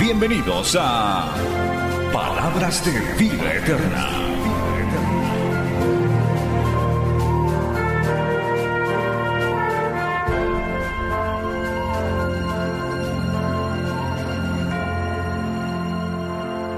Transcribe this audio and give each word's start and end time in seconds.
Bienvenidos 0.00 0.78
a 0.80 1.34
Palabras 2.10 2.82
de 2.86 2.92
Vida 3.18 3.54
Eterna. 3.54 4.08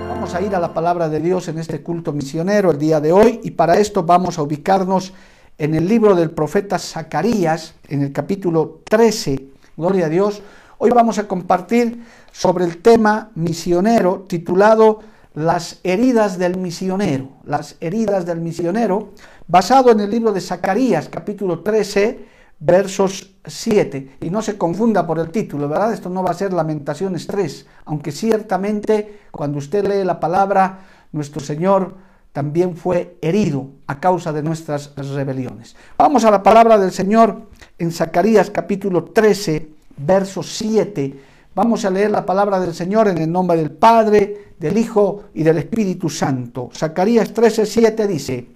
Vamos 0.09 0.35
a 0.35 0.43
ir 0.43 0.57
a 0.57 0.59
la 0.59 0.75
palabra 0.75 1.09
de 1.09 1.21
Dios 1.21 1.47
en 1.47 1.59
este 1.59 1.81
culto 1.81 2.13
misionero 2.13 2.73
el 2.73 2.79
día 2.79 3.01
de 3.01 3.13
hoy 3.13 3.39
y 3.45 3.53
para 3.53 3.79
esto 3.79 4.03
vamos 4.03 4.37
a 4.37 4.43
ubicarnos 4.43 5.13
en 5.59 5.77
el 5.77 5.87
libro 5.87 6.17
del 6.17 6.33
profeta 6.33 6.77
Zacarías, 6.77 7.77
en 7.87 8.03
el 8.03 8.13
capítulo 8.13 8.81
13. 8.85 9.47
Gloria 9.77 10.07
a 10.07 10.09
Dios. 10.09 10.43
Hoy 10.85 10.91
vamos 10.91 11.17
a 11.21 11.29
compartir 11.29 12.05
sobre 12.33 12.65
el 12.65 12.83
tema 12.83 13.31
misionero 13.37 14.25
titulado 14.27 14.99
Las 15.33 15.79
heridas 15.85 16.39
del 16.39 16.59
misionero. 16.59 17.29
Las 17.45 17.77
heridas 17.79 18.27
del 18.27 18.41
misionero, 18.41 19.13
basado 19.47 19.93
en 19.93 20.01
el 20.01 20.11
libro 20.11 20.33
de 20.33 20.41
Zacarías, 20.41 21.09
capítulo 21.09 21.61
13, 21.61 22.27
versos 22.59 23.37
7. 23.47 24.17
Y 24.23 24.31
no 24.31 24.43
se 24.43 24.59
confunda 24.59 25.07
por 25.07 25.21
el 25.21 25.31
título, 25.31 25.69
¿verdad? 25.69 25.93
Esto 25.93 26.11
no 26.11 26.25
va 26.25 26.33
a 26.33 26.35
ser 26.35 26.53
Lamentaciones 26.53 27.29
3, 27.29 27.65
aunque 27.85 28.11
ciertamente 28.11 29.21
cuando 29.31 29.59
usted 29.59 29.87
lee 29.87 30.05
la 30.05 30.19
palabra, 30.19 30.81
nuestro 31.13 31.41
Señor 31.41 31.95
también 32.33 32.77
fue 32.77 33.19
herido 33.23 33.69
a 33.87 34.01
causa 34.01 34.33
de 34.33 34.43
nuestras 34.43 34.97
rebeliones. 34.97 35.77
Vamos 35.97 36.25
a 36.25 36.31
la 36.33 36.43
palabra 36.43 36.77
del 36.77 36.91
Señor 36.91 37.43
en 37.79 37.93
Zacarías 37.93 38.51
capítulo 38.51 39.05
13, 39.05 39.82
verso 40.05 40.43
7. 40.43 41.17
Vamos 41.55 41.85
a 41.85 41.91
leer 41.91 42.11
la 42.11 42.25
palabra 42.25 42.59
del 42.59 42.75
Señor 42.75 43.09
en 43.09 43.19
el 43.19 43.31
nombre 43.31 43.57
del 43.59 43.71
Padre, 43.71 44.55
del 44.59 44.79
Hijo 44.79 45.25
y 45.35 45.43
del 45.43 45.59
Espíritu 45.59 46.09
Santo. 46.09 46.71
Zacarías 46.75 47.33
13, 47.33 47.67
7 47.67 48.07
dice, 48.07 48.47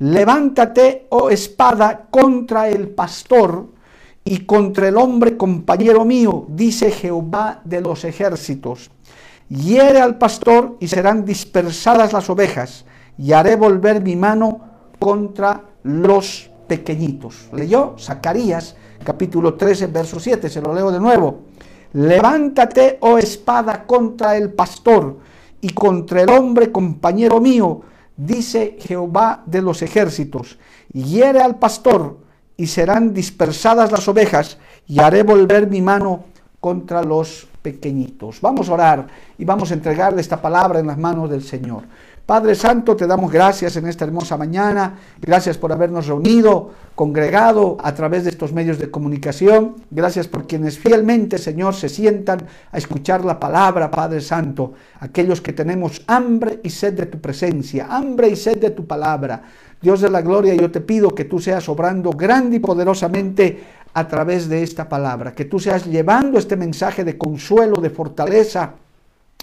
Levántate, 0.00 1.06
oh 1.08 1.30
espada, 1.30 2.06
contra 2.10 2.68
el 2.68 2.88
pastor 2.90 3.66
y 4.24 4.40
contra 4.40 4.88
el 4.88 4.96
hombre 4.96 5.36
compañero 5.36 6.04
mío, 6.04 6.46
dice 6.48 6.92
Jehová 6.92 7.60
de 7.64 7.80
los 7.80 8.04
ejércitos. 8.04 8.90
Hiere 9.48 10.00
al 10.00 10.18
pastor 10.18 10.76
y 10.78 10.88
serán 10.88 11.24
dispersadas 11.24 12.12
las 12.12 12.30
ovejas, 12.30 12.84
y 13.16 13.32
haré 13.32 13.56
volver 13.56 14.02
mi 14.02 14.14
mano 14.14 14.60
contra 15.00 15.64
los 15.82 16.50
pequeñitos. 16.68 17.48
Leyó 17.52 17.96
Zacarías 17.98 18.76
capítulo 19.02 19.54
13, 19.54 19.86
verso 19.86 20.20
7, 20.20 20.48
se 20.48 20.60
lo 20.60 20.74
leo 20.74 20.90
de 20.90 21.00
nuevo. 21.00 21.40
Levántate, 21.92 22.98
oh 23.00 23.18
espada, 23.18 23.84
contra 23.86 24.36
el 24.36 24.52
pastor 24.52 25.18
y 25.60 25.70
contra 25.70 26.22
el 26.22 26.30
hombre 26.30 26.70
compañero 26.70 27.40
mío, 27.40 27.82
dice 28.16 28.76
Jehová 28.80 29.42
de 29.46 29.62
los 29.62 29.82
ejércitos. 29.82 30.58
Hiere 30.92 31.40
al 31.40 31.58
pastor 31.58 32.18
y 32.56 32.66
serán 32.66 33.14
dispersadas 33.14 33.90
las 33.92 34.06
ovejas 34.08 34.58
y 34.86 35.00
haré 35.00 35.22
volver 35.22 35.68
mi 35.68 35.80
mano 35.80 36.24
contra 36.60 37.02
los 37.02 37.46
pequeñitos. 37.62 38.40
Vamos 38.40 38.68
a 38.68 38.74
orar 38.74 39.06
y 39.38 39.44
vamos 39.44 39.70
a 39.70 39.74
entregarle 39.74 40.20
esta 40.20 40.40
palabra 40.40 40.80
en 40.80 40.86
las 40.86 40.98
manos 40.98 41.30
del 41.30 41.42
Señor. 41.42 41.84
Padre 42.28 42.54
Santo, 42.54 42.94
te 42.94 43.06
damos 43.06 43.32
gracias 43.32 43.76
en 43.76 43.86
esta 43.86 44.04
hermosa 44.04 44.36
mañana. 44.36 44.98
Gracias 45.18 45.56
por 45.56 45.72
habernos 45.72 46.08
reunido, 46.08 46.72
congregado 46.94 47.78
a 47.82 47.94
través 47.94 48.24
de 48.24 48.28
estos 48.28 48.52
medios 48.52 48.78
de 48.78 48.90
comunicación. 48.90 49.76
Gracias 49.90 50.28
por 50.28 50.46
quienes 50.46 50.78
fielmente, 50.78 51.38
Señor, 51.38 51.74
se 51.74 51.88
sientan 51.88 52.40
a 52.70 52.76
escuchar 52.76 53.24
la 53.24 53.40
palabra, 53.40 53.90
Padre 53.90 54.20
Santo. 54.20 54.74
Aquellos 55.00 55.40
que 55.40 55.54
tenemos 55.54 56.02
hambre 56.06 56.60
y 56.62 56.68
sed 56.68 56.92
de 56.92 57.06
tu 57.06 57.18
presencia, 57.18 57.86
hambre 57.88 58.28
y 58.28 58.36
sed 58.36 58.58
de 58.58 58.72
tu 58.72 58.86
palabra. 58.86 59.44
Dios 59.80 60.02
de 60.02 60.10
la 60.10 60.20
gloria, 60.20 60.54
yo 60.54 60.70
te 60.70 60.82
pido 60.82 61.14
que 61.14 61.24
tú 61.24 61.38
seas 61.38 61.66
obrando 61.70 62.10
grande 62.10 62.56
y 62.56 62.60
poderosamente 62.60 63.64
a 63.94 64.06
través 64.06 64.50
de 64.50 64.62
esta 64.62 64.86
palabra, 64.86 65.32
que 65.32 65.46
tú 65.46 65.58
seas 65.58 65.86
llevando 65.86 66.38
este 66.38 66.56
mensaje 66.56 67.04
de 67.04 67.16
consuelo, 67.16 67.80
de 67.80 67.88
fortaleza 67.88 68.74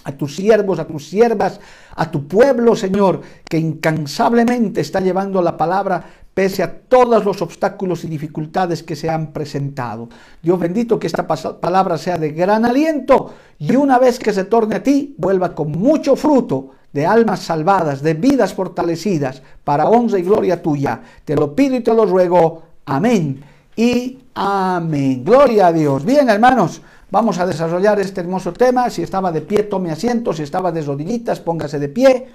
a 0.06 0.12
tus 0.12 0.36
siervos, 0.36 0.78
a 0.78 0.86
tus 0.86 1.08
siervas, 1.08 1.58
a 1.96 2.08
tu 2.08 2.28
pueblo, 2.28 2.76
Señor, 2.76 3.22
que 3.48 3.58
incansablemente 3.58 4.80
está 4.80 5.00
llevando 5.00 5.42
la 5.42 5.56
palabra 5.56 6.04
pese 6.32 6.62
a 6.62 6.80
todos 6.80 7.24
los 7.24 7.42
obstáculos 7.42 8.04
y 8.04 8.08
dificultades 8.08 8.84
que 8.84 8.94
se 8.94 9.10
han 9.10 9.32
presentado. 9.32 10.08
Dios 10.40 10.60
bendito 10.60 10.98
que 10.98 11.08
esta 11.08 11.26
palabra 11.26 11.98
sea 11.98 12.18
de 12.18 12.30
gran 12.30 12.64
aliento 12.64 13.34
y 13.58 13.74
una 13.74 13.98
vez 13.98 14.20
que 14.20 14.32
se 14.32 14.44
torne 14.44 14.76
a 14.76 14.82
ti, 14.82 15.16
vuelva 15.18 15.54
con 15.54 15.72
mucho 15.72 16.14
fruto 16.14 16.70
de 16.92 17.04
almas 17.04 17.40
salvadas, 17.40 18.00
de 18.00 18.14
vidas 18.14 18.54
fortalecidas, 18.54 19.42
para 19.64 19.88
honra 19.88 20.20
y 20.20 20.22
gloria 20.22 20.62
tuya. 20.62 21.00
Te 21.24 21.34
lo 21.34 21.56
pido 21.56 21.74
y 21.74 21.80
te 21.80 21.92
lo 21.92 22.06
ruego. 22.06 22.62
Amén 22.84 23.42
y 23.74 24.18
amén. 24.34 25.24
Gloria 25.24 25.68
a 25.68 25.72
Dios. 25.72 26.04
Bien, 26.04 26.28
hermanos. 26.28 26.80
Vamos 27.16 27.38
a 27.38 27.46
desarrollar 27.46 27.98
este 27.98 28.20
hermoso 28.20 28.52
tema. 28.52 28.90
Si 28.90 29.02
estaba 29.02 29.32
de 29.32 29.40
pie, 29.40 29.62
tome 29.62 29.90
asiento. 29.90 30.34
Si 30.34 30.42
estaba 30.42 30.70
de 30.70 30.82
rodillitas, 30.82 31.40
póngase 31.40 31.78
de 31.78 31.88
pie. 31.88 32.26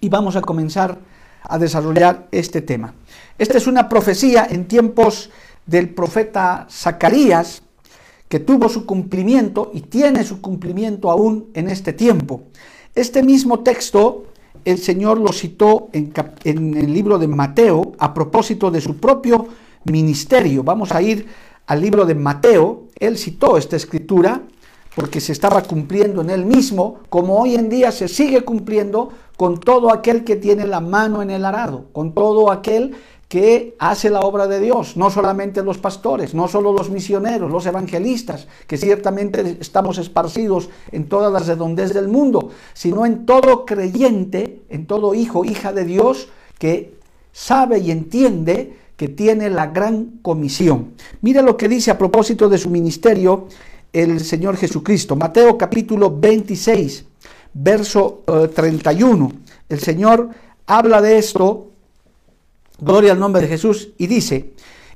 Y 0.00 0.08
vamos 0.08 0.34
a 0.34 0.40
comenzar 0.40 0.98
a 1.40 1.56
desarrollar 1.56 2.26
este 2.32 2.62
tema. 2.62 2.92
Esta 3.38 3.58
es 3.58 3.68
una 3.68 3.88
profecía 3.88 4.44
en 4.50 4.66
tiempos 4.66 5.30
del 5.66 5.90
profeta 5.90 6.66
Zacarías 6.68 7.62
que 8.28 8.40
tuvo 8.40 8.68
su 8.68 8.84
cumplimiento 8.84 9.70
y 9.72 9.82
tiene 9.82 10.24
su 10.24 10.40
cumplimiento 10.40 11.12
aún 11.12 11.48
en 11.54 11.68
este 11.68 11.92
tiempo. 11.92 12.42
Este 12.96 13.22
mismo 13.22 13.60
texto 13.60 14.24
el 14.64 14.78
Señor 14.78 15.20
lo 15.20 15.32
citó 15.32 15.90
en, 15.92 16.12
en 16.42 16.76
el 16.76 16.92
libro 16.92 17.20
de 17.20 17.28
Mateo 17.28 17.92
a 18.00 18.12
propósito 18.12 18.68
de 18.68 18.80
su 18.80 18.96
propio 18.96 19.46
ministerio. 19.84 20.64
Vamos 20.64 20.90
a 20.90 21.00
ir 21.00 21.49
al 21.66 21.80
libro 21.80 22.04
de 22.04 22.14
Mateo, 22.14 22.88
él 22.98 23.16
citó 23.16 23.56
esta 23.56 23.76
escritura 23.76 24.42
porque 24.94 25.20
se 25.20 25.32
estaba 25.32 25.62
cumpliendo 25.62 26.20
en 26.20 26.30
él 26.30 26.44
mismo, 26.44 26.98
como 27.08 27.40
hoy 27.40 27.54
en 27.54 27.68
día 27.68 27.92
se 27.92 28.08
sigue 28.08 28.42
cumpliendo 28.42 29.10
con 29.36 29.58
todo 29.58 29.92
aquel 29.92 30.24
que 30.24 30.36
tiene 30.36 30.66
la 30.66 30.80
mano 30.80 31.22
en 31.22 31.30
el 31.30 31.44
arado, 31.44 31.86
con 31.92 32.12
todo 32.12 32.50
aquel 32.50 32.96
que 33.30 33.76
hace 33.78 34.10
la 34.10 34.20
obra 34.20 34.48
de 34.48 34.58
Dios, 34.58 34.96
no 34.96 35.08
solamente 35.08 35.62
los 35.62 35.78
pastores, 35.78 36.34
no 36.34 36.48
solo 36.48 36.72
los 36.72 36.90
misioneros, 36.90 37.48
los 37.48 37.64
evangelistas, 37.64 38.48
que 38.66 38.76
ciertamente 38.76 39.56
estamos 39.60 39.98
esparcidos 39.98 40.68
en 40.90 41.08
todas 41.08 41.32
las 41.32 41.46
redondez 41.46 41.94
del 41.94 42.08
mundo, 42.08 42.50
sino 42.74 43.06
en 43.06 43.26
todo 43.26 43.64
creyente, 43.64 44.62
en 44.68 44.86
todo 44.86 45.14
hijo, 45.14 45.44
hija 45.44 45.72
de 45.72 45.84
Dios, 45.84 46.28
que 46.58 46.98
sabe 47.32 47.78
y 47.78 47.92
entiende 47.92 48.76
que 49.00 49.08
tiene 49.08 49.48
la 49.48 49.68
gran 49.68 50.18
comisión. 50.20 50.92
Mira 51.22 51.40
lo 51.40 51.56
que 51.56 51.70
dice 51.70 51.90
a 51.90 51.96
propósito 51.96 52.50
de 52.50 52.58
su 52.58 52.68
ministerio 52.68 53.48
el 53.94 54.20
Señor 54.20 54.58
Jesucristo. 54.58 55.16
Mateo 55.16 55.56
capítulo 55.56 56.14
26, 56.20 57.06
verso 57.54 58.22
31. 58.54 59.24
Eh, 59.24 59.52
el 59.70 59.78
Señor 59.80 60.28
habla 60.66 61.00
de 61.00 61.16
esto, 61.16 61.70
gloria 62.78 63.12
al 63.12 63.18
nombre 63.18 63.40
de 63.40 63.48
Jesús, 63.48 63.88
y 63.96 64.06
dice, 64.06 64.52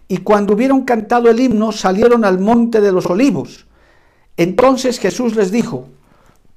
y 0.06 0.18
cuando 0.18 0.52
hubieron 0.52 0.82
cantado 0.82 1.30
el 1.30 1.40
himno, 1.40 1.72
salieron 1.72 2.26
al 2.26 2.38
monte 2.38 2.82
de 2.82 2.92
los 2.92 3.06
olivos. 3.06 3.64
Entonces 4.36 4.98
Jesús 4.98 5.34
les 5.34 5.50
dijo, 5.50 5.88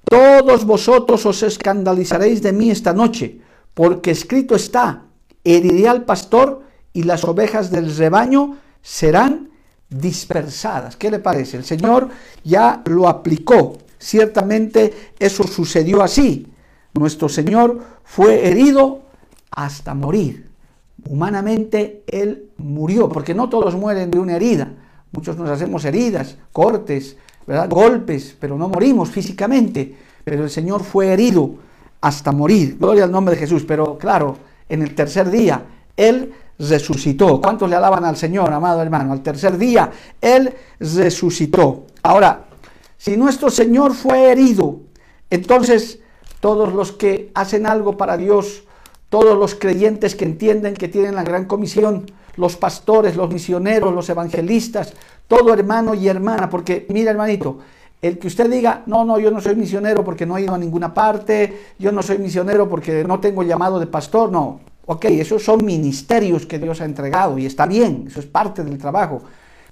todos 0.04 0.66
vosotros 0.66 1.26
os 1.26 1.42
escandalizaréis 1.44 2.42
de 2.42 2.52
mí 2.52 2.72
esta 2.72 2.92
noche, 2.92 3.40
porque 3.74 4.12
escrito 4.12 4.54
está, 4.54 5.04
heriré 5.46 5.88
al 5.88 6.04
pastor 6.04 6.67
y 6.94 7.04
las 7.04 7.24
ovejas 7.24 7.72
del 7.72 7.96
rebaño 7.96 8.58
serán 8.82 9.50
dispersadas. 9.90 10.96
¿Qué 10.96 11.12
le 11.12 11.20
parece? 11.20 11.58
El 11.58 11.64
Señor 11.64 12.10
ya 12.44 12.82
lo 12.86 13.08
aplicó. 13.08 13.78
Ciertamente 14.00 15.12
eso 15.20 15.44
sucedió 15.44 16.02
así. 16.02 16.48
Nuestro 16.94 17.30
Señor 17.30 17.80
fue 18.04 18.48
herido 18.48 19.02
hasta 19.52 19.94
morir. 19.94 20.50
Humanamente 21.10 22.04
Él 22.08 22.50
murió, 22.58 23.08
porque 23.10 23.34
no 23.34 23.50
todos 23.50 23.76
mueren 23.76 24.12
de 24.12 24.20
una 24.20 24.36
herida. 24.36 24.74
Muchos 25.12 25.38
nos 25.38 25.50
hacemos 25.50 25.86
heridas, 25.86 26.38
cortes, 26.52 27.18
¿verdad? 27.46 27.70
golpes, 27.70 28.36
pero 28.40 28.58
no 28.58 28.68
morimos 28.68 29.10
físicamente, 29.10 29.96
pero 30.24 30.44
el 30.44 30.50
Señor 30.50 30.84
fue 30.84 31.08
herido 31.08 31.56
hasta 32.02 32.32
morir. 32.32 32.78
Gloria 32.78 33.06
al 33.06 33.12
nombre 33.12 33.36
de 33.36 33.42
Jesús. 33.42 33.64
Pero 33.66 33.98
claro, 33.98 34.38
en 34.68 34.82
el 34.82 34.94
tercer 34.96 35.30
día, 35.30 35.64
Él 35.98 36.34
resucitó. 36.60 37.42
¿Cuántos 37.42 37.70
le 37.70 37.76
alaban 37.76 38.06
al 38.06 38.16
Señor, 38.16 38.54
amado 38.54 38.82
hermano? 38.82 39.12
Al 39.12 39.22
tercer 39.22 39.58
día, 39.58 39.92
Él 40.22 40.54
resucitó. 40.80 41.88
Ahora, 42.04 42.46
si 42.98 43.18
nuestro 43.18 43.50
Señor 43.50 43.94
fue 43.94 44.32
herido, 44.32 44.80
entonces 45.30 46.00
todos 46.40 46.74
los 46.74 46.92
que 46.92 47.32
hacen 47.34 47.66
algo 47.66 47.98
para 47.98 48.18
Dios, 48.18 48.64
todos 49.10 49.38
los 49.38 49.56
creyentes 49.56 50.16
que 50.16 50.26
entienden 50.26 50.74
que 50.74 50.88
tienen 50.88 51.16
la 51.16 51.24
gran 51.24 51.46
comisión, 51.46 52.06
los 52.36 52.56
pastores, 52.56 53.16
los 53.16 53.32
misioneros, 53.32 53.94
los 53.94 54.10
evangelistas, 54.10 54.94
todo 55.28 55.54
hermano 55.54 55.94
y 55.94 56.08
hermana, 56.08 56.50
porque 56.50 56.86
mira 56.90 57.12
hermanito, 57.12 57.60
el 58.02 58.20
que 58.20 58.28
usted 58.28 58.50
diga, 58.50 58.84
no, 58.86 59.06
no, 59.06 59.20
yo 59.20 59.32
no 59.32 59.42
soy 59.42 59.56
misionero 59.56 60.04
porque 60.04 60.26
no 60.26 60.38
he 60.38 60.44
ido 60.44 60.54
a 60.54 60.58
ninguna 60.58 60.94
parte, 60.94 61.72
yo 61.80 61.92
no 61.92 62.04
soy 62.04 62.20
misionero 62.20 62.70
porque 62.70 63.04
no 63.04 63.20
tengo 63.20 63.44
llamado 63.44 63.80
de 63.80 63.88
pastor, 63.88 64.32
no. 64.32 64.60
Ok, 64.90 65.04
esos 65.06 65.44
son 65.44 65.66
ministerios 65.66 66.46
que 66.46 66.60
Dios 66.60 66.80
ha 66.80 66.86
entregado 66.86 67.38
y 67.38 67.46
está 67.46 67.66
bien, 67.66 68.06
eso 68.08 68.22
es 68.22 68.26
parte 68.26 68.64
del 68.64 68.78
trabajo. 68.78 69.22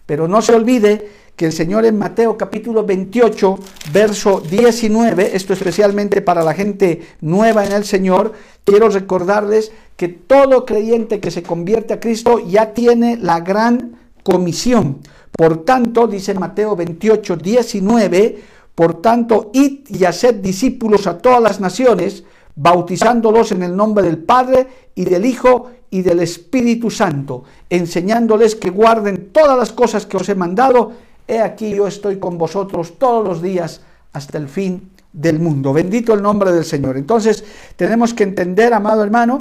Pero 0.06 0.28
no 0.28 0.42
se 0.42 0.54
olvide 0.54 1.10
que 1.38 1.46
el 1.46 1.54
Señor 1.54 1.86
en 1.86 1.98
Mateo 1.98 2.38
capítulo 2.38 2.84
28, 2.84 3.58
verso 3.94 4.42
19, 4.42 5.34
esto 5.34 5.54
especialmente 5.54 6.22
para 6.22 6.44
la 6.44 6.54
gente 6.54 7.02
nueva 7.22 7.66
en 7.66 7.72
el 7.72 7.86
Señor, 7.86 8.34
quiero 8.66 8.90
recordarles 8.90 9.72
que 9.96 10.10
todo 10.10 10.66
creyente 10.66 11.22
que 11.22 11.32
se 11.32 11.44
convierte 11.44 11.94
a 11.94 12.02
Cristo 12.02 12.40
ya 12.46 12.74
tiene 12.74 13.16
la 13.16 13.40
gran 13.40 13.98
comisión. 14.22 15.00
Por 15.32 15.64
tanto, 15.64 16.08
dice 16.08 16.34
Mateo 16.34 16.76
28, 16.76 17.38
19, 17.38 18.44
por 18.76 19.02
tanto, 19.02 19.50
id 19.54 19.88
y 19.88 20.04
haced 20.04 20.36
discípulos 20.36 21.08
a 21.08 21.20
todas 21.20 21.42
las 21.42 21.62
naciones, 21.62 22.26
bautizándolos 22.56 23.52
en 23.52 23.64
el 23.64 23.76
nombre 23.76 24.04
del 24.06 24.18
Padre 24.18 24.68
y 24.96 25.06
del 25.06 25.26
Hijo 25.26 25.72
y 25.90 26.02
del 26.02 26.22
Espíritu 26.22 26.90
Santo, 26.90 27.44
enseñándoles 27.70 28.56
que 28.56 28.70
guarden 28.70 29.30
todas 29.32 29.58
las 29.58 29.72
cosas 29.72 30.06
que 30.06 30.18
os 30.18 30.28
he 30.30 30.36
mandado. 30.36 30.94
He 31.28 31.40
aquí 31.40 31.74
yo 31.74 31.88
estoy 31.88 32.18
con 32.20 32.38
vosotros 32.38 32.98
todos 32.98 33.26
los 33.26 33.42
días 33.42 33.82
hasta 34.14 34.38
el 34.38 34.48
fin 34.48 34.92
del 35.12 35.40
mundo. 35.40 35.74
Bendito 35.74 36.14
el 36.14 36.22
nombre 36.22 36.52
del 36.52 36.66
Señor. 36.66 36.98
Entonces, 36.98 37.44
tenemos 37.76 38.14
que 38.14 38.24
entender, 38.24 38.74
amado 38.74 39.04
hermano, 39.04 39.40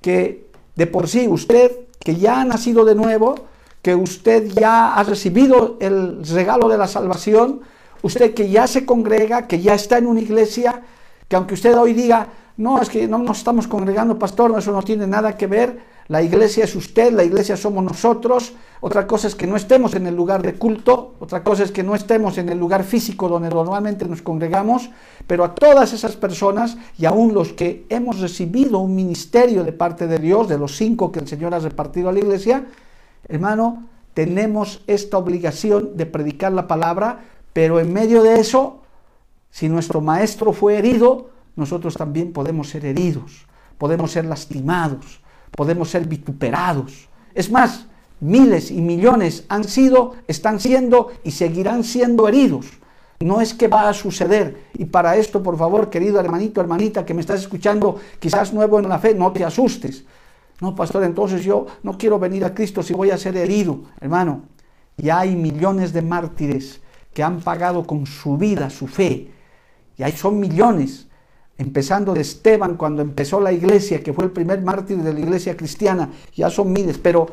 que 0.00 0.46
de 0.76 0.86
por 0.86 1.08
sí 1.08 1.28
usted, 1.28 1.72
que 1.98 2.16
ya 2.16 2.40
ha 2.40 2.44
nacido 2.44 2.84
de 2.84 2.94
nuevo, 2.94 3.34
que 3.82 3.94
usted 3.94 4.48
ya 4.48 4.94
ha 4.94 5.02
recibido 5.02 5.76
el 5.80 6.24
regalo 6.26 6.68
de 6.68 6.78
la 6.78 6.86
salvación, 6.86 7.60
usted 8.02 8.34
que 8.34 8.50
ya 8.50 8.66
se 8.66 8.84
congrega, 8.84 9.46
que 9.46 9.60
ya 9.60 9.74
está 9.74 9.98
en 9.98 10.06
una 10.06 10.20
iglesia, 10.20 10.82
que 11.28 11.36
aunque 11.36 11.54
usted 11.54 11.76
hoy 11.76 11.92
diga, 11.92 12.28
no, 12.56 12.80
es 12.80 12.88
que 12.88 13.08
no 13.08 13.18
nos 13.18 13.38
estamos 13.38 13.66
congregando, 13.66 14.18
pastor, 14.18 14.54
eso 14.58 14.72
no 14.72 14.82
tiene 14.82 15.06
nada 15.06 15.36
que 15.36 15.46
ver, 15.46 15.90
la 16.08 16.22
iglesia 16.22 16.64
es 16.64 16.74
usted, 16.74 17.12
la 17.12 17.24
iglesia 17.24 17.56
somos 17.56 17.84
nosotros, 17.84 18.52
otra 18.80 19.06
cosa 19.06 19.28
es 19.28 19.34
que 19.34 19.46
no 19.46 19.56
estemos 19.56 19.94
en 19.94 20.06
el 20.06 20.16
lugar 20.16 20.42
de 20.42 20.54
culto, 20.54 21.14
otra 21.20 21.44
cosa 21.44 21.62
es 21.62 21.70
que 21.70 21.82
no 21.82 21.94
estemos 21.94 22.36
en 22.38 22.48
el 22.48 22.58
lugar 22.58 22.82
físico 22.82 23.28
donde 23.28 23.48
normalmente 23.48 24.06
nos 24.06 24.22
congregamos, 24.22 24.90
pero 25.26 25.44
a 25.44 25.54
todas 25.54 25.92
esas 25.92 26.16
personas 26.16 26.76
y 26.98 27.06
aún 27.06 27.32
los 27.32 27.52
que 27.52 27.86
hemos 27.88 28.20
recibido 28.20 28.78
un 28.80 28.94
ministerio 28.94 29.62
de 29.62 29.72
parte 29.72 30.06
de 30.06 30.18
Dios, 30.18 30.48
de 30.48 30.58
los 30.58 30.76
cinco 30.76 31.12
que 31.12 31.20
el 31.20 31.28
Señor 31.28 31.54
ha 31.54 31.60
repartido 31.60 32.08
a 32.08 32.12
la 32.12 32.18
iglesia, 32.18 32.66
Hermano, 33.28 33.84
tenemos 34.14 34.82
esta 34.86 35.18
obligación 35.18 35.96
de 35.96 36.06
predicar 36.06 36.52
la 36.52 36.66
palabra, 36.66 37.20
pero 37.52 37.78
en 37.78 37.92
medio 37.92 38.22
de 38.22 38.40
eso, 38.40 38.80
si 39.50 39.68
nuestro 39.68 40.00
maestro 40.00 40.52
fue 40.52 40.78
herido, 40.78 41.30
nosotros 41.56 41.94
también 41.94 42.32
podemos 42.32 42.68
ser 42.68 42.84
heridos, 42.84 43.46
podemos 43.78 44.12
ser 44.12 44.24
lastimados, 44.24 45.20
podemos 45.50 45.90
ser 45.90 46.06
vituperados. 46.06 47.08
Es 47.34 47.50
más, 47.50 47.86
miles 48.20 48.70
y 48.70 48.80
millones 48.80 49.44
han 49.48 49.64
sido, 49.64 50.14
están 50.28 50.60
siendo 50.60 51.10
y 51.24 51.32
seguirán 51.32 51.84
siendo 51.84 52.28
heridos. 52.28 52.66
No 53.20 53.40
es 53.40 53.52
que 53.52 53.68
va 53.68 53.88
a 53.88 53.92
suceder. 53.92 54.68
Y 54.74 54.86
para 54.86 55.16
esto, 55.16 55.42
por 55.42 55.58
favor, 55.58 55.90
querido 55.90 56.18
hermanito, 56.18 56.60
hermanita 56.60 57.04
que 57.04 57.12
me 57.12 57.20
estás 57.20 57.40
escuchando, 57.40 58.00
quizás 58.18 58.52
nuevo 58.52 58.78
en 58.78 58.88
la 58.88 58.98
fe, 58.98 59.14
no 59.14 59.30
te 59.32 59.44
asustes. 59.44 60.04
No, 60.60 60.74
pastor, 60.74 61.04
entonces 61.04 61.44
yo 61.44 61.66
no 61.82 61.98
quiero 61.98 62.18
venir 62.18 62.44
a 62.44 62.54
Cristo 62.54 62.82
si 62.82 62.94
voy 62.94 63.10
a 63.10 63.18
ser 63.18 63.36
herido. 63.36 63.82
Hermano, 64.00 64.44
ya 64.96 65.20
hay 65.20 65.36
millones 65.36 65.92
de 65.92 66.02
mártires 66.02 66.80
que 67.12 67.22
han 67.22 67.40
pagado 67.40 67.86
con 67.86 68.06
su 68.06 68.36
vida, 68.36 68.70
su 68.70 68.86
fe. 68.86 69.30
Y 69.96 70.02
ahí 70.02 70.12
son 70.12 70.38
millones. 70.38 71.06
Empezando 71.60 72.14
de 72.14 72.22
Esteban 72.22 72.78
cuando 72.78 73.02
empezó 73.02 73.38
la 73.38 73.52
iglesia, 73.52 74.02
que 74.02 74.14
fue 74.14 74.24
el 74.24 74.30
primer 74.30 74.62
mártir 74.62 74.96
de 74.96 75.12
la 75.12 75.20
iglesia 75.20 75.58
cristiana, 75.58 76.08
ya 76.34 76.48
son 76.48 76.72
miles, 76.72 76.96
pero 76.96 77.28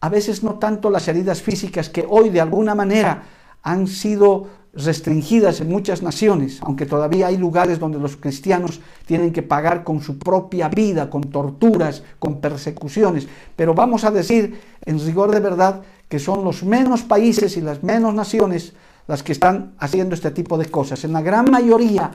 a 0.00 0.08
veces 0.08 0.42
no 0.42 0.54
tanto 0.54 0.90
las 0.90 1.06
heridas 1.06 1.42
físicas 1.42 1.88
que 1.88 2.04
hoy 2.08 2.30
de 2.30 2.40
alguna 2.40 2.74
manera 2.74 3.22
han 3.62 3.86
sido 3.86 4.48
restringidas 4.72 5.60
en 5.60 5.68
muchas 5.68 6.02
naciones, 6.02 6.58
aunque 6.62 6.86
todavía 6.86 7.28
hay 7.28 7.36
lugares 7.36 7.78
donde 7.78 8.00
los 8.00 8.16
cristianos 8.16 8.80
tienen 9.06 9.32
que 9.32 9.42
pagar 9.44 9.84
con 9.84 10.02
su 10.02 10.18
propia 10.18 10.68
vida, 10.68 11.08
con 11.08 11.22
torturas, 11.30 12.02
con 12.18 12.40
persecuciones. 12.40 13.28
Pero 13.54 13.74
vamos 13.74 14.02
a 14.02 14.10
decir, 14.10 14.60
en 14.86 14.98
rigor 14.98 15.30
de 15.30 15.38
verdad, 15.38 15.82
que 16.08 16.18
son 16.18 16.42
los 16.42 16.64
menos 16.64 17.02
países 17.02 17.56
y 17.56 17.60
las 17.60 17.84
menos 17.84 18.12
naciones 18.12 18.72
las 19.06 19.22
que 19.22 19.30
están 19.30 19.74
haciendo 19.78 20.16
este 20.16 20.32
tipo 20.32 20.58
de 20.58 20.66
cosas. 20.66 21.04
En 21.04 21.12
la 21.12 21.22
gran 21.22 21.48
mayoría 21.48 22.10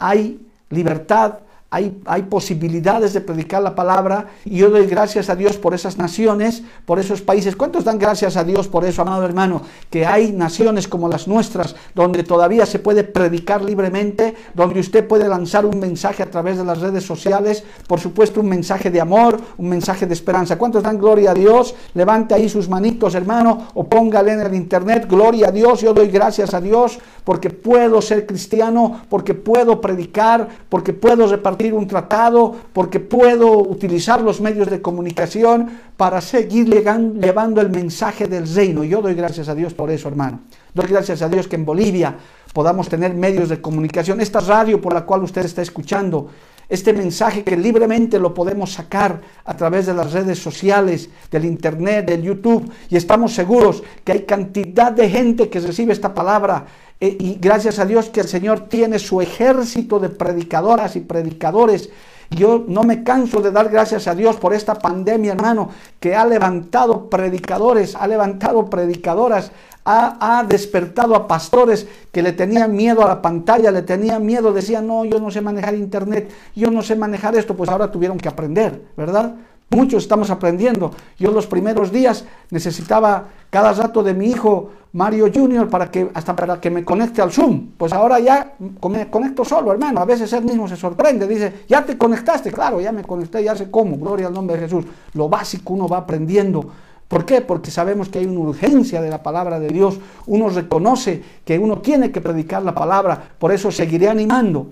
hay 0.00 0.44
libertad, 0.74 1.40
hay, 1.74 2.22
posibilidades 2.22 3.12
de 3.14 3.20
predicar 3.20 3.60
la 3.60 3.74
palabra 3.74 4.28
y 4.44 4.58
yo 4.58 4.70
doy 4.70 4.86
gracias 4.86 5.28
a 5.28 5.34
Dios 5.34 5.56
por 5.56 5.74
esas 5.74 5.98
naciones, 5.98 6.62
por 6.86 7.00
esos 7.00 7.20
países. 7.20 7.56
¿Cuántos 7.56 7.82
dan 7.84 7.98
gracias 7.98 8.36
a 8.36 8.44
Dios 8.44 8.68
por 8.68 8.84
eso, 8.84 9.02
amado 9.02 9.24
hermano? 9.24 9.62
Que 9.90 10.06
hay 10.06 10.30
naciones 10.30 10.86
como 10.86 11.08
las 11.08 11.26
nuestras 11.26 11.74
donde 11.94 12.22
todavía 12.22 12.64
se 12.64 12.78
puede 12.78 13.02
predicar 13.02 13.64
libremente, 13.64 14.36
donde 14.54 14.78
usted 14.78 15.06
puede 15.06 15.28
lanzar 15.28 15.66
un 15.66 15.80
mensaje 15.80 16.22
a 16.22 16.30
través 16.30 16.58
de 16.58 16.64
las 16.64 16.80
redes 16.80 17.04
sociales, 17.04 17.64
por 17.88 17.98
supuesto 17.98 18.40
un 18.40 18.48
mensaje 18.48 18.90
de 18.90 19.00
amor, 19.00 19.40
un 19.58 19.68
mensaje 19.68 20.06
de 20.06 20.14
esperanza. 20.14 20.56
¿Cuántos 20.56 20.84
dan 20.84 20.98
gloria 20.98 21.32
a 21.32 21.34
Dios? 21.34 21.74
Levante 21.94 22.34
ahí 22.34 22.48
sus 22.48 22.68
manitos, 22.68 23.16
hermano, 23.16 23.68
o 23.74 23.84
póngale 23.84 24.32
en 24.32 24.40
el 24.40 24.54
internet, 24.54 25.06
gloria 25.08 25.48
a 25.48 25.50
Dios, 25.50 25.80
yo 25.80 25.92
doy 25.92 26.08
gracias 26.08 26.54
a 26.54 26.60
Dios 26.60 27.00
porque 27.24 27.50
puedo 27.50 28.00
ser 28.02 28.26
cristiano, 28.26 29.00
porque 29.08 29.34
puedo 29.34 29.80
predicar, 29.80 30.46
porque 30.68 30.92
puedo 30.92 31.26
repartir 31.26 31.63
un 31.72 31.86
tratado, 31.86 32.54
porque 32.72 33.00
puedo 33.00 33.58
utilizar 33.58 34.20
los 34.20 34.40
medios 34.40 34.68
de 34.68 34.82
comunicación 34.82 35.70
para 35.96 36.20
seguir 36.20 36.68
llevando 36.68 37.60
el 37.60 37.70
mensaje 37.70 38.26
del 38.26 38.52
reino. 38.52 38.84
Yo 38.84 39.00
doy 39.00 39.14
gracias 39.14 39.48
a 39.48 39.54
Dios 39.54 39.72
por 39.72 39.90
eso, 39.90 40.08
hermano. 40.08 40.40
Doy 40.74 40.86
gracias 40.88 41.22
a 41.22 41.28
Dios 41.28 41.48
que 41.48 41.56
en 41.56 41.64
Bolivia 41.64 42.16
podamos 42.52 42.88
tener 42.88 43.14
medios 43.14 43.48
de 43.48 43.60
comunicación. 43.60 44.20
Esta 44.20 44.40
radio 44.40 44.80
por 44.80 44.92
la 44.92 45.04
cual 45.04 45.22
usted 45.22 45.44
está 45.44 45.62
escuchando, 45.62 46.28
este 46.68 46.92
mensaje 46.92 47.44
que 47.44 47.56
libremente 47.56 48.18
lo 48.18 48.32
podemos 48.32 48.72
sacar 48.72 49.20
a 49.44 49.56
través 49.56 49.86
de 49.86 49.94
las 49.94 50.12
redes 50.12 50.38
sociales, 50.38 51.10
del 51.30 51.44
internet, 51.44 52.06
del 52.06 52.22
YouTube, 52.22 52.70
y 52.88 52.96
estamos 52.96 53.34
seguros 53.34 53.82
que 54.02 54.12
hay 54.12 54.22
cantidad 54.22 54.92
de 54.92 55.10
gente 55.10 55.48
que 55.48 55.60
recibe 55.60 55.92
esta 55.92 56.14
palabra 56.14 56.64
eh, 57.00 57.16
y 57.18 57.38
gracias 57.40 57.78
a 57.78 57.84
Dios 57.84 58.10
que 58.10 58.20
el 58.20 58.28
Señor 58.28 58.68
tiene 58.68 58.98
su 58.98 59.20
ejército 59.20 59.98
de 59.98 60.08
predicadoras 60.08 60.96
y 60.96 61.00
predicadores. 61.00 61.90
Yo 62.30 62.64
no 62.66 62.82
me 62.82 63.04
canso 63.04 63.40
de 63.40 63.50
dar 63.50 63.68
gracias 63.68 64.08
a 64.08 64.14
Dios 64.14 64.36
por 64.36 64.54
esta 64.54 64.74
pandemia, 64.74 65.32
hermano, 65.32 65.70
que 66.00 66.16
ha 66.16 66.26
levantado 66.26 67.08
predicadores, 67.10 67.94
ha 67.94 68.06
levantado 68.06 68.68
predicadoras, 68.70 69.52
ha, 69.84 70.38
ha, 70.38 70.44
despertado 70.44 71.14
a 71.14 71.28
pastores 71.28 71.86
que 72.10 72.22
le 72.22 72.32
tenían 72.32 72.74
miedo 72.74 73.04
a 73.04 73.08
la 73.08 73.22
pantalla, 73.22 73.70
le 73.70 73.82
tenían 73.82 74.24
miedo, 74.24 74.52
decían, 74.52 74.86
no, 74.86 75.04
yo 75.04 75.20
no 75.20 75.30
sé 75.30 75.42
manejar 75.42 75.74
internet, 75.74 76.32
yo 76.56 76.70
no 76.70 76.82
sé 76.82 76.96
manejar 76.96 77.36
esto, 77.36 77.54
pues 77.54 77.68
ahora 77.68 77.90
tuvieron 77.92 78.16
que 78.18 78.28
aprender, 78.28 78.82
¿verdad? 78.96 79.34
Muchos 79.70 80.04
estamos 80.04 80.30
aprendiendo. 80.30 80.92
Yo 81.18 81.32
los 81.32 81.46
primeros 81.46 81.90
días 81.90 82.24
necesitaba 82.50 83.28
cada 83.50 83.72
rato 83.72 84.02
de 84.02 84.14
mi 84.14 84.30
hijo 84.30 84.70
Mario 84.94 85.28
Junior 85.34 85.68
para 85.68 85.90
que 85.90 86.08
hasta 86.14 86.36
para 86.36 86.60
que 86.60 86.70
me 86.70 86.84
conecte 86.84 87.20
al 87.20 87.32
Zoom. 87.32 87.70
Pues 87.76 87.92
ahora 87.92 88.20
ya 88.20 88.54
me 88.88 89.10
conecto 89.10 89.44
solo, 89.44 89.72
hermano. 89.72 90.00
A 90.00 90.04
veces 90.04 90.32
él 90.32 90.44
mismo 90.44 90.68
se 90.68 90.76
sorprende, 90.76 91.26
dice, 91.26 91.64
"Ya 91.68 91.84
te 91.84 91.98
conectaste." 91.98 92.52
Claro, 92.52 92.80
ya 92.80 92.92
me 92.92 93.02
conecté, 93.02 93.42
ya 93.42 93.56
sé 93.56 93.72
cómo. 93.72 93.96
Gloria 93.98 94.28
al 94.28 94.32
nombre 94.32 94.56
de 94.56 94.62
Jesús. 94.62 94.84
Lo 95.14 95.28
básico 95.28 95.74
uno 95.74 95.88
va 95.88 95.98
aprendiendo. 95.98 96.64
¿Por 97.08 97.24
qué? 97.24 97.40
Porque 97.40 97.72
sabemos 97.72 98.08
que 98.08 98.20
hay 98.20 98.26
una 98.26 98.38
urgencia 98.38 99.02
de 99.02 99.10
la 99.10 99.20
palabra 99.20 99.58
de 99.58 99.68
Dios. 99.68 99.98
Uno 100.26 100.48
reconoce 100.48 101.22
que 101.44 101.58
uno 101.58 101.78
tiene 101.78 102.12
que 102.12 102.20
predicar 102.20 102.62
la 102.62 102.74
palabra. 102.74 103.20
Por 103.36 103.50
eso 103.50 103.72
seguiré 103.72 104.08
animando 104.08 104.68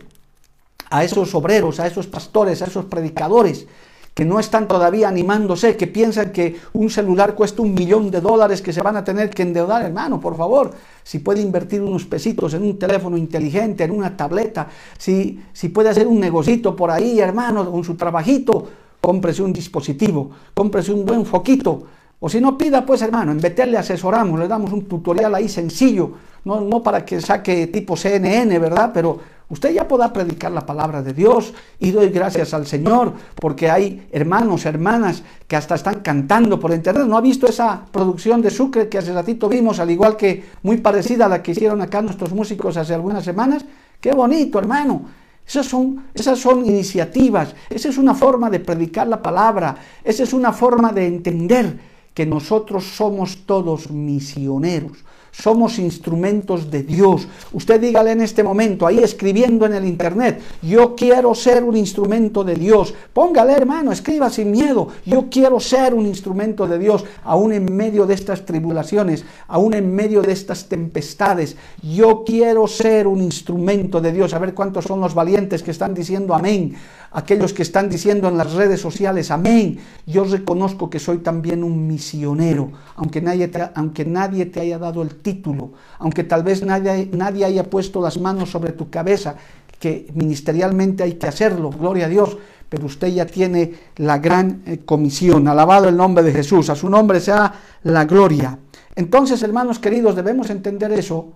a 0.88 1.02
esos 1.02 1.34
obreros, 1.34 1.80
a 1.80 1.88
esos 1.88 2.06
pastores, 2.06 2.62
a 2.62 2.66
esos 2.66 2.84
predicadores 2.84 3.66
que 4.14 4.25
no 4.25 4.38
están 4.38 4.69
todavía 4.69 5.09
animándose, 5.09 5.76
que 5.76 5.87
piensan 5.87 6.33
que 6.33 6.57
un 6.75 6.90
celular 6.90 7.35
cuesta 7.35 7.62
un 7.62 7.75
millón 7.75 8.11
de 8.11 8.21
dólares, 8.21 8.61
que 8.61 8.73
se 8.73 8.83
van 8.83 8.97
a 8.97 9.04
tener 9.04 9.31
que 9.31 9.42
endeudar, 9.42 9.85
hermano, 9.85 10.21
por 10.21 10.37
favor, 10.37 10.73
si 11.02 11.21
puede 11.21 11.40
invertir 11.40 11.81
unos 11.81 12.04
pesitos 12.04 12.52
en 12.54 12.62
un 12.62 12.78
teléfono 12.78 13.16
inteligente, 13.16 13.85
en 13.85 13.90
una 13.90 14.16
tableta, 14.16 14.69
si, 14.99 15.42
si 15.52 15.71
puede 15.71 15.88
hacer 15.88 16.07
un 16.07 16.21
negocito 16.21 16.76
por 16.76 16.90
ahí, 16.90 17.21
hermano, 17.21 17.71
con 17.71 17.85
su 17.85 17.95
trabajito, 17.95 18.69
cómprese 19.00 19.42
un 19.42 19.52
dispositivo, 19.52 20.31
cómprese 20.54 20.92
un 20.92 21.07
buen 21.07 21.25
foquito, 21.25 21.85
o 22.25 22.28
si 22.28 22.40
no 22.40 22.57
pida, 22.57 22.87
pues 22.87 23.02
hermano, 23.02 23.33
en 23.33 23.40
Betel 23.40 23.73
le 23.73 23.78
asesoramos, 23.78 24.38
le 24.38 24.47
damos 24.47 24.73
un 24.73 24.85
tutorial 24.85 25.35
ahí 25.35 25.49
sencillo, 25.49 26.12
no, 26.45 26.61
no 26.61 26.81
para 26.83 27.04
que 27.04 27.21
saque 27.21 27.66
tipo 27.66 27.97
CNN, 27.97 28.59
¿verdad? 28.61 28.92
Pero 28.95 29.19
usted 29.52 29.75
ya 29.75 29.87
pueda 29.87 30.14
predicar 30.14 30.50
la 30.50 30.64
palabra 30.64 31.02
de 31.02 31.12
Dios 31.12 31.52
y 31.78 31.90
doy 31.90 32.09
gracias 32.09 32.54
al 32.54 32.66
Señor 32.66 33.12
porque 33.35 33.71
hay 33.71 34.09
hermanos, 34.11 34.64
hermanas 34.64 35.23
que 35.47 35.56
hasta 35.56 35.75
están 35.75 36.00
cantando 36.00 36.59
por 36.59 36.73
internet. 36.73 37.06
¿No 37.06 37.18
ha 37.18 37.21
visto 37.21 37.47
esa 37.47 37.85
producción 37.92 38.40
de 38.40 38.50
Sucre 38.50 38.88
que 38.88 38.97
hace 38.97 39.12
ratito 39.12 39.50
vimos, 39.50 39.78
al 39.78 39.90
igual 39.90 40.16
que 40.16 40.42
muy 40.62 40.78
parecida 40.78 41.26
a 41.26 41.28
la 41.28 41.42
que 41.42 41.50
hicieron 41.50 41.82
acá 41.82 42.00
nuestros 42.00 42.32
músicos 42.32 42.78
hace 42.78 42.94
algunas 42.94 43.25
semanas? 43.25 43.62
Qué 44.00 44.12
bonito, 44.12 44.59
hermano. 44.59 45.02
Esas 45.47 45.66
son, 45.66 46.06
esas 46.14 46.38
son 46.38 46.64
iniciativas, 46.64 47.54
esa 47.68 47.90
es 47.90 47.99
una 47.99 48.14
forma 48.14 48.49
de 48.49 48.61
predicar 48.61 49.06
la 49.06 49.21
palabra, 49.21 49.76
esa 50.02 50.23
es 50.23 50.32
una 50.32 50.52
forma 50.52 50.92
de 50.92 51.06
entender 51.06 51.78
que 52.14 52.25
nosotros 52.25 52.85
somos 52.85 53.44
todos 53.44 53.90
misioneros, 53.90 55.04
somos 55.32 55.78
instrumentos 55.78 56.70
de 56.70 56.82
Dios. 56.82 57.26
Usted 57.52 57.80
dígale 57.80 58.12
en 58.12 58.20
este 58.20 58.42
momento, 58.42 58.86
ahí 58.86 58.98
escribiendo 58.98 59.66
en 59.66 59.72
el 59.72 59.86
internet, 59.86 60.40
yo 60.60 60.94
quiero 60.94 61.34
ser 61.34 61.64
un 61.64 61.76
instrumento 61.76 62.44
de 62.44 62.54
Dios. 62.54 62.94
Póngale 63.12 63.54
hermano, 63.54 63.90
escriba 63.90 64.30
sin 64.30 64.50
miedo, 64.50 64.88
yo 65.06 65.28
quiero 65.30 65.58
ser 65.58 65.94
un 65.94 66.06
instrumento 66.06 66.66
de 66.66 66.78
Dios, 66.78 67.04
aún 67.24 67.52
en 67.52 67.74
medio 67.74 68.06
de 68.06 68.14
estas 68.14 68.44
tribulaciones, 68.44 69.24
aún 69.48 69.74
en 69.74 69.92
medio 69.94 70.22
de 70.22 70.32
estas 70.32 70.68
tempestades. 70.68 71.56
Yo 71.82 72.22
quiero 72.24 72.68
ser 72.68 73.06
un 73.06 73.22
instrumento 73.22 74.00
de 74.00 74.12
Dios. 74.12 74.34
A 74.34 74.38
ver 74.38 74.54
cuántos 74.54 74.84
son 74.84 75.00
los 75.00 75.14
valientes 75.14 75.62
que 75.62 75.70
están 75.70 75.94
diciendo 75.94 76.34
amén 76.34 76.76
aquellos 77.12 77.52
que 77.52 77.62
están 77.62 77.88
diciendo 77.88 78.28
en 78.28 78.38
las 78.38 78.52
redes 78.52 78.81
sociales, 78.81 79.31
amén, 79.31 79.78
yo 80.07 80.25
reconozco 80.25 80.88
que 80.88 80.99
soy 80.99 81.19
también 81.19 81.62
un 81.62 81.87
misionero, 81.87 82.73
aunque 82.97 83.21
nadie 83.21 83.49
te, 83.49 83.62
aunque 83.75 84.04
nadie 84.04 84.47
te 84.47 84.61
haya 84.61 84.78
dado 84.78 85.02
el 85.02 85.16
título, 85.16 85.73
aunque 85.99 86.25
tal 86.25 86.42
vez 86.42 86.62
nadie, 86.64 87.11
nadie 87.12 87.45
haya 87.45 87.64
puesto 87.64 88.00
las 88.00 88.19
manos 88.19 88.50
sobre 88.50 88.73
tu 88.73 88.90
cabeza, 88.90 89.37
que 89.78 90.07
ministerialmente 90.14 91.02
hay 91.02 91.14
que 91.14 91.26
hacerlo, 91.26 91.71
gloria 91.71 92.07
a 92.07 92.09
Dios, 92.09 92.38
pero 92.69 92.87
usted 92.87 93.09
ya 93.09 93.26
tiene 93.26 93.75
la 93.97 94.19
gran 94.19 94.62
eh, 94.64 94.78
comisión. 94.85 95.47
Alabado 95.47 95.90
el 95.90 95.97
nombre 95.97 96.25
de 96.25 96.33
Jesús, 96.33 96.71
a 96.71 96.75
su 96.75 96.88
nombre 96.88 97.21
sea 97.21 97.52
la 97.83 98.07
gloria. 98.07 98.59
Entonces, 98.97 99.42
hermanos 99.42 99.78
queridos, 99.78 100.16
debemos 100.16 100.49
entender 100.49 100.92
eso. 100.92 101.33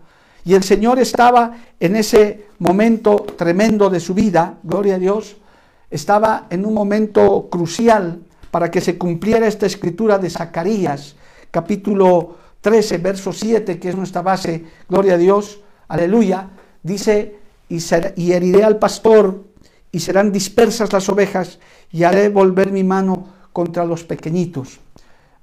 Y 0.46 0.54
el 0.54 0.62
Señor 0.62 0.98
estaba 0.98 1.56
en 1.80 1.96
ese 1.96 2.46
momento 2.60 3.16
tremendo 3.36 3.90
de 3.90 4.00
su 4.00 4.14
vida, 4.14 4.54
gloria 4.62 4.94
a 4.94 4.98
Dios, 4.98 5.36
estaba 5.96 6.46
en 6.50 6.64
un 6.64 6.74
momento 6.74 7.48
crucial 7.50 8.20
para 8.50 8.70
que 8.70 8.80
se 8.80 8.96
cumpliera 8.96 9.46
esta 9.46 9.66
escritura 9.66 10.18
de 10.18 10.30
Zacarías, 10.30 11.16
capítulo 11.50 12.36
13, 12.60 12.98
verso 12.98 13.32
7, 13.32 13.78
que 13.78 13.88
es 13.88 13.96
nuestra 13.96 14.22
base, 14.22 14.64
gloria 14.88 15.14
a 15.14 15.18
Dios, 15.18 15.60
aleluya, 15.88 16.50
dice, 16.82 17.38
y, 17.68 18.32
heriré 18.32 18.62
al 18.62 18.78
pastor, 18.78 19.44
y 19.90 20.00
serán 20.00 20.32
dispersas 20.32 20.92
las 20.92 21.08
ovejas, 21.08 21.58
y 21.90 22.04
haré 22.04 22.28
volver 22.28 22.72
mi 22.72 22.84
mano 22.84 23.28
contra 23.52 23.84
los 23.84 24.04
pequeñitos. 24.04 24.80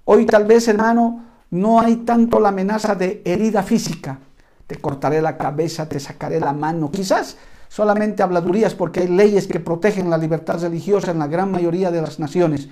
Hoy 0.06 0.26
tal 0.26 0.46
vez, 0.46 0.68
hermano, 0.68 1.26
no 1.50 1.82
hay 1.82 1.98
tanto 1.98 2.40
la 2.40 2.50
amenaza 2.50 2.94
de 2.94 3.22
herida 3.26 3.64
física, 3.64 4.20
te 4.68 4.76
cortaré 4.78 5.22
la 5.22 5.38
cabeza, 5.38 5.90
te 5.90 6.00
sacaré 6.00 6.40
la 6.40 6.54
mano, 6.54 6.92
quizás 6.92 7.38
solamente 7.74 8.22
habladurías 8.22 8.76
porque 8.76 9.00
hay 9.00 9.08
leyes 9.08 9.48
que 9.48 9.60
protegen 9.60 10.12
la 10.12 10.20
libertad 10.20 10.62
religiosa 10.62 11.10
en 11.10 11.18
la 11.18 11.26
gran 11.26 11.50
mayoría 11.50 11.90
de 11.90 12.04
las 12.04 12.20
naciones, 12.20 12.68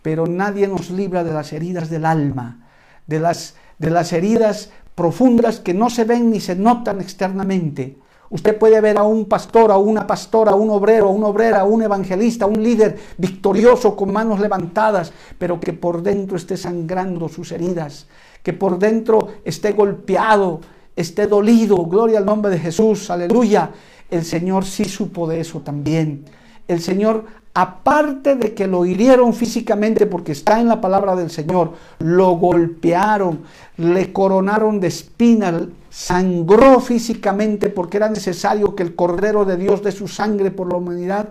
pero 0.00 0.26
nadie 0.26 0.66
nos 0.66 0.90
libra 0.90 1.22
de 1.24 1.34
las 1.34 1.52
heridas 1.52 1.90
del 1.90 2.06
alma, 2.06 2.66
de 3.06 3.20
las, 3.20 3.56
de 3.78 3.90
las 3.90 4.14
heridas 4.14 4.70
profundas 4.94 5.60
que 5.60 5.74
no 5.74 5.90
se 5.90 6.04
ven 6.04 6.30
ni 6.30 6.40
se 6.40 6.56
notan 6.56 7.02
externamente. 7.02 7.98
Usted 8.30 8.56
puede 8.56 8.80
ver 8.80 8.96
a 8.96 9.02
un 9.02 9.26
pastor, 9.26 9.70
a 9.70 9.76
una 9.76 10.06
pastora, 10.06 10.52
a 10.52 10.54
un 10.54 10.70
obrero, 10.70 11.08
a 11.08 11.12
una 11.12 11.26
obrera, 11.26 11.60
a 11.60 11.64
un 11.64 11.82
evangelista, 11.82 12.46
a 12.46 12.48
un 12.48 12.62
líder 12.62 12.98
victorioso 13.18 13.94
con 13.94 14.10
manos 14.10 14.40
levantadas, 14.40 15.12
pero 15.38 15.60
que 15.60 15.74
por 15.74 16.02
dentro 16.02 16.38
esté 16.38 16.56
sangrando 16.56 17.28
sus 17.28 17.52
heridas, 17.52 18.06
que 18.42 18.54
por 18.54 18.78
dentro 18.78 19.28
esté 19.44 19.72
golpeado, 19.72 20.60
esté 20.96 21.26
dolido. 21.26 21.76
Gloria 21.84 22.20
al 22.20 22.24
nombre 22.24 22.50
de 22.50 22.58
Jesús, 22.58 23.10
aleluya. 23.10 23.70
El 24.10 24.24
Señor 24.24 24.64
sí 24.64 24.84
supo 24.84 25.28
de 25.28 25.40
eso 25.40 25.60
también. 25.60 26.24
El 26.68 26.80
Señor, 26.80 27.24
aparte 27.54 28.36
de 28.36 28.54
que 28.54 28.66
lo 28.66 28.84
hirieron 28.84 29.34
físicamente, 29.34 30.06
porque 30.06 30.32
está 30.32 30.60
en 30.60 30.68
la 30.68 30.80
palabra 30.80 31.16
del 31.16 31.30
Señor, 31.30 31.74
lo 31.98 32.30
golpearon, 32.32 33.42
le 33.76 34.12
coronaron 34.12 34.80
de 34.80 34.88
espinas, 34.88 35.62
sangró 35.90 36.80
físicamente 36.80 37.68
porque 37.68 37.96
era 37.96 38.08
necesario 38.08 38.76
que 38.76 38.84
el 38.84 38.94
Cordero 38.94 39.44
de 39.44 39.56
Dios 39.56 39.82
dé 39.82 39.90
su 39.90 40.06
sangre 40.06 40.50
por 40.50 40.70
la 40.70 40.78
humanidad, 40.78 41.30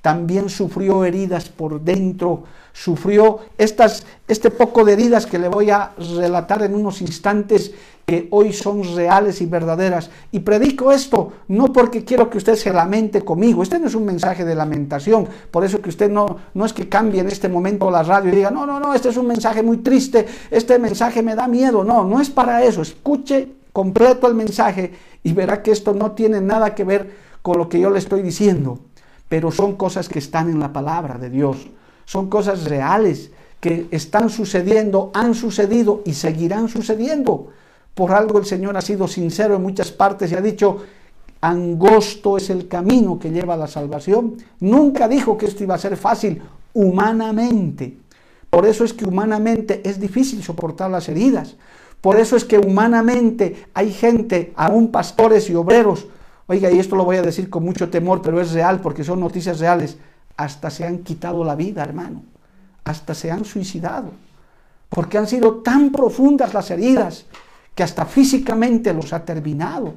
también 0.00 0.48
sufrió 0.48 1.04
heridas 1.04 1.48
por 1.48 1.80
dentro, 1.80 2.44
sufrió 2.72 3.40
estas, 3.58 4.06
este 4.28 4.50
poco 4.50 4.84
de 4.84 4.92
heridas 4.92 5.26
que 5.26 5.40
le 5.40 5.48
voy 5.48 5.70
a 5.70 5.92
relatar 5.98 6.62
en 6.62 6.76
unos 6.76 7.00
instantes 7.00 7.72
que 8.06 8.28
hoy 8.30 8.52
son 8.52 8.84
reales 8.94 9.40
y 9.40 9.46
verdaderas. 9.46 10.10
Y 10.30 10.38
predico 10.40 10.92
esto 10.92 11.32
no 11.48 11.72
porque 11.72 12.04
quiero 12.04 12.30
que 12.30 12.38
usted 12.38 12.54
se 12.54 12.72
lamente 12.72 13.22
conmigo. 13.22 13.64
Este 13.64 13.80
no 13.80 13.88
es 13.88 13.96
un 13.96 14.04
mensaje 14.04 14.44
de 14.44 14.54
lamentación. 14.54 15.28
Por 15.50 15.64
eso 15.64 15.82
que 15.82 15.88
usted 15.88 16.08
no, 16.08 16.36
no 16.54 16.64
es 16.64 16.72
que 16.72 16.88
cambie 16.88 17.20
en 17.20 17.26
este 17.26 17.48
momento 17.48 17.90
la 17.90 18.04
radio 18.04 18.32
y 18.32 18.36
diga, 18.36 18.52
no, 18.52 18.64
no, 18.64 18.78
no, 18.78 18.94
este 18.94 19.08
es 19.08 19.16
un 19.16 19.26
mensaje 19.26 19.60
muy 19.64 19.78
triste, 19.78 20.24
este 20.52 20.78
mensaje 20.78 21.20
me 21.20 21.34
da 21.34 21.48
miedo. 21.48 21.82
No, 21.82 22.04
no 22.04 22.20
es 22.20 22.30
para 22.30 22.62
eso. 22.62 22.80
Escuche 22.80 23.48
completo 23.72 24.28
el 24.28 24.34
mensaje 24.34 24.92
y 25.24 25.32
verá 25.32 25.60
que 25.60 25.72
esto 25.72 25.92
no 25.92 26.12
tiene 26.12 26.40
nada 26.40 26.76
que 26.76 26.84
ver 26.84 27.10
con 27.42 27.58
lo 27.58 27.68
que 27.68 27.80
yo 27.80 27.90
le 27.90 27.98
estoy 27.98 28.22
diciendo. 28.22 28.78
Pero 29.28 29.50
son 29.50 29.74
cosas 29.74 30.08
que 30.08 30.20
están 30.20 30.48
en 30.48 30.60
la 30.60 30.72
palabra 30.72 31.18
de 31.18 31.28
Dios. 31.28 31.66
Son 32.04 32.30
cosas 32.30 32.66
reales 32.66 33.32
que 33.58 33.88
están 33.90 34.30
sucediendo, 34.30 35.10
han 35.12 35.34
sucedido 35.34 36.02
y 36.04 36.12
seguirán 36.12 36.68
sucediendo. 36.68 37.48
Por 37.96 38.12
algo 38.12 38.38
el 38.38 38.44
Señor 38.44 38.76
ha 38.76 38.82
sido 38.82 39.08
sincero 39.08 39.56
en 39.56 39.62
muchas 39.62 39.90
partes 39.90 40.30
y 40.30 40.34
ha 40.34 40.42
dicho, 40.42 40.82
angosto 41.40 42.36
es 42.36 42.50
el 42.50 42.68
camino 42.68 43.18
que 43.18 43.30
lleva 43.30 43.54
a 43.54 43.56
la 43.56 43.66
salvación. 43.66 44.36
Nunca 44.60 45.08
dijo 45.08 45.38
que 45.38 45.46
esto 45.46 45.64
iba 45.64 45.76
a 45.76 45.78
ser 45.78 45.96
fácil 45.96 46.42
humanamente. 46.74 47.96
Por 48.50 48.66
eso 48.66 48.84
es 48.84 48.92
que 48.92 49.06
humanamente 49.06 49.80
es 49.82 49.98
difícil 49.98 50.42
soportar 50.42 50.90
las 50.90 51.08
heridas. 51.08 51.56
Por 52.02 52.20
eso 52.20 52.36
es 52.36 52.44
que 52.44 52.58
humanamente 52.58 53.64
hay 53.72 53.90
gente, 53.90 54.52
aún 54.56 54.92
pastores 54.92 55.48
y 55.48 55.54
obreros, 55.54 56.06
oiga, 56.48 56.70
y 56.70 56.78
esto 56.78 56.96
lo 56.96 57.06
voy 57.06 57.16
a 57.16 57.22
decir 57.22 57.48
con 57.48 57.64
mucho 57.64 57.88
temor, 57.88 58.20
pero 58.20 58.42
es 58.42 58.52
real 58.52 58.82
porque 58.82 59.04
son 59.04 59.20
noticias 59.20 59.58
reales, 59.58 59.96
hasta 60.36 60.68
se 60.68 60.84
han 60.84 60.98
quitado 60.98 61.42
la 61.44 61.54
vida, 61.54 61.82
hermano, 61.82 62.24
hasta 62.84 63.14
se 63.14 63.30
han 63.30 63.46
suicidado, 63.46 64.10
porque 64.90 65.16
han 65.16 65.26
sido 65.26 65.62
tan 65.62 65.90
profundas 65.90 66.52
las 66.52 66.70
heridas 66.70 67.24
que 67.76 67.82
hasta 67.82 68.06
físicamente 68.06 68.92
los 68.92 69.12
ha 69.12 69.24
terminado. 69.24 69.94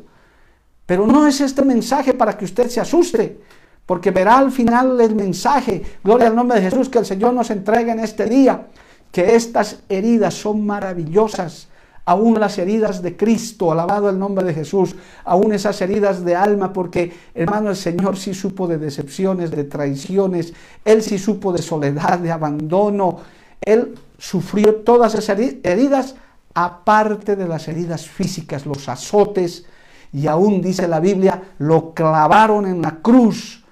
Pero 0.86 1.08
no 1.08 1.26
es 1.26 1.40
este 1.40 1.64
mensaje 1.64 2.14
para 2.14 2.38
que 2.38 2.44
usted 2.46 2.68
se 2.68 2.82
asuste, 2.82 3.40
porque 3.86 4.12
verá 4.12 4.38
al 4.38 4.52
final 4.52 5.00
el 5.00 5.16
mensaje, 5.16 5.82
gloria 6.04 6.28
al 6.28 6.36
nombre 6.36 6.60
de 6.60 6.70
Jesús, 6.70 6.90
que 6.90 7.00
el 7.00 7.06
Señor 7.06 7.34
nos 7.34 7.50
entrega 7.50 7.94
en 7.94 8.02
este 8.02 8.26
día, 8.26 8.68
que 9.12 9.36
estas 9.36 9.80
heridas 9.88 10.34
son 10.34 10.66
maravillosas, 10.66 11.70
aún 12.04 12.38
las 12.38 12.58
heridas 12.58 13.02
de 13.02 13.16
Cristo, 13.16 13.72
alabado 13.72 14.10
el 14.10 14.20
nombre 14.20 14.44
de 14.44 14.54
Jesús, 14.54 14.96
aún 15.24 15.54
esas 15.54 15.80
heridas 15.82 16.26
de 16.26 16.36
alma, 16.36 16.74
porque 16.74 17.14
hermano, 17.34 17.70
el 17.70 17.78
Señor 17.78 18.18
sí 18.18 18.34
supo 18.34 18.68
de 18.68 18.78
decepciones, 18.78 19.52
de 19.52 19.64
traiciones, 19.64 20.54
Él 20.84 21.02
sí 21.02 21.18
supo 21.18 21.54
de 21.54 21.62
soledad, 21.62 22.20
de 22.20 22.32
abandono, 22.32 23.20
Él 23.62 23.96
sufrió 24.18 24.76
todas 24.78 25.16
esas 25.16 25.40
heridas 25.64 26.16
aparte 26.54 27.36
de 27.36 27.48
las 27.48 27.68
heridas 27.68 28.08
físicas, 28.08 28.66
los 28.66 28.90
azotes, 28.90 29.66
y 30.12 30.28
aún 30.28 30.62
dice 30.62 30.88
la 30.88 31.00
Biblia, 31.00 31.42
lo 31.60 31.94
clavaron 31.94 32.66
en 32.66 32.82
la 32.82 32.98
cruz 32.98 33.64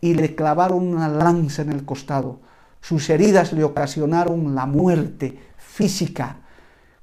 y 0.00 0.14
le 0.14 0.34
clavaron 0.34 0.94
una 0.94 1.08
lanza 1.08 1.62
en 1.62 1.72
el 1.72 1.84
costado. 1.84 2.40
Sus 2.80 3.10
heridas 3.10 3.52
le 3.52 3.64
ocasionaron 3.64 4.54
la 4.54 4.66
muerte 4.66 5.38
física. 5.58 6.36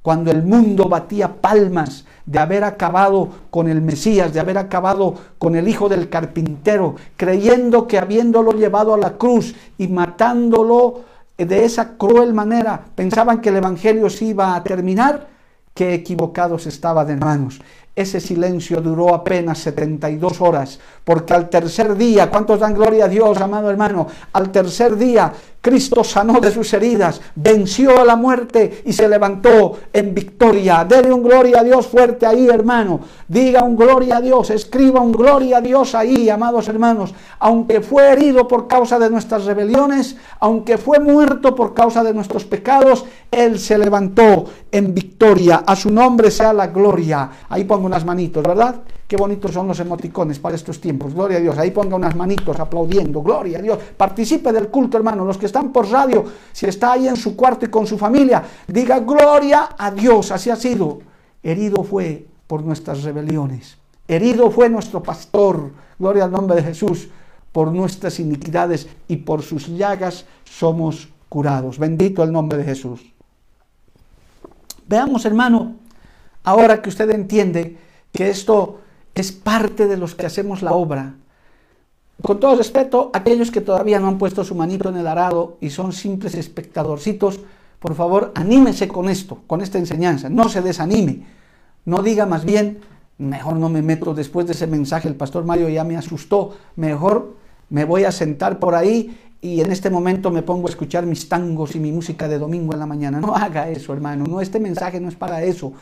cuando 0.08 0.32
el 0.32 0.42
mundo 0.42 0.88
batía 0.88 1.42
palmas 1.42 2.06
de 2.26 2.40
haber 2.40 2.64
acabado 2.64 3.28
con 3.50 3.68
el 3.68 3.82
Mesías, 3.82 4.34
de 4.34 4.40
haber 4.40 4.58
acabado 4.58 5.16
con 5.38 5.58
el 5.58 5.68
hijo 5.68 5.90
del 5.90 6.08
carpintero, 6.08 6.96
creyendo 7.18 7.88
que 7.88 7.98
habiéndolo 7.98 8.54
llevado 8.54 8.94
a 8.94 8.98
la 8.98 9.18
cruz 9.18 9.54
y 9.78 9.90
matándolo 9.90 11.02
de 11.46 11.66
esa 11.66 11.98
cruel 11.98 12.34
manera, 12.34 12.86
pensaban 12.96 13.42
que 13.42 13.50
el 13.50 13.58
Evangelio 13.58 14.10
se 14.10 14.26
iba 14.26 14.56
a 14.56 14.64
terminar, 14.64 15.28
qué 15.74 15.94
equivocados 15.94 16.66
estaban 16.66 17.10
hermanos. 17.10 17.62
Ese 17.98 18.20
silencio 18.20 18.80
duró 18.80 19.12
apenas 19.12 19.58
72 19.58 20.40
horas, 20.40 20.80
porque 21.04 21.34
al 21.34 21.50
tercer 21.50 21.98
día, 21.98 22.30
¿cuántos 22.30 22.60
dan 22.60 22.76
gloria 22.76 23.06
a 23.06 23.08
Dios, 23.08 23.42
amado 23.42 23.72
hermano? 23.72 24.06
Al 24.34 24.52
tercer 24.52 24.96
día 24.96 25.34
Cristo 25.68 26.02
sanó 26.02 26.40
de 26.40 26.50
sus 26.50 26.72
heridas, 26.74 27.20
venció 27.36 28.00
a 28.00 28.06
la 28.06 28.16
muerte 28.16 28.84
y 28.86 28.94
se 28.94 29.10
levantó 29.10 29.78
en 29.92 30.14
victoria. 30.16 30.86
Dele 30.86 31.12
un 31.12 31.22
gloria 31.22 31.60
a 31.60 31.64
Dios 31.64 31.88
fuerte 31.88 32.26
ahí, 32.26 32.48
hermano. 32.48 33.02
Diga 33.28 33.64
un 33.64 33.76
gloria 33.76 34.16
a 34.16 34.22
Dios, 34.22 34.50
escriba 34.50 35.02
un 35.02 35.12
gloria 35.12 35.58
a 35.58 35.62
Dios 35.62 35.94
ahí, 35.94 36.30
amados 36.30 36.70
hermanos. 36.70 37.14
Aunque 37.40 37.82
fue 37.82 38.14
herido 38.14 38.48
por 38.48 38.68
causa 38.68 38.98
de 38.98 39.10
nuestras 39.10 39.44
rebeliones, 39.44 40.16
aunque 40.40 40.78
fue 40.78 41.00
muerto 41.00 41.54
por 41.54 41.74
causa 41.74 42.02
de 42.02 42.14
nuestros 42.14 42.46
pecados, 42.46 43.04
Él 43.30 43.60
se 43.60 43.78
levantó 43.78 44.46
en 44.72 44.94
victoria. 44.94 45.64
A 45.68 45.76
su 45.76 45.90
nombre 45.90 46.32
sea 46.32 46.54
la 46.54 46.68
gloria. 46.68 47.30
Ahí 47.50 47.66
pongo 47.66 47.87
unas 47.88 48.06
manitos, 48.06 48.44
¿verdad? 48.44 48.82
Qué 49.08 49.18
bonitos 49.18 49.52
son 49.52 49.68
los 49.68 49.80
emoticones 49.80 50.38
para 50.38 50.56
estos 50.56 50.80
tiempos. 50.80 51.14
Gloria 51.14 51.38
a 51.38 51.42
Dios. 51.42 51.58
Ahí 51.58 51.72
ponga 51.72 51.96
unas 51.96 52.16
manitos 52.16 52.60
aplaudiendo. 52.60 53.22
Gloria 53.22 53.60
a 53.60 53.62
Dios. 53.62 53.80
Participe 53.98 54.52
del 54.52 54.68
culto, 54.68 54.98
hermano. 54.98 55.26
Los 55.26 55.38
que 55.38 55.46
están 55.48 55.72
por 55.72 55.90
radio, 55.90 56.26
si 56.52 56.66
está 56.66 56.94
ahí 56.94 57.08
en 57.08 57.16
su 57.16 57.36
cuarto 57.36 57.66
y 57.66 57.70
con 57.70 57.88
su 57.88 57.98
familia, 57.98 58.44
diga 58.68 59.00
gloria 59.00 59.70
a 59.78 59.90
Dios. 59.92 60.32
Así 60.32 60.50
ha 60.50 60.56
sido. 60.56 61.00
Herido 61.42 61.84
fue 61.84 62.28
por 62.46 62.64
nuestras 62.64 63.04
rebeliones. 63.04 63.78
Herido 64.08 64.52
fue 64.52 64.70
nuestro 64.70 65.02
pastor. 65.02 65.72
Gloria 65.98 66.26
al 66.26 66.32
nombre 66.32 66.58
de 66.58 66.64
Jesús. 66.64 67.10
Por 67.52 67.72
nuestras 67.72 68.20
iniquidades 68.20 68.88
y 69.08 69.18
por 69.18 69.42
sus 69.42 69.68
llagas 69.68 70.26
somos 70.44 71.10
curados. 71.30 71.80
Bendito 71.80 72.24
el 72.24 72.32
nombre 72.32 72.58
de 72.58 72.66
Jesús. 72.66 73.02
Veamos, 74.88 75.26
hermano, 75.26 75.76
ahora 76.48 76.82
que 76.82 76.88
usted 76.88 77.10
entiende 77.10 77.76
que 78.14 78.30
esto 78.30 78.80
es 79.14 79.34
parte 79.34 79.86
de 79.86 79.98
los 79.98 80.16
que 80.16 80.26
hacemos 80.26 80.62
la 80.62 80.72
obra. 80.72 81.16
Con 82.22 82.40
todo 82.40 82.56
respeto, 82.56 83.12
aquellos 83.14 83.52
que 83.52 83.60
todavía 83.60 84.00
no 84.00 84.08
han 84.08 84.18
puesto 84.18 84.46
su 84.46 84.56
manito 84.56 84.88
en 84.88 84.96
el 84.96 85.08
arado 85.08 85.58
y 85.60 85.72
son 85.72 85.92
simples 85.92 86.36
espectadorcitos, 86.36 87.42
por 87.80 87.96
favor, 87.96 88.32
anímese 88.34 88.88
con 88.88 89.10
esto, 89.10 89.40
con 89.46 89.60
esta 89.60 89.78
enseñanza. 89.78 90.30
No 90.30 90.48
se 90.48 90.62
desanime. 90.62 91.26
No 91.84 92.02
diga 92.02 92.26
más 92.26 92.46
bien, 92.46 92.80
mejor 93.18 93.58
no 93.58 93.68
me 93.68 93.82
meto 93.82 94.14
después 94.14 94.48
de 94.48 94.54
ese 94.54 94.68
mensaje, 94.68 95.10
el 95.10 95.16
pastor 95.16 95.44
Mario 95.44 95.68
ya 95.68 95.84
me 95.84 95.98
asustó, 95.98 96.56
mejor 96.78 97.36
me 97.70 97.84
voy 97.84 98.06
a 98.06 98.12
sentar 98.14 98.58
por 98.58 98.74
ahí 98.74 99.20
y 99.42 99.60
en 99.60 99.70
este 99.70 99.90
momento 99.90 100.32
me 100.32 100.44
pongo 100.44 100.68
a 100.68 100.70
escuchar 100.70 101.06
mis 101.06 101.28
tangos 101.28 101.76
y 101.76 101.80
mi 101.82 101.92
música 101.92 102.30
de 102.30 102.40
domingo 102.40 102.72
en 102.72 102.80
la 102.80 102.86
mañana. 102.86 103.20
No 103.20 103.36
haga 103.36 103.70
eso, 103.70 103.92
hermano. 103.92 104.24
No, 104.26 104.40
este 104.40 104.62
mensaje 104.62 105.02
no 105.02 105.10
es 105.10 105.16
para 105.16 105.44
eso 105.44 105.74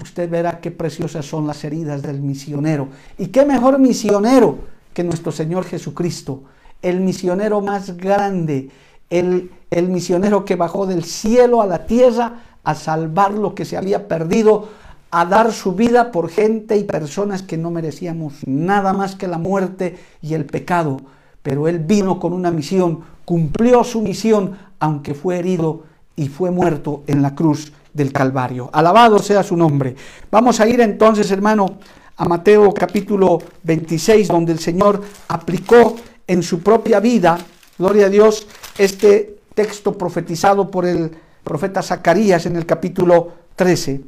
usted 0.00 0.28
verá 0.28 0.60
qué 0.60 0.70
preciosas 0.70 1.26
son 1.26 1.46
las 1.46 1.64
heridas 1.64 2.02
del 2.02 2.20
misionero. 2.20 2.88
Y 3.18 3.28
qué 3.28 3.44
mejor 3.44 3.78
misionero 3.78 4.58
que 4.92 5.04
nuestro 5.04 5.32
Señor 5.32 5.64
Jesucristo, 5.64 6.42
el 6.82 7.00
misionero 7.00 7.60
más 7.60 7.96
grande, 7.96 8.70
el, 9.10 9.50
el 9.70 9.88
misionero 9.88 10.44
que 10.44 10.56
bajó 10.56 10.86
del 10.86 11.04
cielo 11.04 11.62
a 11.62 11.66
la 11.66 11.86
tierra 11.86 12.42
a 12.64 12.74
salvar 12.74 13.32
lo 13.32 13.54
que 13.54 13.64
se 13.64 13.76
había 13.76 14.08
perdido, 14.08 14.68
a 15.10 15.24
dar 15.24 15.52
su 15.52 15.72
vida 15.72 16.10
por 16.10 16.28
gente 16.28 16.76
y 16.76 16.84
personas 16.84 17.42
que 17.42 17.56
no 17.56 17.70
merecíamos 17.70 18.34
nada 18.46 18.92
más 18.92 19.14
que 19.14 19.28
la 19.28 19.38
muerte 19.38 19.98
y 20.20 20.34
el 20.34 20.44
pecado. 20.44 21.00
Pero 21.42 21.68
Él 21.68 21.78
vino 21.78 22.18
con 22.18 22.32
una 22.32 22.50
misión, 22.50 23.00
cumplió 23.24 23.84
su 23.84 24.02
misión, 24.02 24.58
aunque 24.80 25.14
fue 25.14 25.38
herido 25.38 25.84
y 26.16 26.28
fue 26.28 26.50
muerto 26.50 27.02
en 27.06 27.22
la 27.22 27.34
cruz 27.34 27.72
del 27.96 28.12
Calvario. 28.12 28.68
Alabado 28.72 29.18
sea 29.18 29.42
su 29.42 29.56
nombre. 29.56 29.96
Vamos 30.30 30.60
a 30.60 30.68
ir 30.68 30.80
entonces, 30.80 31.30
hermano, 31.30 31.78
a 32.16 32.24
Mateo 32.26 32.72
capítulo 32.72 33.38
26, 33.62 34.28
donde 34.28 34.52
el 34.52 34.58
Señor 34.58 35.02
aplicó 35.28 35.96
en 36.26 36.42
su 36.42 36.60
propia 36.60 37.00
vida, 37.00 37.38
gloria 37.78 38.06
a 38.06 38.10
Dios, 38.10 38.46
este 38.78 39.38
texto 39.54 39.96
profetizado 39.96 40.70
por 40.70 40.84
el 40.84 41.10
profeta 41.42 41.82
Zacarías 41.82 42.44
en 42.46 42.56
el 42.56 42.66
capítulo 42.66 43.32
13. 43.56 44.02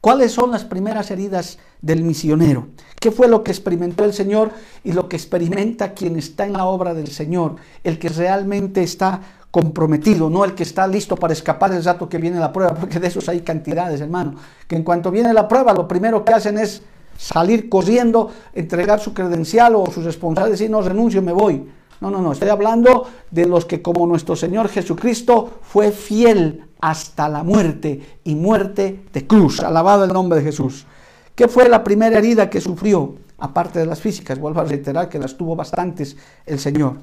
¿Cuáles 0.00 0.32
son 0.32 0.50
las 0.50 0.64
primeras 0.64 1.10
heridas 1.10 1.58
del 1.82 2.02
misionero? 2.02 2.68
¿Qué 2.98 3.10
fue 3.10 3.28
lo 3.28 3.44
que 3.44 3.50
experimentó 3.50 4.04
el 4.04 4.14
Señor 4.14 4.50
y 4.82 4.92
lo 4.92 5.10
que 5.10 5.16
experimenta 5.16 5.92
quien 5.92 6.16
está 6.16 6.46
en 6.46 6.54
la 6.54 6.64
obra 6.64 6.94
del 6.94 7.08
Señor? 7.08 7.56
El 7.84 7.98
que 7.98 8.08
realmente 8.08 8.82
está 8.82 9.20
comprometido, 9.50 10.30
no 10.30 10.44
el 10.44 10.54
que 10.54 10.62
está 10.62 10.86
listo 10.86 11.16
para 11.16 11.32
escapar 11.32 11.72
el 11.72 11.84
rato 11.84 12.08
que 12.08 12.18
viene 12.18 12.38
la 12.38 12.52
prueba, 12.52 12.74
porque 12.74 13.00
de 13.00 13.08
esos 13.08 13.28
hay 13.28 13.40
cantidades, 13.40 14.00
hermano, 14.00 14.34
que 14.68 14.76
en 14.76 14.84
cuanto 14.84 15.10
viene 15.10 15.32
la 15.32 15.48
prueba, 15.48 15.72
lo 15.72 15.88
primero 15.88 16.24
que 16.24 16.32
hacen 16.32 16.58
es 16.58 16.82
salir 17.16 17.68
corriendo, 17.68 18.30
entregar 18.54 19.00
su 19.00 19.12
credencial 19.12 19.74
o 19.74 19.86
su 19.90 20.02
responsabilidad, 20.02 20.52
decir, 20.52 20.70
no, 20.70 20.80
renuncio, 20.80 21.20
me 21.20 21.32
voy. 21.32 21.68
No, 22.00 22.10
no, 22.10 22.22
no, 22.22 22.32
estoy 22.32 22.48
hablando 22.48 23.06
de 23.30 23.44
los 23.44 23.66
que 23.66 23.82
como 23.82 24.06
nuestro 24.06 24.34
Señor 24.34 24.68
Jesucristo 24.68 25.58
fue 25.62 25.92
fiel 25.92 26.64
hasta 26.80 27.28
la 27.28 27.42
muerte 27.42 28.20
y 28.24 28.34
muerte 28.34 29.04
de 29.12 29.26
cruz. 29.26 29.60
Alabado 29.60 30.04
el 30.04 30.12
nombre 30.12 30.38
de 30.38 30.46
Jesús. 30.46 30.86
¿Qué 31.34 31.46
fue 31.46 31.68
la 31.68 31.84
primera 31.84 32.16
herida 32.16 32.48
que 32.48 32.60
sufrió? 32.62 33.16
Aparte 33.36 33.78
de 33.80 33.86
las 33.86 34.00
físicas, 34.00 34.38
vuelvo 34.38 34.60
a 34.60 34.64
reiterar 34.64 35.10
que 35.10 35.18
las 35.18 35.36
tuvo 35.36 35.56
bastantes 35.56 36.16
el 36.46 36.58
Señor. 36.58 36.96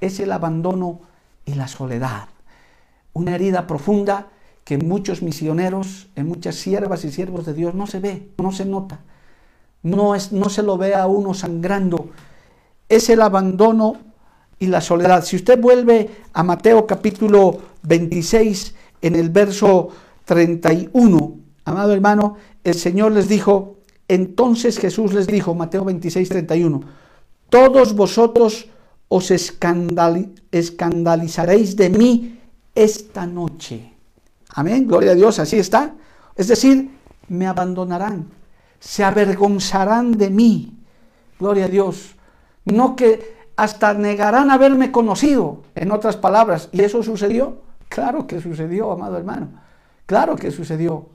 Es 0.00 0.18
el 0.18 0.32
abandono 0.32 1.00
y 1.44 1.54
la 1.54 1.68
soledad. 1.68 2.28
Una 3.12 3.34
herida 3.34 3.66
profunda 3.66 4.28
que 4.64 4.74
en 4.74 4.88
muchos 4.88 5.22
misioneros, 5.22 6.08
en 6.16 6.26
muchas 6.26 6.54
siervas 6.56 7.04
y 7.04 7.12
siervos 7.12 7.46
de 7.46 7.54
Dios 7.54 7.74
no 7.74 7.86
se 7.86 8.00
ve, 8.00 8.28
no 8.38 8.52
se 8.52 8.64
nota. 8.64 9.00
No, 9.82 10.14
es, 10.14 10.32
no 10.32 10.48
se 10.48 10.62
lo 10.62 10.78
ve 10.78 10.94
a 10.94 11.06
uno 11.06 11.34
sangrando. 11.34 12.10
Es 12.88 13.10
el 13.10 13.20
abandono 13.20 13.96
y 14.58 14.68
la 14.68 14.80
soledad. 14.80 15.24
Si 15.24 15.36
usted 15.36 15.60
vuelve 15.60 16.08
a 16.32 16.42
Mateo 16.44 16.86
capítulo 16.86 17.58
26, 17.82 18.74
en 19.02 19.16
el 19.16 19.30
verso 19.30 19.88
31, 20.24 21.34
amado 21.64 21.92
hermano, 21.92 22.36
el 22.62 22.74
Señor 22.74 23.10
les 23.12 23.28
dijo, 23.28 23.78
entonces 24.06 24.78
Jesús 24.78 25.12
les 25.12 25.26
dijo, 25.26 25.54
Mateo 25.54 25.84
26, 25.84 26.28
31, 26.28 26.80
todos 27.48 27.94
vosotros 27.94 28.66
os 29.12 29.28
escandalizaréis 29.30 31.76
de 31.76 31.90
mí 31.90 32.40
esta 32.74 33.26
noche. 33.26 33.92
Amén, 34.54 34.88
gloria 34.88 35.12
a 35.12 35.14
Dios, 35.14 35.38
así 35.38 35.58
está. 35.58 35.92
Es 36.34 36.48
decir, 36.48 36.90
me 37.28 37.46
abandonarán, 37.46 38.30
se 38.80 39.04
avergonzarán 39.04 40.12
de 40.12 40.30
mí. 40.30 40.78
Gloria 41.38 41.66
a 41.66 41.68
Dios. 41.68 42.16
No 42.64 42.96
que 42.96 43.36
hasta 43.56 43.92
negarán 43.92 44.50
haberme 44.50 44.90
conocido, 44.90 45.64
en 45.74 45.92
otras 45.92 46.16
palabras. 46.16 46.70
¿Y 46.72 46.80
eso 46.80 47.02
sucedió? 47.02 47.58
Claro 47.90 48.26
que 48.26 48.40
sucedió, 48.40 48.92
amado 48.92 49.18
hermano. 49.18 49.48
Claro 50.06 50.36
que 50.36 50.50
sucedió. 50.50 51.10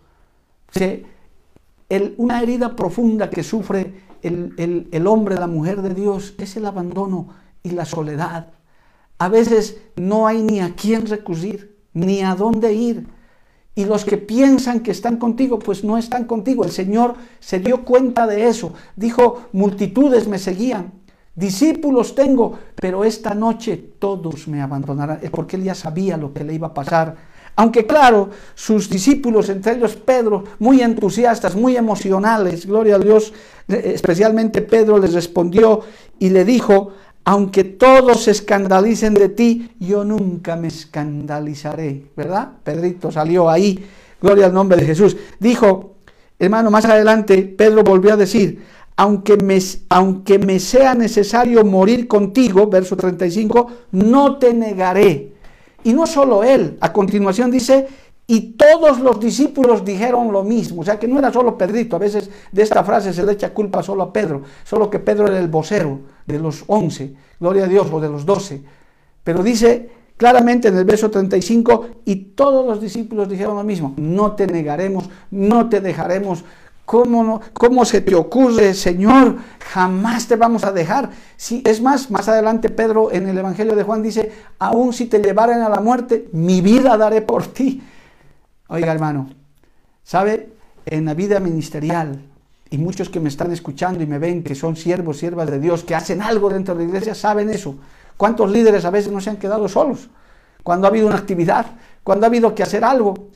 una 2.17 2.43
herida 2.43 2.75
profunda 2.75 3.31
que 3.31 3.41
sufre 3.41 4.03
el, 4.21 4.87
el 4.91 5.07
hombre, 5.07 5.33
la 5.35 5.47
mujer 5.47 5.81
de 5.81 5.95
Dios, 5.95 6.35
es 6.37 6.57
el 6.57 6.67
abandono 6.67 7.46
y 7.63 7.71
la 7.71 7.85
soledad. 7.85 8.47
A 9.19 9.29
veces 9.29 9.77
no 9.95 10.27
hay 10.27 10.43
ni 10.43 10.59
a 10.59 10.75
quién 10.75 11.05
recurrir, 11.07 11.77
ni 11.93 12.21
a 12.21 12.35
dónde 12.35 12.73
ir. 12.73 13.07
Y 13.75 13.85
los 13.85 14.05
que 14.05 14.17
piensan 14.17 14.79
que 14.79 14.91
están 14.91 15.17
contigo, 15.17 15.59
pues 15.59 15.83
no 15.83 15.97
están 15.97 16.25
contigo. 16.25 16.63
El 16.63 16.71
Señor 16.71 17.15
se 17.39 17.59
dio 17.59 17.85
cuenta 17.85 18.25
de 18.25 18.47
eso. 18.47 18.73
Dijo, 18.95 19.43
multitudes 19.53 20.27
me 20.27 20.39
seguían, 20.39 20.93
discípulos 21.35 22.15
tengo, 22.15 22.57
pero 22.75 23.03
esta 23.03 23.35
noche 23.35 23.77
todos 23.99 24.47
me 24.47 24.61
abandonarán. 24.61 25.19
Es 25.21 25.29
porque 25.29 25.57
Él 25.57 25.63
ya 25.63 25.75
sabía 25.75 26.17
lo 26.17 26.33
que 26.33 26.43
le 26.43 26.53
iba 26.53 26.67
a 26.67 26.73
pasar. 26.73 27.15
Aunque 27.59 27.87
claro, 27.87 28.29
sus 28.53 28.87
discípulos, 28.87 29.49
entre 29.49 29.73
ellos 29.73 29.95
Pedro, 29.95 30.43
muy 30.59 30.81
entusiastas, 30.81 31.55
muy 31.55 31.75
emocionales, 31.75 32.67
gloria 32.67 32.95
a 32.95 32.99
Dios, 32.99 33.33
eh, 33.67 33.93
especialmente 33.95 34.61
Pedro 34.61 34.99
les 34.99 35.13
respondió 35.13 35.81
y 36.19 36.29
le 36.29 36.45
dijo, 36.45 36.93
aunque 37.27 37.65
todos 37.65 38.23
se 38.23 38.31
escandalicen 38.31 39.13
de 39.13 39.27
ti, 39.27 39.71
yo 39.81 40.05
nunca 40.05 40.55
me 40.55 40.69
escandalizaré, 40.69 42.05
¿verdad? 42.15 42.53
Pedrito 42.63 43.11
salió 43.11 43.49
ahí, 43.49 43.85
gloria 44.21 44.45
al 44.45 44.53
nombre 44.53 44.77
de 44.77 44.85
Jesús. 44.85 45.17
Dijo, 45.37 45.95
hermano, 46.39 46.71
más 46.71 46.85
adelante 46.85 47.43
Pedro 47.43 47.83
volvió 47.83 48.13
a 48.13 48.15
decir, 48.15 48.63
aunque 48.95 49.35
me, 49.35 49.59
aunque 49.89 50.39
me 50.39 50.57
sea 50.61 50.95
necesario 50.95 51.65
morir 51.65 52.07
contigo, 52.07 52.67
verso 52.67 52.95
35, 52.95 53.71
no 53.91 54.37
te 54.37 54.53
negaré. 54.53 55.33
Y 55.83 55.91
no 55.91 56.07
solo 56.07 56.45
él, 56.45 56.77
a 56.79 56.93
continuación 56.93 57.51
dice, 57.51 57.89
Y 58.29 58.51
todos 58.51 58.99
los 58.99 59.21
discípulos 59.21 59.85
dijeron 59.85 60.33
lo 60.33 60.43
mismo. 60.43 60.81
O 60.81 60.85
sea 60.85 60.99
que 60.99 61.07
no 61.07 61.17
era 61.17 61.31
solo 61.31 61.57
Pedrito. 61.57 61.95
A 61.95 61.99
veces 61.99 62.29
de 62.51 62.61
esta 62.61 62.83
frase 62.83 63.13
se 63.13 63.23
le 63.23 63.31
echa 63.31 63.53
culpa 63.53 63.81
solo 63.81 64.03
a 64.03 64.13
Pedro. 64.13 64.43
Solo 64.65 64.89
que 64.89 64.99
Pedro 64.99 65.27
era 65.27 65.39
el 65.39 65.47
vocero 65.47 66.01
de 66.25 66.37
los 66.37 66.65
once. 66.67 67.13
Gloria 67.39 67.63
a 67.63 67.67
Dios, 67.67 67.87
o 67.89 68.01
de 68.01 68.09
los 68.09 68.25
doce. 68.25 68.61
Pero 69.23 69.41
dice 69.41 69.89
claramente 70.17 70.67
en 70.67 70.77
el 70.77 70.83
verso 70.83 71.09
35, 71.09 71.87
y 72.03 72.15
todos 72.15 72.65
los 72.65 72.81
discípulos 72.81 73.29
dijeron 73.29 73.55
lo 73.55 73.63
mismo. 73.63 73.93
No 73.97 74.33
te 74.33 74.47
negaremos, 74.47 75.09
no 75.31 75.69
te 75.69 75.79
dejaremos. 75.79 76.43
¿Cómo, 76.85 77.23
no, 77.23 77.41
¿Cómo 77.53 77.85
se 77.85 78.01
te 78.01 78.15
ocurre, 78.15 78.73
Señor? 78.73 79.35
Jamás 79.59 80.27
te 80.27 80.37
vamos 80.37 80.63
a 80.63 80.71
dejar. 80.71 81.09
Si, 81.35 81.61
es 81.65 81.81
más, 81.81 82.09
más 82.09 82.27
adelante 82.29 82.69
Pedro 82.69 83.11
en 83.11 83.27
el 83.27 83.37
Evangelio 83.37 83.75
de 83.75 83.83
Juan 83.83 84.01
dice, 84.01 84.31
aun 84.57 84.93
si 84.93 85.05
te 85.05 85.19
llevaren 85.19 85.59
a 85.59 85.69
la 85.69 85.81
muerte, 85.81 86.29
mi 86.31 86.61
vida 86.61 86.97
daré 86.97 87.21
por 87.21 87.45
ti. 87.47 87.83
Oiga, 88.69 88.91
hermano, 88.91 89.29
¿sabe? 90.03 90.49
En 90.85 91.05
la 91.05 91.13
vida 91.13 91.39
ministerial, 91.39 92.21
y 92.69 92.77
muchos 92.77 93.09
que 93.09 93.19
me 93.19 93.29
están 93.29 93.51
escuchando 93.51 94.03
y 94.03 94.07
me 94.07 94.19
ven 94.19 94.43
que 94.43 94.55
son 94.55 94.75
siervos, 94.75 95.17
siervas 95.17 95.49
de 95.49 95.59
Dios, 95.59 95.83
que 95.83 95.95
hacen 95.95 96.21
algo 96.21 96.49
dentro 96.49 96.75
de 96.75 96.83
la 96.83 96.89
iglesia, 96.89 97.15
saben 97.15 97.49
eso. 97.49 97.75
¿Cuántos 98.17 98.51
líderes 98.51 98.83
a 98.83 98.89
veces 98.89 99.11
no 99.11 99.21
se 99.21 99.29
han 99.29 99.37
quedado 99.37 99.69
solos? 99.69 100.09
Cuando 100.63 100.85
ha 100.85 100.89
habido 100.89 101.07
una 101.07 101.15
actividad, 101.15 101.65
cuando 102.03 102.25
ha 102.25 102.29
habido 102.29 102.53
que 102.53 102.63
hacer 102.63 102.83
algo. 102.83 103.29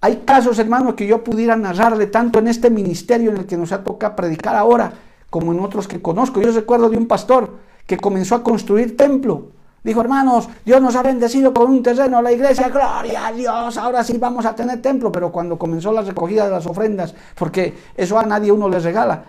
Hay 0.00 0.22
casos, 0.24 0.60
hermano, 0.60 0.94
que 0.94 1.08
yo 1.08 1.24
pudiera 1.24 1.56
narrarle 1.56 2.06
tanto 2.06 2.38
en 2.38 2.46
este 2.46 2.70
ministerio 2.70 3.32
en 3.32 3.38
el 3.38 3.46
que 3.46 3.56
nos 3.56 3.72
ha 3.72 3.82
tocado 3.82 4.14
predicar 4.14 4.54
ahora, 4.54 4.92
como 5.28 5.52
en 5.52 5.58
otros 5.58 5.88
que 5.88 6.00
conozco. 6.00 6.40
Yo 6.40 6.52
recuerdo 6.52 6.88
de 6.88 6.96
un 6.96 7.08
pastor 7.08 7.56
que 7.84 7.96
comenzó 7.96 8.36
a 8.36 8.44
construir 8.44 8.96
templo 8.96 9.48
Dijo, 9.88 10.02
hermanos, 10.02 10.50
Dios 10.66 10.82
nos 10.82 10.96
ha 10.96 11.02
bendecido 11.02 11.54
con 11.54 11.70
un 11.70 11.82
terreno, 11.82 12.20
la 12.20 12.30
iglesia, 12.30 12.68
gloria 12.68 13.28
a 13.28 13.32
Dios, 13.32 13.78
ahora 13.78 14.04
sí 14.04 14.18
vamos 14.18 14.44
a 14.44 14.54
tener 14.54 14.82
templo. 14.82 15.10
Pero 15.10 15.32
cuando 15.32 15.58
comenzó 15.58 15.92
la 15.92 16.02
recogida 16.02 16.44
de 16.44 16.50
las 16.50 16.66
ofrendas, 16.66 17.14
porque 17.34 17.72
eso 17.96 18.18
a 18.18 18.24
nadie 18.24 18.52
uno 18.52 18.68
le 18.68 18.80
regala, 18.80 19.24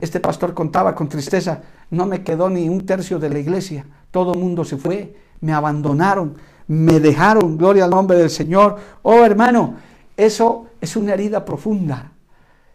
este 0.00 0.18
pastor 0.18 0.54
contaba 0.54 0.92
con 0.92 1.08
tristeza, 1.08 1.60
no 1.90 2.04
me 2.04 2.24
quedó 2.24 2.50
ni 2.50 2.68
un 2.68 2.84
tercio 2.84 3.20
de 3.20 3.30
la 3.30 3.38
iglesia, 3.38 3.86
todo 4.10 4.32
el 4.32 4.40
mundo 4.40 4.64
se 4.64 4.76
fue, 4.76 5.14
me 5.40 5.52
abandonaron, 5.52 6.34
me 6.66 6.98
dejaron, 6.98 7.56
gloria 7.56 7.84
al 7.84 7.90
nombre 7.90 8.18
del 8.18 8.30
Señor. 8.30 8.78
Oh 9.02 9.24
hermano, 9.24 9.76
eso 10.16 10.66
es 10.80 10.96
una 10.96 11.14
herida 11.14 11.44
profunda 11.44 12.10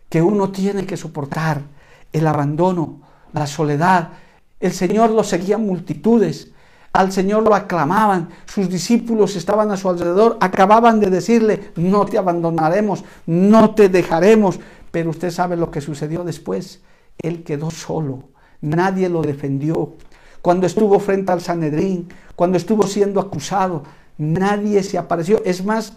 que 0.08 0.21
uno 0.21 0.50
tiene 0.50 0.86
que 0.86 0.95
soportar, 0.95 1.60
el 2.13 2.26
abandono, 2.26 3.02
la 3.34 3.47
soledad. 3.47 4.12
El 4.62 4.71
Señor 4.71 5.10
lo 5.10 5.26
seguía 5.26 5.58
multitudes, 5.58 6.54
al 6.93 7.12
Señor 7.12 7.43
lo 7.43 7.56
aclamaban, 7.56 8.30
sus 8.45 8.69
discípulos 8.69 9.36
estaban 9.36 9.71
a 9.71 9.77
su 9.77 9.89
alrededor, 9.89 10.38
acababan 10.41 10.99
de 10.99 11.10
decirle, 11.10 11.71
no 11.75 12.06
te 12.06 12.17
abandonaremos, 12.17 13.04
no 13.25 13.73
te 13.73 13.88
dejaremos, 13.88 14.60
pero 14.91 15.12
usted 15.12 15.32
sabe 15.32 15.56
lo 15.56 15.71
que 15.71 15.80
sucedió 15.80 16.23
después, 16.23 16.82
él 17.17 17.43
quedó 17.43 17.71
solo, 17.71 18.23
nadie 18.60 19.08
lo 19.08 19.21
defendió. 19.21 19.93
Cuando 20.41 20.65
estuvo 20.65 20.99
frente 20.99 21.32
al 21.32 21.39
Sanedrín, 21.39 22.10
cuando 22.36 22.58
estuvo 22.58 22.86
siendo 22.88 23.21
acusado, 23.21 23.84
nadie 24.17 24.84
se 24.84 24.97
apareció. 24.97 25.41
Es 25.45 25.63
más, 25.63 25.93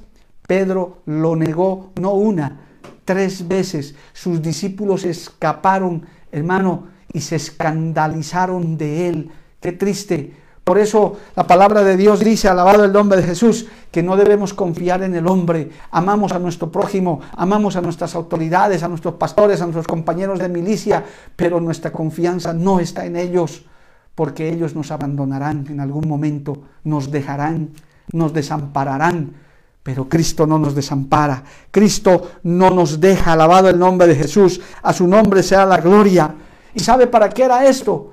Pedro 0.47 0.99
lo 1.07 1.35
negó 1.35 1.91
no 1.99 2.13
una, 2.13 2.61
tres 3.05 3.49
veces. 3.49 3.95
Sus 4.13 4.43
discípulos 4.43 5.05
escaparon, 5.05 6.07
hermano, 6.31 6.89
y 7.13 7.21
se 7.23 7.37
escandalizaron 7.37 8.77
de 8.77 9.09
él. 9.09 9.31
Qué 9.61 9.73
triste 9.73 10.44
por 10.65 10.79
eso 10.79 11.19
la 11.37 11.47
palabra 11.47 11.85
de 11.85 11.99
Dios 11.99 12.21
dice, 12.21 12.49
alabado 12.49 12.85
el 12.85 12.93
nombre 12.93 13.21
de 13.21 13.27
Jesús, 13.27 13.67
que 13.91 14.03
no 14.03 14.17
debemos 14.17 14.55
confiar 14.55 15.03
en 15.03 15.15
el 15.15 15.27
hombre. 15.27 15.71
Amamos 15.91 16.33
a 16.33 16.39
nuestro 16.39 16.73
prójimo, 16.73 17.21
amamos 17.37 17.77
a 17.77 17.83
nuestras 17.83 18.15
autoridades, 18.15 18.83
a 18.83 18.89
nuestros 18.89 19.15
pastores, 19.15 19.61
a 19.61 19.65
nuestros 19.65 19.87
compañeros 19.87 20.39
de 20.39 20.49
milicia, 20.49 21.05
pero 21.37 21.61
nuestra 21.61 21.93
confianza 21.93 22.55
no 22.55 22.81
está 22.81 23.05
en 23.05 23.17
ellos, 23.17 23.67
porque 24.15 24.49
ellos 24.49 24.75
nos 24.75 24.91
abandonarán 24.91 25.67
en 25.69 25.81
algún 25.81 26.09
momento, 26.09 26.57
nos 26.83 27.11
dejarán, 27.11 27.71
nos 28.13 28.33
desampararán. 28.33 29.35
Pero 29.83 30.09
Cristo 30.09 30.47
no 30.47 30.59
nos 30.59 30.75
desampara, 30.75 31.45
Cristo 31.71 32.31
no 32.45 32.71
nos 32.71 32.99
deja, 33.01 33.35
alabado 33.35 33.69
el 33.69 33.79
nombre 33.79 34.07
de 34.07 34.15
Jesús, 34.15 34.63
a 34.83 34.95
su 34.95 35.07
nombre 35.07 35.43
sea 35.43 35.67
la 35.67 35.77
gloria. 35.77 36.35
¿Y 36.73 36.81
sabe 36.81 37.07
para 37.07 37.29
qué 37.29 37.43
era 37.43 37.67
esto? 37.67 38.13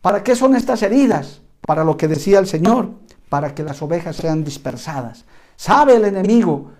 ¿Para 0.00 0.22
qué 0.22 0.36
son 0.36 0.54
estas 0.54 0.80
heridas? 0.84 1.40
Para 1.60 1.84
lo 1.84 1.96
que 1.96 2.08
decía 2.08 2.38
el 2.38 2.46
Señor, 2.46 2.90
para 3.28 3.54
que 3.54 3.62
las 3.62 3.80
ovejas 3.82 4.16
sean 4.16 4.44
dispersadas. 4.44 5.24
Sabe 5.56 5.96
el 5.96 6.04
enemigo 6.04 6.72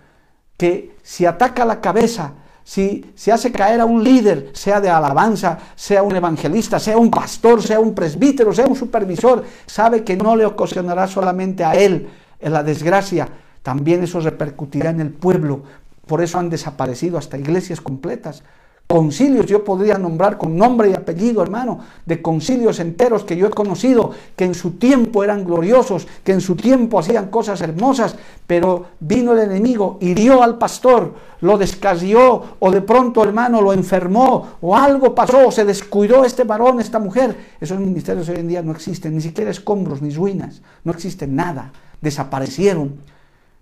que 0.57 0.97
si 1.01 1.25
ataca 1.25 1.65
la 1.65 1.81
cabeza, 1.81 2.33
si 2.63 3.11
se 3.15 3.31
hace 3.31 3.51
caer 3.51 3.81
a 3.81 3.85
un 3.85 4.03
líder, 4.03 4.51
sea 4.53 4.79
de 4.79 4.89
alabanza, 4.89 5.57
sea 5.75 6.03
un 6.03 6.15
evangelista, 6.15 6.79
sea 6.79 6.97
un 6.97 7.09
pastor, 7.09 7.61
sea 7.61 7.79
un 7.79 7.95
presbítero, 7.95 8.53
sea 8.53 8.67
un 8.67 8.75
supervisor, 8.75 9.43
sabe 9.65 10.03
que 10.03 10.15
no 10.15 10.35
le 10.35 10.45
ocasionará 10.45 11.07
solamente 11.07 11.63
a 11.63 11.73
él 11.73 12.09
en 12.39 12.53
la 12.53 12.63
desgracia, 12.63 13.27
también 13.63 14.03
eso 14.03 14.19
repercutirá 14.19 14.89
en 14.89 15.01
el 15.01 15.11
pueblo. 15.11 15.63
Por 16.05 16.21
eso 16.21 16.39
han 16.39 16.49
desaparecido 16.49 17.17
hasta 17.17 17.37
iglesias 17.37 17.81
completas, 17.81 18.43
concilios, 18.91 19.45
yo 19.45 19.63
podría 19.63 19.97
nombrar 19.97 20.37
con 20.37 20.57
nombre 20.57 20.89
y 20.89 20.93
apellido, 20.93 21.41
hermano, 21.41 21.79
de 22.05 22.21
concilios 22.21 22.81
enteros 22.81 23.23
que 23.23 23.37
yo 23.37 23.47
he 23.47 23.49
conocido, 23.49 24.11
que 24.35 24.43
en 24.43 24.53
su 24.53 24.71
tiempo 24.71 25.23
eran 25.23 25.45
gloriosos, 25.45 26.09
que 26.25 26.33
en 26.33 26.41
su 26.41 26.57
tiempo 26.57 26.99
hacían 26.99 27.29
cosas 27.29 27.61
hermosas, 27.61 28.17
pero 28.45 28.87
vino 28.99 29.31
el 29.31 29.39
enemigo, 29.39 29.97
hirió 30.01 30.43
al 30.43 30.57
pastor, 30.57 31.13
lo 31.39 31.57
descasió, 31.57 32.57
o 32.59 32.69
de 32.69 32.81
pronto, 32.81 33.23
hermano, 33.23 33.61
lo 33.61 33.71
enfermó, 33.71 34.57
o 34.59 34.75
algo 34.75 35.15
pasó, 35.15 35.47
o 35.47 35.51
se 35.53 35.63
descuidó 35.63 36.25
este 36.25 36.43
varón, 36.43 36.81
esta 36.81 36.99
mujer. 36.99 37.55
Esos 37.61 37.79
ministerios 37.79 38.27
hoy 38.27 38.39
en 38.39 38.49
día 38.49 38.61
no 38.61 38.73
existen, 38.73 39.15
ni 39.15 39.21
siquiera 39.21 39.51
escombros, 39.51 40.01
ni 40.01 40.13
ruinas, 40.13 40.61
no 40.83 40.91
existen 40.91 41.33
nada, 41.33 41.71
desaparecieron, 42.01 42.95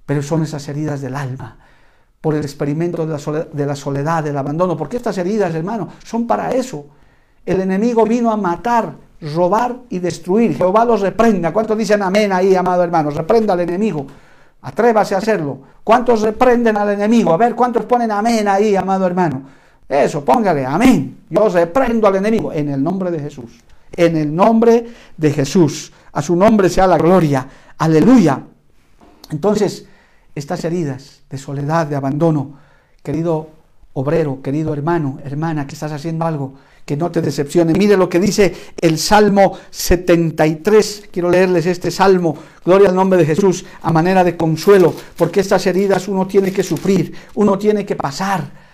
pero 0.08 0.24
son 0.24 0.42
esas 0.42 0.68
heridas 0.70 1.02
del 1.02 1.15
alma 1.15 1.60
por 2.22 2.36
el 2.36 2.42
experimento 2.42 3.06
de 3.06 3.66
la, 3.66 3.76
soledad, 3.76 4.24
del 4.24 4.38
abandono, 4.38 4.76
porque 4.76 4.98
estas 4.98 5.18
heridas, 5.18 5.56
hermano, 5.56 5.88
son 6.04 6.28
para 6.28 6.52
eso. 6.52 6.86
El 7.46 7.62
enemigo 7.62 8.04
vino 8.06 8.30
a 8.30 8.36
matar, 8.36 8.94
robar 9.34 9.78
y 9.90 10.00
destruir. 10.00 10.58
Jehová 10.58 10.84
los 10.84 11.02
reprenda. 11.02 11.54
¿Cuántos 11.54 11.78
dicen 11.78 12.02
amén 12.02 12.32
ahí, 12.34 12.56
amado 12.56 12.84
hermano? 12.84 13.10
Reprenda 13.10 13.54
al 13.54 13.62
enemigo. 13.62 14.06
Atrévase 14.62 15.16
a 15.16 15.20
hacerlo. 15.20 15.60
¿Cuántos 15.84 16.22
reprenden 16.22 16.76
al 16.76 16.90
enemigo? 16.90 17.32
A 17.34 17.38
ver, 17.38 17.56
¿cuántos 17.56 17.86
ponen 17.86 18.12
amén 18.12 18.48
ahí, 18.48 18.76
amado 18.76 19.06
hermano? 19.06 19.44
Eso, 19.88 20.24
póngale, 20.24 20.66
amén. 20.66 21.20
Yo 21.30 21.48
reprendo 21.48 22.08
al 22.08 22.18
enemigo 22.18 22.52
en 22.52 22.70
el 22.70 22.84
nombre 22.84 23.10
de 23.12 23.20
Jesús. 23.20 23.64
En 23.96 24.18
el 24.18 24.36
nombre 24.36 24.88
de 25.16 25.32
Jesús. 25.32 25.94
A 26.12 26.22
su 26.22 26.36
nombre 26.36 26.70
sea 26.70 26.86
la 26.86 26.98
gloria. 26.98 27.48
Aleluya. 27.78 28.42
Entonces, 29.32 29.86
estas 30.36 30.64
heridas 30.66 31.19
de 31.30 31.38
soledad, 31.38 31.88
de 31.88 31.96
abandono, 31.96 32.58
querido 33.04 33.50
obrero, 33.94 34.42
querido 34.42 34.74
hermano, 34.74 35.20
hermana, 35.24 35.68
que 35.68 35.74
estás 35.74 35.92
haciendo 35.92 36.26
algo, 36.26 36.54
que 36.86 36.98
no 36.98 37.12
te 37.12 37.22
decepcione. 37.22 37.74
Mire 37.74 37.98
lo 37.98 38.10
que 38.10 38.20
dice 38.20 38.54
el 38.80 38.98
Salmo 38.98 39.58
73. 39.70 41.10
Quiero 41.12 41.30
leerles 41.30 41.65
este 41.65 41.92
Salmo, 41.92 42.36
gloria 42.65 42.89
al 42.89 42.96
nombre 42.96 43.20
de 43.20 43.26
Jesús, 43.26 43.65
a 43.82 43.92
manera 43.92 44.24
de 44.24 44.38
consuelo, 44.38 44.94
porque 45.18 45.42
estas 45.42 45.65
heridas 45.68 46.08
uno 46.08 46.26
tiene 46.28 46.52
que 46.52 46.63
sufrir, 46.63 47.13
uno 47.36 47.58
tiene 47.58 47.86
que 47.86 47.96
pasar. 47.96 48.70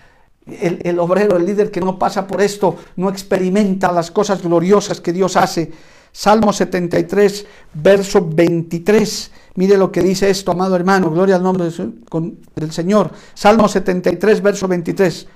El, 0.46 0.78
el 0.84 0.98
obrero, 1.00 1.36
el 1.36 1.44
líder 1.44 1.70
que 1.70 1.80
no 1.80 1.98
pasa 1.98 2.26
por 2.26 2.40
esto, 2.40 2.76
no 2.96 3.08
experimenta 3.08 3.90
las 3.90 4.10
cosas 4.10 4.42
gloriosas 4.42 5.00
que 5.00 5.12
Dios 5.12 5.36
hace. 5.36 5.72
Salmo 6.12 6.52
73, 6.52 7.46
verso 7.74 8.26
23. 8.26 9.30
Mire 9.56 9.78
lo 9.78 9.90
que 9.90 10.02
dice 10.02 10.28
esto, 10.28 10.52
amado 10.52 10.76
hermano, 10.76 11.10
gloria 11.10 11.36
al 11.36 11.42
nombre 11.42 11.70
del 12.54 12.72
Señor. 12.72 13.10
Salmo 13.34 13.68
73, 13.68 14.42
verso 14.42 14.68
23. 14.68 15.26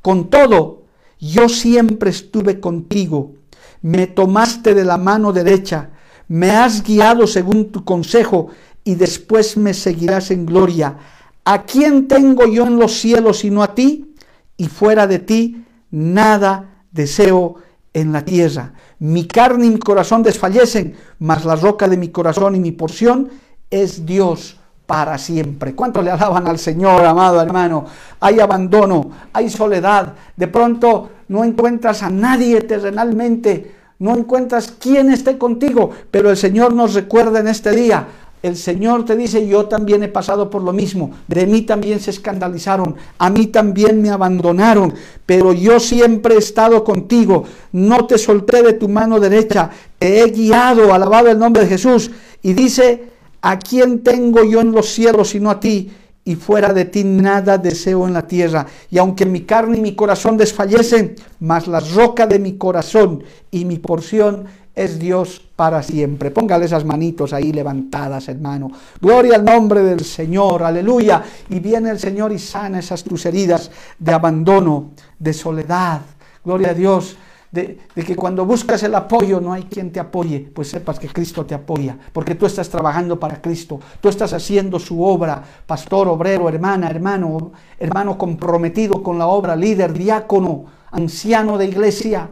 Con 0.00 0.30
todo, 0.30 0.84
yo 1.18 1.48
siempre 1.48 2.10
estuve 2.10 2.58
contigo, 2.58 3.34
me 3.82 4.06
tomaste 4.06 4.74
de 4.74 4.84
la 4.84 4.96
mano 4.96 5.32
derecha, 5.32 5.90
me 6.28 6.50
has 6.50 6.82
guiado 6.82 7.26
según 7.26 7.70
tu 7.70 7.84
consejo 7.84 8.48
y 8.82 8.94
después 8.94 9.56
me 9.58 9.74
seguirás 9.74 10.30
en 10.30 10.46
gloria. 10.46 10.96
¿A 11.44 11.64
quién 11.64 12.08
tengo 12.08 12.46
yo 12.46 12.66
en 12.66 12.78
los 12.78 12.92
cielos 12.92 13.38
sino 13.38 13.62
a 13.62 13.74
ti? 13.74 14.14
Y 14.56 14.68
fuera 14.68 15.06
de 15.06 15.18
ti, 15.18 15.64
nada 15.90 16.82
deseo 16.92 17.56
en 17.92 18.12
la 18.12 18.24
tierra. 18.24 18.72
Mi 18.98 19.26
carne 19.26 19.66
y 19.66 19.70
mi 19.70 19.78
corazón 19.78 20.22
desfallecen, 20.22 20.96
mas 21.18 21.44
la 21.44 21.56
roca 21.56 21.88
de 21.88 21.98
mi 21.98 22.08
corazón 22.08 22.56
y 22.56 22.60
mi 22.60 22.72
porción 22.72 23.28
es 23.70 24.06
Dios 24.06 24.56
para 24.86 25.18
siempre. 25.18 25.74
¿Cuánto 25.74 26.00
le 26.00 26.10
alaban 26.10 26.46
al 26.46 26.58
Señor, 26.58 27.04
amado 27.04 27.40
hermano? 27.40 27.86
Hay 28.20 28.40
abandono, 28.40 29.10
hay 29.32 29.50
soledad. 29.50 30.14
De 30.36 30.46
pronto 30.46 31.10
no 31.28 31.44
encuentras 31.44 32.02
a 32.02 32.10
nadie 32.10 32.60
terrenalmente, 32.62 33.74
no 33.98 34.16
encuentras 34.16 34.72
quién 34.78 35.10
esté 35.10 35.38
contigo, 35.38 35.90
pero 36.10 36.30
el 36.30 36.36
Señor 36.36 36.72
nos 36.72 36.94
recuerda 36.94 37.40
en 37.40 37.48
este 37.48 37.72
día, 37.72 38.06
el 38.42 38.56
Señor 38.56 39.04
te 39.04 39.16
dice, 39.16 39.48
yo 39.48 39.66
también 39.66 40.02
he 40.02 40.08
pasado 40.08 40.50
por 40.50 40.62
lo 40.62 40.72
mismo, 40.72 41.10
de 41.26 41.46
mí 41.46 41.62
también 41.62 41.98
se 41.98 42.10
escandalizaron, 42.10 42.94
a 43.18 43.30
mí 43.30 43.46
también 43.46 44.00
me 44.00 44.10
abandonaron, 44.10 44.94
pero 45.24 45.52
yo 45.52 45.80
siempre 45.80 46.34
he 46.34 46.38
estado 46.38 46.84
contigo, 46.84 47.44
no 47.72 48.06
te 48.06 48.18
solté 48.18 48.62
de 48.62 48.74
tu 48.74 48.88
mano 48.88 49.18
derecha, 49.18 49.70
te 49.98 50.20
he 50.20 50.30
guiado, 50.30 50.92
alabado 50.92 51.28
el 51.28 51.38
nombre 51.38 51.62
de 51.62 51.70
Jesús. 51.70 52.10
Y 52.42 52.52
dice, 52.52 53.15
¿a 53.46 53.58
quién 53.58 54.02
tengo 54.02 54.42
yo 54.44 54.60
en 54.60 54.72
los 54.72 54.88
cielos 54.88 55.30
sino 55.30 55.50
a 55.50 55.60
ti? 55.60 55.90
y 56.28 56.34
fuera 56.34 56.74
de 56.74 56.86
ti 56.86 57.04
nada 57.04 57.56
deseo 57.56 58.04
en 58.04 58.12
la 58.12 58.26
tierra. 58.26 58.66
Y 58.90 58.98
aunque 58.98 59.24
mi 59.24 59.42
carne 59.42 59.78
y 59.78 59.80
mi 59.80 59.94
corazón 59.94 60.36
desfallecen, 60.36 61.14
mas 61.38 61.68
la 61.68 61.78
roca 61.78 62.26
de 62.26 62.40
mi 62.40 62.54
corazón 62.54 63.22
y 63.52 63.64
mi 63.64 63.78
porción 63.78 64.46
es 64.74 64.98
Dios 64.98 65.40
para 65.54 65.84
siempre. 65.84 66.32
Póngale 66.32 66.64
esas 66.64 66.84
manitos 66.84 67.32
ahí 67.32 67.52
levantadas, 67.52 68.28
hermano. 68.28 68.72
Gloria 69.00 69.36
al 69.36 69.44
nombre 69.44 69.84
del 69.84 70.04
Señor, 70.04 70.64
aleluya. 70.64 71.22
Y 71.48 71.60
viene 71.60 71.90
el 71.90 72.00
Señor 72.00 72.32
y 72.32 72.40
sana 72.40 72.80
esas 72.80 73.04
tus 73.04 73.24
heridas 73.24 73.70
de 73.96 74.12
abandono, 74.12 74.90
de 75.20 75.32
soledad. 75.32 76.00
Gloria 76.44 76.70
a 76.70 76.74
Dios 76.74 77.16
de, 77.56 77.78
que 77.94 78.14
cuando 78.14 78.46
buscas 78.46 78.82
el 78.84 78.94
apoyo 78.94 79.40
no 79.40 79.52
hay 79.52 79.64
quien 79.64 79.90
te 79.90 79.98
apoye, 79.98 80.48
pues 80.54 80.68
sepas 80.68 81.00
que 81.00 81.08
Cristo 81.08 81.44
te 81.44 81.54
apoya, 81.54 81.98
porque 82.12 82.36
tú 82.36 82.46
estás 82.46 82.68
trabajando 82.68 83.18
para 83.18 83.42
Cristo, 83.42 83.80
tú 84.00 84.08
estás 84.08 84.32
haciendo 84.32 84.78
su 84.78 85.02
obra, 85.02 85.42
pastor, 85.66 86.06
obrero, 86.06 86.48
hermana, 86.48 86.88
hermano, 86.88 87.50
hermano 87.80 88.16
comprometido 88.16 89.02
con 89.02 89.18
la 89.18 89.26
obra, 89.26 89.56
líder, 89.56 89.92
diácono, 89.92 90.66
anciano 90.92 91.58
de 91.58 91.66
iglesia, 91.66 92.30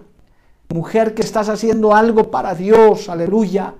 mujer 0.68 1.14
que 1.14 1.22
estás 1.22 1.48
haciendo 1.48 1.94
algo 1.94 2.30
para 2.30 2.54
Dios, 2.54 3.08
aleluya. 3.08 3.74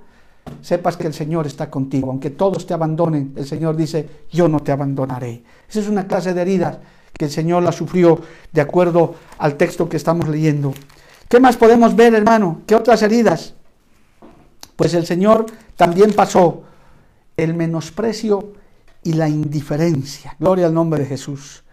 Sepas 0.60 0.96
que 0.96 1.06
el 1.06 1.14
Señor 1.14 1.46
está 1.46 1.70
contigo, 1.70 2.10
aunque 2.10 2.30
todos 2.30 2.66
te 2.66 2.74
abandonen, 2.74 3.32
el 3.36 3.46
Señor 3.46 3.76
dice, 3.76 4.08
yo 4.30 4.48
no 4.48 4.60
te 4.60 4.72
abandonaré. 4.72 5.42
Esa 5.68 5.80
es 5.80 5.88
una 5.88 6.06
clase 6.06 6.34
de 6.34 6.42
heridas 6.42 6.78
que 7.16 7.26
el 7.26 7.30
Señor 7.30 7.62
la 7.62 7.72
sufrió 7.72 8.20
de 8.52 8.60
acuerdo 8.60 9.14
al 9.38 9.56
texto 9.56 9.88
que 9.88 9.96
estamos 9.96 10.28
leyendo. 10.28 10.74
¿Qué 11.28 11.40
más 11.40 11.56
podemos 11.56 11.96
ver, 11.96 12.14
hermano? 12.14 12.62
¿Qué 12.66 12.74
otras 12.74 13.02
heridas? 13.02 13.54
Pues 14.76 14.94
el 14.94 15.06
Señor 15.06 15.46
también 15.76 16.12
pasó 16.12 16.62
el 17.36 17.54
menosprecio 17.54 18.52
y 19.02 19.14
la 19.14 19.28
indiferencia. 19.28 20.36
Gloria 20.38 20.66
al 20.66 20.74
nombre 20.74 21.00
de 21.00 21.06
Jesús. 21.06 21.64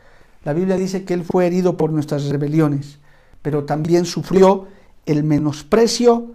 La 0.43 0.53
Biblia 0.53 0.75
dice 0.75 1.03
que 1.03 1.13
Él 1.13 1.23
fue 1.23 1.47
herido 1.47 1.77
por 1.77 1.91
nuestras 1.91 2.25
rebeliones, 2.25 2.99
pero 3.41 3.63
también 3.63 4.05
sufrió 4.05 4.67
el 5.05 5.23
menosprecio 5.23 6.33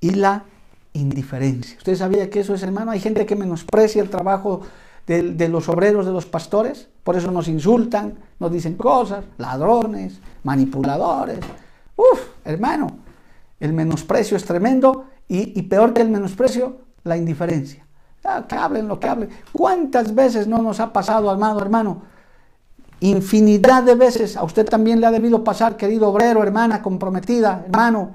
y 0.00 0.10
la 0.10 0.44
indiferencia. 0.92 1.76
¿Usted 1.76 1.96
sabía 1.96 2.30
que 2.30 2.40
eso 2.40 2.54
es, 2.54 2.62
hermano? 2.62 2.90
Hay 2.90 3.00
gente 3.00 3.26
que 3.26 3.36
menosprecia 3.36 4.02
el 4.02 4.10
trabajo 4.10 4.62
de, 5.06 5.22
de, 5.34 5.48
los 5.48 5.68
obreros, 5.68 6.06
de 6.06 6.12
los 6.12 6.26
pastores, 6.26 6.88
por 7.02 7.16
eso 7.16 7.30
nos 7.30 7.48
insultan, 7.48 8.14
nos 8.38 8.52
dicen 8.52 8.74
cosas, 8.76 9.24
ladrones, 9.38 10.20
manipuladores, 10.44 11.38
Uf, 11.98 12.20
hermano, 12.44 12.86
el 13.58 13.72
menosprecio 13.72 14.36
es 14.36 14.44
tremendo 14.44 15.06
y, 15.26 15.60
peor 15.62 15.92
que 15.92 16.00
el 16.00 16.08
menosprecio, 16.08 16.76
la 17.02 17.16
indiferencia. 17.16 17.84
Ah, 18.24 18.44
que 18.48 18.54
hablen 18.54 18.86
lo 18.86 19.00
que 19.00 19.08
hablen. 19.08 19.30
¿Cuántas 19.52 20.14
veces 20.14 20.46
no 20.46 20.62
nos 20.62 20.80
ha 20.80 20.92
pasado, 20.92 21.28
amado 21.28 21.60
hermano? 21.60 22.02
Infinidad 23.00 23.82
de 23.82 23.94
veces 23.96 24.36
a 24.36 24.44
usted 24.44 24.66
también 24.66 25.00
le 25.00 25.06
ha 25.06 25.10
debido 25.10 25.42
pasar, 25.42 25.76
querido 25.76 26.08
obrero, 26.08 26.42
hermana 26.42 26.82
comprometida, 26.82 27.64
hermano, 27.64 28.12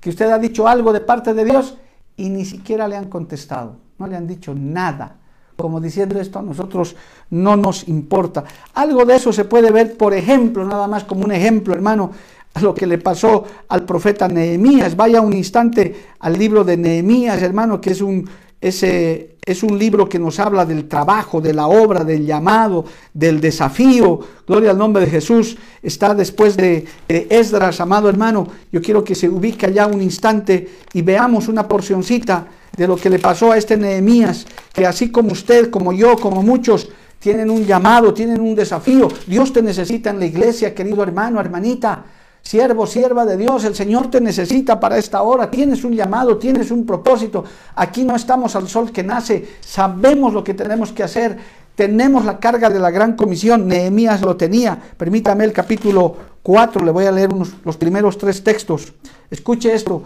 que 0.00 0.10
usted 0.10 0.30
ha 0.30 0.38
dicho 0.38 0.68
algo 0.68 0.92
de 0.92 1.00
parte 1.00 1.34
de 1.34 1.44
Dios 1.44 1.76
y 2.16 2.28
ni 2.28 2.44
siquiera 2.44 2.86
le 2.86 2.96
han 2.96 3.08
contestado, 3.08 3.76
no 3.98 4.06
le 4.06 4.16
han 4.16 4.26
dicho 4.26 4.54
nada. 4.54 5.16
Como 5.56 5.80
diciendo 5.80 6.20
esto 6.20 6.38
a 6.38 6.42
nosotros 6.42 6.94
no 7.30 7.56
nos 7.56 7.88
importa. 7.88 8.44
Algo 8.74 9.04
de 9.04 9.16
eso 9.16 9.32
se 9.32 9.44
puede 9.44 9.72
ver, 9.72 9.96
por 9.96 10.14
ejemplo, 10.14 10.64
nada 10.64 10.86
más 10.86 11.02
como 11.02 11.24
un 11.24 11.32
ejemplo, 11.32 11.74
hermano, 11.74 12.12
lo 12.62 12.74
que 12.74 12.86
le 12.86 12.98
pasó 12.98 13.44
al 13.68 13.84
profeta 13.84 14.28
Nehemías. 14.28 14.96
Vaya 14.96 15.20
un 15.20 15.32
instante 15.32 15.94
al 16.20 16.38
libro 16.38 16.64
de 16.64 16.76
Nehemías, 16.76 17.42
hermano, 17.42 17.80
que 17.80 17.90
es 17.90 18.00
un, 18.00 18.28
ese, 18.60 19.36
es 19.44 19.62
un 19.62 19.78
libro 19.78 20.08
que 20.08 20.18
nos 20.18 20.38
habla 20.40 20.66
del 20.66 20.88
trabajo, 20.88 21.40
de 21.40 21.54
la 21.54 21.68
obra, 21.68 22.04
del 22.04 22.26
llamado, 22.26 22.84
del 23.14 23.40
desafío. 23.40 24.20
Gloria 24.46 24.72
al 24.72 24.78
nombre 24.78 25.04
de 25.04 25.10
Jesús. 25.10 25.56
Está 25.82 26.14
después 26.14 26.56
de, 26.56 26.84
Esdras, 27.08 27.80
amado 27.80 28.08
hermano. 28.08 28.46
Yo 28.70 28.82
quiero 28.82 29.02
que 29.02 29.14
se 29.14 29.28
ubique 29.28 29.66
allá 29.66 29.86
un 29.86 30.02
instante 30.02 30.68
y 30.92 31.02
veamos 31.02 31.48
una 31.48 31.66
porcioncita 31.66 32.46
de 32.76 32.86
lo 32.86 32.96
que 32.96 33.10
le 33.10 33.18
pasó 33.18 33.52
a 33.52 33.56
este 33.56 33.76
Nehemías, 33.76 34.46
que 34.72 34.86
así 34.86 35.10
como 35.10 35.32
usted, 35.32 35.70
como 35.70 35.92
yo, 35.92 36.16
como 36.16 36.42
muchos, 36.42 36.90
tienen 37.18 37.50
un 37.50 37.64
llamado, 37.64 38.12
tienen 38.12 38.40
un 38.40 38.54
desafío. 38.54 39.08
Dios 39.26 39.52
te 39.52 39.62
necesita 39.62 40.10
en 40.10 40.18
la 40.18 40.26
iglesia, 40.26 40.74
querido 40.74 41.02
hermano, 41.02 41.40
hermanita. 41.40 42.04
Siervo, 42.48 42.86
sierva 42.86 43.26
de 43.26 43.36
Dios, 43.36 43.62
el 43.64 43.74
Señor 43.74 44.10
te 44.10 44.22
necesita 44.22 44.80
para 44.80 44.96
esta 44.96 45.20
hora. 45.20 45.50
Tienes 45.50 45.84
un 45.84 45.92
llamado, 45.92 46.38
tienes 46.38 46.70
un 46.70 46.86
propósito. 46.86 47.44
Aquí 47.74 48.04
no 48.04 48.16
estamos 48.16 48.56
al 48.56 48.66
sol 48.68 48.90
que 48.90 49.02
nace. 49.02 49.46
Sabemos 49.60 50.32
lo 50.32 50.42
que 50.42 50.54
tenemos 50.54 50.90
que 50.92 51.02
hacer. 51.02 51.36
Tenemos 51.74 52.24
la 52.24 52.38
carga 52.38 52.70
de 52.70 52.78
la 52.78 52.90
gran 52.90 53.16
comisión. 53.16 53.68
Nehemías 53.68 54.22
lo 54.22 54.34
tenía. 54.38 54.80
Permítame 54.96 55.44
el 55.44 55.52
capítulo 55.52 56.16
4. 56.42 56.86
Le 56.86 56.90
voy 56.90 57.04
a 57.04 57.12
leer 57.12 57.28
los 57.66 57.76
primeros 57.76 58.16
tres 58.16 58.42
textos. 58.42 58.94
Escuche 59.30 59.74
esto. 59.74 60.04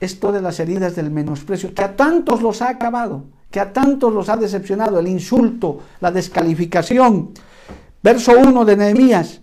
Esto 0.00 0.32
de 0.32 0.40
las 0.40 0.58
heridas 0.60 0.96
del 0.96 1.10
menosprecio, 1.10 1.74
que 1.74 1.84
a 1.84 1.94
tantos 1.94 2.40
los 2.40 2.62
ha 2.62 2.70
acabado, 2.70 3.24
que 3.50 3.60
a 3.60 3.74
tantos 3.74 4.10
los 4.10 4.30
ha 4.30 4.38
decepcionado, 4.38 4.98
el 4.98 5.08
insulto, 5.08 5.80
la 6.00 6.10
descalificación. 6.10 7.32
Verso 8.02 8.32
1 8.38 8.64
de 8.64 8.74
Nehemías. 8.74 9.42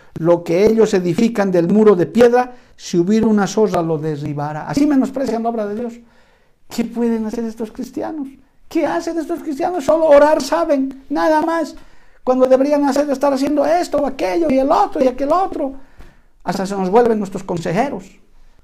lo 0.15 0.43
que 0.43 0.65
ellos 0.65 0.93
edifican 0.93 1.51
del 1.51 1.67
muro 1.67 1.95
de 1.95 2.05
piedra, 2.05 2.53
si 2.75 2.97
hubiera 2.97 3.27
una 3.27 3.47
zorra 3.47 3.81
lo 3.81 3.97
derribara. 3.97 4.67
Así 4.67 4.85
menosprecian 4.85 5.43
la 5.43 5.49
obra 5.49 5.67
de 5.67 5.75
Dios. 5.75 5.93
¿Qué 6.69 6.85
pueden 6.85 7.25
hacer 7.25 7.43
estos 7.43 7.71
cristianos? 7.71 8.27
¿Qué 8.67 8.85
hacen 8.85 9.17
estos 9.17 9.41
cristianos? 9.41 9.83
Solo 9.83 10.05
orar 10.05 10.41
saben, 10.41 11.03
nada 11.09 11.41
más. 11.41 11.75
Cuando 12.23 12.45
deberían 12.45 12.85
hacer 12.85 13.09
estar 13.09 13.33
haciendo 13.33 13.65
esto 13.65 13.97
o 13.97 14.05
aquello 14.05 14.47
y 14.49 14.59
el 14.59 14.71
otro 14.71 15.03
y 15.03 15.07
aquel 15.07 15.31
otro. 15.31 15.73
Hasta 16.43 16.65
se 16.65 16.75
nos 16.75 16.89
vuelven 16.89 17.19
nuestros 17.19 17.43
consejeros. 17.43 18.05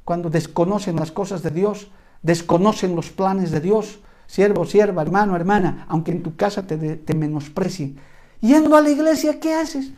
Cuando 0.05 0.29
desconocen 0.29 0.95
las 0.95 1.11
cosas 1.11 1.43
de 1.43 1.51
Dios, 1.51 1.89
desconocen 2.21 2.95
los 2.95 3.09
planes 3.09 3.51
de 3.51 3.59
Dios. 3.59 3.99
Siervo, 4.27 4.65
sierva, 4.65 5.01
hermano, 5.01 5.35
hermana, 5.35 5.85
aunque 5.89 6.11
en 6.11 6.23
tu 6.23 6.35
casa 6.35 6.65
te, 6.65 6.77
te 6.77 7.13
menosprecien. 7.13 7.97
Yendo 8.41 8.75
a 8.75 8.81
la 8.81 8.89
iglesia, 8.89 9.39
¿qué 9.39 9.53
haces? 9.53 9.91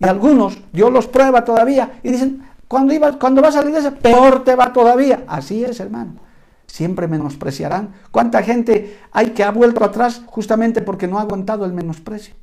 Y 0.00 0.08
algunos, 0.08 0.58
Dios 0.72 0.90
los 0.90 1.06
prueba 1.06 1.44
todavía 1.44 2.00
y 2.02 2.10
dicen, 2.10 2.42
cuando, 2.66 2.94
iba, 2.94 3.18
cuando 3.18 3.42
vas 3.42 3.54
a 3.56 3.62
la 3.62 3.68
iglesia, 3.68 3.90
peor 3.90 4.42
te 4.44 4.56
va 4.56 4.72
todavía. 4.72 5.24
Así 5.28 5.62
es, 5.62 5.78
hermano. 5.78 6.14
Siempre 6.66 7.06
menospreciarán. 7.06 7.94
¿Cuánta 8.10 8.42
gente 8.42 8.98
hay 9.12 9.30
que 9.30 9.44
ha 9.44 9.50
vuelto 9.50 9.84
atrás 9.84 10.22
justamente 10.24 10.80
porque 10.80 11.06
no 11.06 11.18
ha 11.18 11.22
aguantado 11.22 11.66
el 11.66 11.74
menosprecio? 11.74 12.34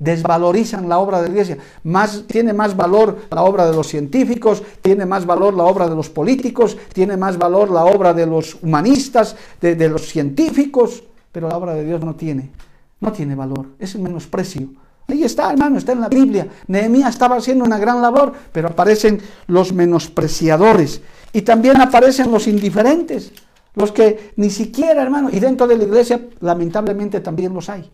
Desvalorizan 0.00 0.88
la 0.88 0.98
obra 0.98 1.20
de 1.20 1.28
la 1.28 1.32
iglesia. 1.32 1.58
Más, 1.84 2.24
tiene 2.26 2.54
más 2.54 2.74
valor 2.74 3.18
la 3.30 3.42
obra 3.42 3.70
de 3.70 3.76
los 3.76 3.86
científicos, 3.86 4.62
tiene 4.82 5.06
más 5.06 5.26
valor 5.26 5.54
la 5.54 5.64
obra 5.64 5.88
de 5.88 5.94
los 5.94 6.08
políticos, 6.08 6.76
tiene 6.92 7.16
más 7.16 7.36
valor 7.38 7.70
la 7.70 7.84
obra 7.84 8.14
de 8.14 8.26
los 8.26 8.56
humanistas, 8.62 9.36
de, 9.60 9.76
de 9.76 9.88
los 9.90 10.08
científicos, 10.08 11.04
pero 11.30 11.48
la 11.48 11.56
obra 11.56 11.74
de 11.74 11.84
Dios 11.84 12.02
no 12.02 12.16
tiene, 12.16 12.50
no 12.98 13.12
tiene 13.12 13.34
valor. 13.34 13.66
Es 13.78 13.94
el 13.94 14.00
menosprecio. 14.00 14.70
Ahí 15.10 15.24
está, 15.24 15.50
hermano, 15.50 15.78
está 15.78 15.92
en 15.92 16.00
la 16.00 16.08
Biblia. 16.08 16.48
Nehemías 16.66 17.10
estaba 17.10 17.36
haciendo 17.36 17.64
una 17.64 17.78
gran 17.78 18.00
labor, 18.00 18.32
pero 18.52 18.68
aparecen 18.68 19.20
los 19.46 19.72
menospreciadores. 19.72 21.02
Y 21.32 21.42
también 21.42 21.80
aparecen 21.80 22.30
los 22.30 22.46
indiferentes, 22.46 23.32
los 23.74 23.92
que 23.92 24.32
ni 24.36 24.50
siquiera, 24.50 25.02
hermano, 25.02 25.30
y 25.30 25.38
dentro 25.38 25.66
de 25.66 25.76
la 25.76 25.84
iglesia 25.84 26.20
lamentablemente 26.40 27.20
también 27.20 27.54
los 27.54 27.68
hay. 27.68 27.90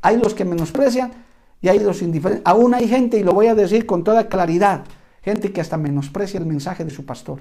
Hay 0.00 0.16
los 0.18 0.34
que 0.34 0.44
menosprecian 0.44 1.12
y 1.60 1.68
hay 1.68 1.78
los 1.78 2.02
indiferentes. 2.02 2.42
Aún 2.44 2.74
hay 2.74 2.88
gente, 2.88 3.18
y 3.18 3.22
lo 3.22 3.32
voy 3.32 3.46
a 3.46 3.54
decir 3.54 3.86
con 3.86 4.04
toda 4.04 4.28
claridad, 4.28 4.84
gente 5.22 5.52
que 5.52 5.60
hasta 5.60 5.76
menosprecia 5.76 6.38
el 6.38 6.46
mensaje 6.46 6.84
de 6.84 6.90
su 6.90 7.04
pastor, 7.04 7.40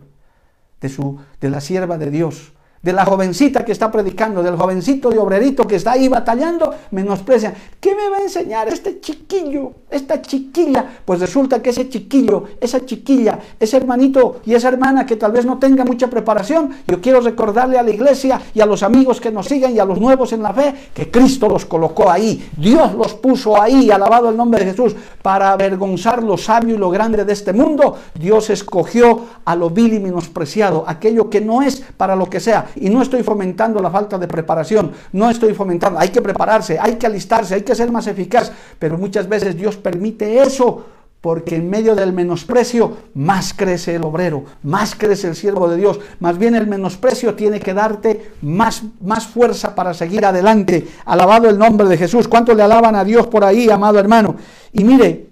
de, 0.79 0.89
su, 0.89 1.19
de 1.39 1.49
la 1.49 1.61
sierva 1.61 1.97
de 1.97 2.11
Dios. 2.11 2.53
De 2.81 2.93
la 2.93 3.05
jovencita 3.05 3.63
que 3.63 3.71
está 3.71 3.91
predicando, 3.91 4.41
del 4.41 4.57
jovencito 4.57 5.09
de 5.09 5.19
obrerito 5.19 5.67
que 5.67 5.75
está 5.75 5.91
ahí 5.91 6.07
batallando, 6.07 6.73
menosprecian. 6.91 7.53
¿Qué 7.79 7.93
me 7.93 8.09
va 8.09 8.17
a 8.17 8.21
enseñar 8.21 8.67
este 8.69 8.99
chiquillo, 8.99 9.73
esta 9.89 10.21
chiquilla? 10.21 10.85
Pues 11.05 11.19
resulta 11.19 11.61
que 11.61 11.69
ese 11.69 11.89
chiquillo, 11.89 12.45
esa 12.59 12.83
chiquilla, 12.83 13.39
ese 13.59 13.77
hermanito 13.77 14.41
y 14.45 14.55
esa 14.55 14.69
hermana 14.69 15.05
que 15.05 15.15
tal 15.15 15.31
vez 15.31 15.45
no 15.45 15.59
tenga 15.59 15.85
mucha 15.85 16.09
preparación, 16.09 16.71
yo 16.87 17.01
quiero 17.01 17.21
recordarle 17.21 17.77
a 17.77 17.83
la 17.83 17.91
iglesia 17.91 18.41
y 18.53 18.61
a 18.61 18.65
los 18.65 18.81
amigos 18.81 19.21
que 19.21 19.31
nos 19.31 19.45
siguen 19.45 19.75
y 19.75 19.79
a 19.79 19.85
los 19.85 19.99
nuevos 19.99 20.33
en 20.33 20.41
la 20.41 20.53
fe 20.53 20.73
que 20.93 21.11
Cristo 21.11 21.47
los 21.47 21.65
colocó 21.65 22.09
ahí, 22.09 22.49
Dios 22.57 22.93
los 22.95 23.13
puso 23.13 23.61
ahí, 23.61 23.91
alabado 23.91 24.29
el 24.29 24.37
nombre 24.37 24.63
de 24.65 24.71
Jesús, 24.71 24.95
para 25.21 25.51
avergonzar 25.51 26.23
lo 26.23 26.37
sabio 26.37 26.75
y 26.75 26.77
lo 26.79 26.89
grande 26.89 27.23
de 27.25 27.33
este 27.33 27.53
mundo. 27.53 27.95
Dios 28.15 28.49
escogió 28.49 29.21
a 29.45 29.55
lo 29.55 29.69
vil 29.69 29.93
y 29.93 29.99
menospreciado, 29.99 30.83
aquello 30.87 31.29
que 31.29 31.41
no 31.41 31.61
es 31.61 31.83
para 31.95 32.15
lo 32.15 32.27
que 32.27 32.39
sea 32.39 32.70
y 32.75 32.89
no 32.89 33.01
estoy 33.01 33.23
fomentando 33.23 33.81
la 33.81 33.89
falta 33.89 34.17
de 34.17 34.27
preparación, 34.27 34.91
no 35.13 35.29
estoy 35.29 35.53
fomentando, 35.53 35.99
hay 35.99 36.09
que 36.09 36.21
prepararse, 36.21 36.77
hay 36.79 36.95
que 36.95 37.07
alistarse, 37.07 37.55
hay 37.55 37.61
que 37.61 37.75
ser 37.75 37.91
más 37.91 38.07
eficaz, 38.07 38.51
pero 38.79 38.97
muchas 38.97 39.27
veces 39.27 39.55
Dios 39.55 39.77
permite 39.77 40.41
eso 40.41 40.85
porque 41.21 41.55
en 41.55 41.69
medio 41.69 41.95
del 41.95 42.13
menosprecio 42.13 42.97
más 43.13 43.53
crece 43.53 43.95
el 43.95 44.03
obrero, 44.03 44.43
más 44.63 44.95
crece 44.95 45.27
el 45.27 45.35
siervo 45.35 45.69
de 45.69 45.77
Dios. 45.77 45.99
Más 46.19 46.39
bien 46.39 46.55
el 46.55 46.65
menosprecio 46.65 47.35
tiene 47.35 47.59
que 47.59 47.75
darte 47.75 48.31
más, 48.41 48.81
más 48.99 49.27
fuerza 49.27 49.75
para 49.75 49.93
seguir 49.93 50.25
adelante. 50.25 50.87
Alabado 51.05 51.47
el 51.47 51.59
nombre 51.59 51.87
de 51.87 51.97
Jesús. 51.97 52.27
¿Cuánto 52.27 52.55
le 52.55 52.63
alaban 52.63 52.95
a 52.95 53.03
Dios 53.03 53.27
por 53.27 53.43
ahí, 53.43 53.69
amado 53.69 53.99
hermano? 53.99 54.35
Y 54.73 54.83
mire, 54.83 55.29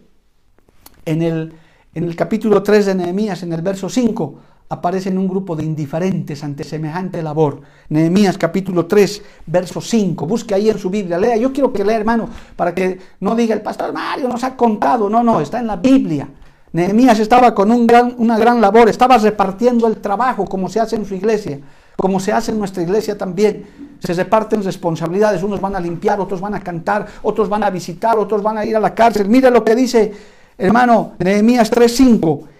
en 1.05 1.23
el, 1.23 1.53
en 1.95 2.03
el 2.03 2.15
capítulo 2.15 2.61
3 2.61 2.85
de 2.85 2.95
Nehemías, 2.95 3.41
en 3.41 3.51
el 3.51 3.63
verso 3.63 3.89
5, 3.89 4.35
aparecen 4.69 5.17
un 5.17 5.27
grupo 5.27 5.55
de 5.55 5.65
indiferentes 5.65 6.43
ante 6.43 6.63
semejante 6.63 7.23
labor. 7.23 7.61
Nehemías 7.89 8.37
capítulo 8.37 8.85
3, 8.85 9.21
verso 9.47 9.81
5. 9.81 10.27
Busque 10.27 10.53
ahí 10.53 10.69
en 10.69 10.77
su 10.77 10.91
Biblia, 10.91 11.17
lea. 11.17 11.37
Yo 11.37 11.51
quiero 11.51 11.73
que 11.73 11.83
lea, 11.83 11.97
hermano, 11.97 12.29
para 12.55 12.73
que 12.75 12.99
no 13.19 13.35
diga 13.35 13.55
el 13.55 13.61
pastor 13.61 13.91
Mario 13.91 14.27
nos 14.27 14.43
ha 14.43 14.55
contado. 14.55 15.09
No, 15.09 15.23
no, 15.23 15.41
está 15.41 15.59
en 15.59 15.67
la 15.67 15.75
Biblia. 15.75 16.29
Nehemías 16.71 17.17
estaba 17.17 17.55
con 17.55 17.71
una 17.71 18.37
gran 18.37 18.61
labor, 18.61 18.89
estaba 18.89 19.17
repartiendo 19.17 19.87
el 19.87 19.97
trabajo 19.97 20.45
como 20.45 20.69
se 20.69 20.79
hace 20.79 20.95
en 20.97 21.05
su 21.05 21.15
iglesia, 21.15 21.59
como 21.97 22.19
se 22.19 22.31
hace 22.31 22.51
en 22.51 22.59
nuestra 22.59 22.83
iglesia 22.83 23.17
también. 23.17 23.97
Se 23.97 24.13
reparten 24.13 24.63
responsabilidades, 24.63 25.41
unos 25.41 25.59
van 25.59 25.75
a 25.75 25.79
limpiar, 25.79 26.19
otros 26.19 26.39
van 26.39 26.53
a 26.53 26.59
cantar, 26.59 27.07
otros 27.23 27.49
van 27.49 27.63
a 27.63 27.71
visitar, 27.71 28.19
otros 28.19 28.43
van 28.43 28.59
a 28.59 28.65
ir 28.65 28.75
a 28.75 28.79
la 28.79 28.93
cárcel. 28.93 29.27
Mire 29.27 29.49
lo 29.49 29.65
que 29.65 29.73
dice, 29.73 30.13
hermano, 30.59 31.13
Nehemías 31.17 31.71
3:5 31.71 32.58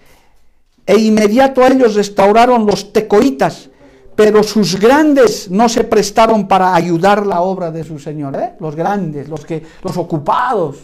e 0.90 0.98
inmediato 0.98 1.62
a 1.62 1.68
ellos 1.68 1.94
restauraron 1.94 2.66
los 2.66 2.92
tecoitas, 2.92 3.70
pero 4.16 4.42
sus 4.42 4.74
grandes 4.74 5.48
no 5.48 5.68
se 5.68 5.84
prestaron 5.84 6.48
para 6.48 6.74
ayudar 6.74 7.24
la 7.24 7.42
obra 7.42 7.70
de 7.70 7.84
su 7.84 8.00
Señor, 8.00 8.34
¿eh? 8.34 8.54
los 8.58 8.74
grandes, 8.74 9.28
los, 9.28 9.46
que, 9.46 9.62
los 9.84 9.96
ocupados, 9.96 10.78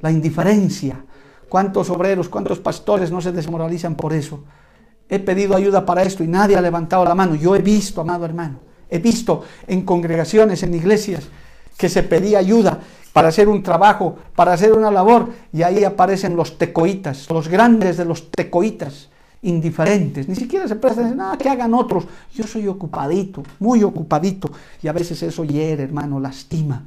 la 0.00 0.10
indiferencia. 0.10 1.04
¿Cuántos 1.48 1.88
obreros, 1.88 2.28
cuántos 2.28 2.58
pastores 2.58 3.12
no 3.12 3.20
se 3.20 3.30
desmoralizan 3.30 3.94
por 3.94 4.12
eso? 4.12 4.42
He 5.08 5.20
pedido 5.20 5.54
ayuda 5.54 5.86
para 5.86 6.02
esto 6.02 6.24
y 6.24 6.26
nadie 6.26 6.56
ha 6.56 6.60
levantado 6.60 7.04
la 7.04 7.14
mano. 7.14 7.36
Yo 7.36 7.54
he 7.54 7.62
visto, 7.62 8.00
amado 8.00 8.24
hermano, 8.24 8.58
he 8.90 8.98
visto 8.98 9.44
en 9.68 9.82
congregaciones, 9.82 10.64
en 10.64 10.74
iglesias, 10.74 11.28
que 11.76 11.88
se 11.88 12.02
pedía 12.02 12.40
ayuda 12.40 12.80
para 13.12 13.28
hacer 13.28 13.48
un 13.48 13.62
trabajo, 13.62 14.16
para 14.34 14.52
hacer 14.52 14.72
una 14.72 14.90
labor, 14.90 15.28
y 15.52 15.62
ahí 15.62 15.84
aparecen 15.84 16.34
los 16.34 16.58
tecoitas, 16.58 17.30
los 17.30 17.46
grandes 17.46 17.96
de 17.96 18.04
los 18.04 18.32
tecoitas 18.32 19.07
indiferentes, 19.42 20.28
ni 20.28 20.34
siquiera 20.34 20.66
se 20.66 20.76
prestan, 20.76 21.16
nada, 21.16 21.38
que 21.38 21.48
hagan 21.48 21.74
otros. 21.74 22.04
Yo 22.34 22.44
soy 22.44 22.66
ocupadito, 22.66 23.42
muy 23.60 23.82
ocupadito, 23.82 24.50
y 24.82 24.88
a 24.88 24.92
veces 24.92 25.22
eso 25.22 25.44
hiere, 25.44 25.84
hermano, 25.84 26.18
lastima. 26.18 26.82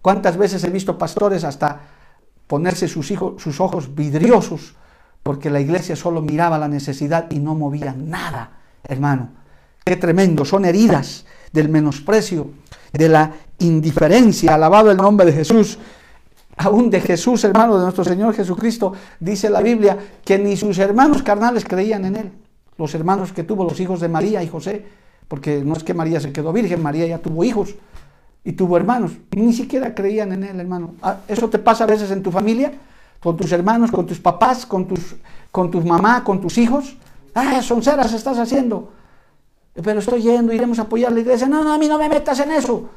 ¿Cuántas 0.00 0.36
veces 0.36 0.62
he 0.64 0.70
visto 0.70 0.96
pastores 0.96 1.44
hasta 1.44 1.80
ponerse 2.46 2.88
sus, 2.88 3.10
hijos, 3.10 3.42
sus 3.42 3.60
ojos 3.60 3.94
vidriosos 3.94 4.74
porque 5.22 5.50
la 5.50 5.60
iglesia 5.60 5.96
solo 5.96 6.22
miraba 6.22 6.58
la 6.58 6.68
necesidad 6.68 7.30
y 7.30 7.40
no 7.40 7.54
movía 7.54 7.92
nada, 7.92 8.52
hermano? 8.84 9.30
Qué 9.84 9.96
tremendo, 9.96 10.44
son 10.44 10.64
heridas 10.64 11.26
del 11.52 11.68
menosprecio, 11.68 12.50
de 12.92 13.08
la 13.08 13.32
indiferencia, 13.58 14.54
alabado 14.54 14.90
el 14.90 14.96
nombre 14.96 15.26
de 15.26 15.32
Jesús 15.32 15.78
aún 16.58 16.90
de 16.90 17.00
Jesús, 17.00 17.44
hermano 17.44 17.76
de 17.76 17.84
nuestro 17.84 18.04
Señor 18.04 18.34
Jesucristo, 18.34 18.92
dice 19.20 19.48
la 19.48 19.62
Biblia 19.62 19.96
que 20.24 20.38
ni 20.38 20.56
sus 20.56 20.78
hermanos 20.78 21.22
carnales 21.22 21.64
creían 21.64 22.04
en 22.04 22.16
él. 22.16 22.32
Los 22.76 22.94
hermanos 22.94 23.32
que 23.32 23.44
tuvo 23.44 23.64
los 23.64 23.78
hijos 23.80 24.00
de 24.00 24.08
María 24.08 24.42
y 24.42 24.48
José, 24.48 24.84
porque 25.28 25.62
no 25.64 25.74
es 25.74 25.84
que 25.84 25.94
María 25.94 26.20
se 26.20 26.32
quedó 26.32 26.52
virgen, 26.52 26.82
María 26.82 27.06
ya 27.06 27.18
tuvo 27.18 27.44
hijos 27.44 27.74
y 28.44 28.52
tuvo 28.52 28.76
hermanos, 28.76 29.12
ni 29.36 29.52
siquiera 29.52 29.94
creían 29.94 30.32
en 30.32 30.44
él, 30.44 30.60
hermano. 30.60 30.94
Ah, 31.02 31.18
eso 31.28 31.48
te 31.48 31.58
pasa 31.58 31.84
a 31.84 31.86
veces 31.86 32.10
en 32.10 32.22
tu 32.22 32.30
familia, 32.30 32.72
con 33.20 33.36
tus 33.36 33.50
hermanos, 33.52 33.90
con 33.90 34.06
tus 34.06 34.18
papás, 34.18 34.66
con 34.66 34.86
tus, 34.86 35.16
con 35.50 35.70
tus 35.70 35.84
mamá, 35.84 36.24
con 36.24 36.40
tus 36.40 36.58
hijos. 36.58 36.96
Ah, 37.34 37.62
son 37.62 37.82
ceras 37.82 38.12
estás 38.12 38.38
haciendo. 38.38 38.92
Pero 39.74 40.00
estoy 40.00 40.22
yendo, 40.22 40.52
iremos 40.52 40.78
a 40.80 40.82
apoyar 40.82 41.12
la 41.12 41.20
iglesia. 41.20 41.46
No, 41.46 41.62
no, 41.62 41.72
a 41.72 41.78
mí 41.78 41.86
no 41.86 41.98
me 41.98 42.08
metas 42.08 42.40
en 42.40 42.50
eso 42.50 42.88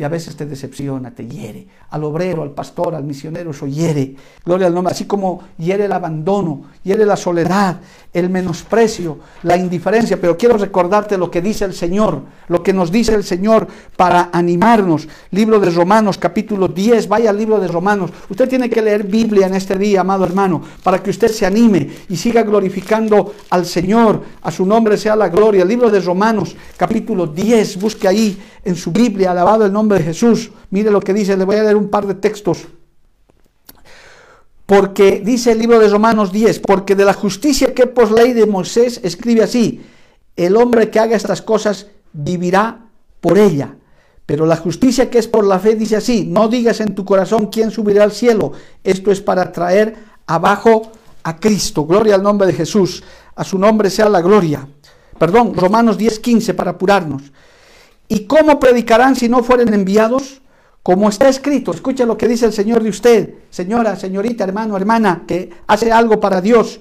y 0.00 0.02
a 0.02 0.08
veces 0.08 0.34
te 0.34 0.46
decepciona, 0.46 1.10
te 1.10 1.28
hiere. 1.28 1.66
Al 1.90 2.04
obrero, 2.04 2.42
al 2.42 2.52
pastor, 2.52 2.94
al 2.94 3.04
misionero, 3.04 3.50
eso 3.50 3.66
hiere. 3.66 4.16
Gloria 4.46 4.68
al 4.68 4.72
nombre. 4.72 4.94
Así 4.94 5.04
como 5.04 5.42
hiere 5.58 5.84
el 5.84 5.92
abandono, 5.92 6.62
hiere 6.82 7.04
la 7.04 7.18
soledad, 7.18 7.80
el 8.10 8.30
menosprecio, 8.30 9.18
la 9.42 9.58
indiferencia. 9.58 10.18
Pero 10.18 10.38
quiero 10.38 10.56
recordarte 10.56 11.18
lo 11.18 11.30
que 11.30 11.42
dice 11.42 11.66
el 11.66 11.74
Señor, 11.74 12.22
lo 12.48 12.62
que 12.62 12.72
nos 12.72 12.90
dice 12.90 13.14
el 13.14 13.24
Señor 13.24 13.68
para 13.94 14.30
animarnos. 14.32 15.06
Libro 15.32 15.60
de 15.60 15.68
Romanos, 15.68 16.16
capítulo 16.16 16.68
10. 16.68 17.06
Vaya 17.06 17.28
al 17.28 17.36
libro 17.36 17.60
de 17.60 17.68
Romanos. 17.68 18.10
Usted 18.30 18.48
tiene 18.48 18.70
que 18.70 18.80
leer 18.80 19.04
Biblia 19.04 19.48
en 19.48 19.54
este 19.54 19.76
día, 19.76 20.00
amado 20.00 20.24
hermano, 20.24 20.62
para 20.82 21.02
que 21.02 21.10
usted 21.10 21.28
se 21.28 21.44
anime 21.44 21.90
y 22.08 22.16
siga 22.16 22.42
glorificando 22.42 23.34
al 23.50 23.66
Señor. 23.66 24.22
A 24.40 24.50
su 24.50 24.64
nombre 24.64 24.96
sea 24.96 25.14
la 25.14 25.28
gloria. 25.28 25.62
Libro 25.62 25.90
de 25.90 26.00
Romanos, 26.00 26.56
capítulo 26.78 27.26
10. 27.26 27.78
Busque 27.78 28.08
ahí 28.08 28.42
en 28.64 28.76
su 28.76 28.92
Biblia, 28.92 29.30
alabado 29.30 29.64
el 29.66 29.72
nombre 29.72 29.89
de 29.94 30.02
Jesús. 30.02 30.50
Mire 30.70 30.90
lo 30.90 31.00
que 31.00 31.14
dice, 31.14 31.36
le 31.36 31.44
voy 31.44 31.56
a 31.56 31.62
leer 31.62 31.76
un 31.76 31.88
par 31.88 32.06
de 32.06 32.14
textos. 32.14 32.66
Porque 34.66 35.20
dice 35.24 35.52
el 35.52 35.58
libro 35.58 35.78
de 35.78 35.88
Romanos 35.88 36.30
10, 36.30 36.60
porque 36.60 36.94
de 36.94 37.04
la 37.04 37.14
justicia 37.14 37.74
que 37.74 37.86
por 37.86 38.12
ley 38.12 38.32
de 38.32 38.46
Moisés 38.46 39.00
escribe 39.02 39.42
así, 39.42 39.84
el 40.36 40.56
hombre 40.56 40.90
que 40.90 41.00
haga 41.00 41.16
estas 41.16 41.42
cosas 41.42 41.88
vivirá 42.12 42.86
por 43.20 43.36
ella. 43.36 43.74
Pero 44.26 44.46
la 44.46 44.56
justicia 44.56 45.10
que 45.10 45.18
es 45.18 45.26
por 45.26 45.44
la 45.44 45.58
fe 45.58 45.74
dice 45.74 45.96
así, 45.96 46.24
no 46.24 46.46
digas 46.46 46.80
en 46.80 46.94
tu 46.94 47.04
corazón 47.04 47.46
quién 47.46 47.72
subirá 47.72 48.04
al 48.04 48.12
cielo. 48.12 48.52
Esto 48.84 49.10
es 49.10 49.20
para 49.20 49.50
traer 49.50 49.96
abajo 50.26 50.92
a 51.24 51.36
Cristo. 51.40 51.84
Gloria 51.84 52.14
al 52.14 52.22
nombre 52.22 52.46
de 52.46 52.52
Jesús. 52.52 53.02
A 53.34 53.42
su 53.42 53.58
nombre 53.58 53.90
sea 53.90 54.08
la 54.08 54.20
gloria. 54.20 54.68
Perdón, 55.18 55.54
Romanos 55.54 55.98
10, 55.98 56.20
15 56.20 56.54
para 56.54 56.70
apurarnos. 56.70 57.22
¿Y 58.10 58.24
cómo 58.24 58.58
predicarán 58.58 59.14
si 59.14 59.28
no 59.28 59.44
fueren 59.44 59.72
enviados? 59.72 60.42
Como 60.82 61.08
está 61.08 61.28
escrito, 61.28 61.70
escucha 61.70 62.04
lo 62.04 62.18
que 62.18 62.26
dice 62.26 62.44
el 62.44 62.52
Señor 62.52 62.82
de 62.82 62.88
usted, 62.88 63.34
señora, 63.50 63.94
señorita, 63.94 64.42
hermano, 64.42 64.76
hermana, 64.76 65.22
que 65.28 65.50
hace 65.68 65.92
algo 65.92 66.18
para 66.18 66.40
Dios. 66.40 66.80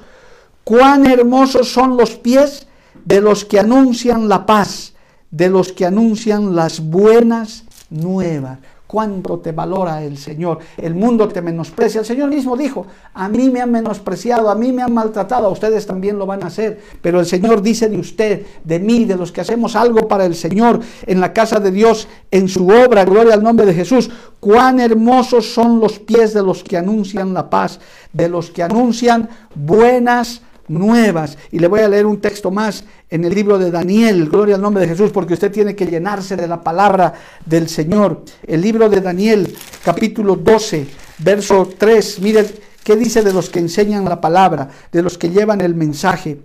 Cuán 0.63 1.05
hermosos 1.05 1.71
son 1.71 1.97
los 1.97 2.15
pies 2.15 2.65
de 3.05 3.21
los 3.21 3.45
que 3.45 3.59
anuncian 3.59 4.27
la 4.27 4.47
paz, 4.47 4.93
de 5.29 5.49
los 5.49 5.71
que 5.71 5.85
anuncian 5.85 6.55
las 6.55 6.79
buenas 6.79 7.65
nuevas 7.91 8.57
cuánto 8.89 9.38
te 9.38 9.52
valora 9.52 10.04
el 10.04 10.17
Señor. 10.17 10.58
El 10.75 10.95
mundo 10.95 11.28
te 11.28 11.43
menosprecia. 11.43 11.99
El 11.99 12.08
Señor 12.08 12.28
mismo 12.28 12.58
dijo, 12.58 12.88
a 13.13 13.30
mí 13.30 13.52
me 13.52 13.62
han 13.62 13.71
menospreciado, 13.71 14.49
a 14.49 14.56
mí 14.56 14.71
me 14.71 14.82
han 14.82 14.91
maltratado, 14.91 15.45
a 15.45 15.52
ustedes 15.52 15.86
también 15.86 16.17
lo 16.17 16.25
van 16.25 16.43
a 16.43 16.47
hacer. 16.47 16.82
Pero 16.99 17.19
el 17.19 17.28
Señor 17.28 17.62
dice 17.62 17.88
de 17.88 17.99
usted, 17.99 18.47
de 18.63 18.80
mí, 18.80 19.06
de 19.06 19.15
los 19.15 19.32
que 19.32 19.41
hacemos 19.41 19.75
algo 19.75 20.08
para 20.08 20.25
el 20.25 20.34
Señor 20.34 20.80
en 21.06 21.21
la 21.21 21.34
casa 21.34 21.60
de 21.60 21.69
Dios, 21.69 22.08
en 22.32 22.49
su 22.49 22.67
obra, 22.67 23.06
gloria 23.06 23.36
al 23.36 23.43
nombre 23.43 23.67
de 23.67 23.75
Jesús, 23.75 24.10
cuán 24.39 24.80
hermosos 24.80 25.54
son 25.54 25.80
los 25.80 25.99
pies 25.99 26.34
de 26.34 26.41
los 26.41 26.63
que 26.63 26.75
anuncian 26.75 27.32
la 27.32 27.47
paz, 27.47 27.80
de 28.12 28.28
los 28.28 28.49
que 28.49 28.63
anuncian 28.63 29.30
buenas 29.54 30.41
nuevas. 30.69 31.38
Y 31.51 31.60
le 31.60 31.67
voy 31.67 31.82
a 31.82 31.89
leer 31.89 32.05
un 32.05 32.21
texto 32.21 32.51
más 32.51 32.84
en 33.10 33.25
el 33.25 33.34
libro 33.34 33.58
de 33.58 33.71
Daniel, 33.71 34.29
gloria 34.29 34.55
al 34.55 34.62
nombre 34.62 34.84
de 34.84 34.89
Jesús, 34.89 35.12
porque 35.12 35.34
usted 35.34 35.51
tiene 35.51 35.75
que 35.75 35.88
llenarse 35.88 36.36
de 36.36 36.47
la 36.47 36.62
palabra 36.62 37.13
del 37.45 37.67
Señor. 37.67 38.23
El 38.45 38.62
libro 38.62 38.89
de 38.89 39.01
Daniel, 39.01 39.55
capítulo 39.84 40.36
12, 40.36 40.88
verso 41.19 41.69
3, 41.77 42.19
mire 42.21 42.45
qué 42.84 42.95
dice 42.95 43.21
de 43.21 43.34
los 43.34 43.49
que 43.49 43.60
enseñan 43.60 44.05
la 44.05 44.21
palabra, 44.21 44.69
de 44.91 45.01
los 45.01 45.17
que 45.17 45.30
llevan 45.30 45.61
el 45.61 45.76
mensaje. 45.76 46.39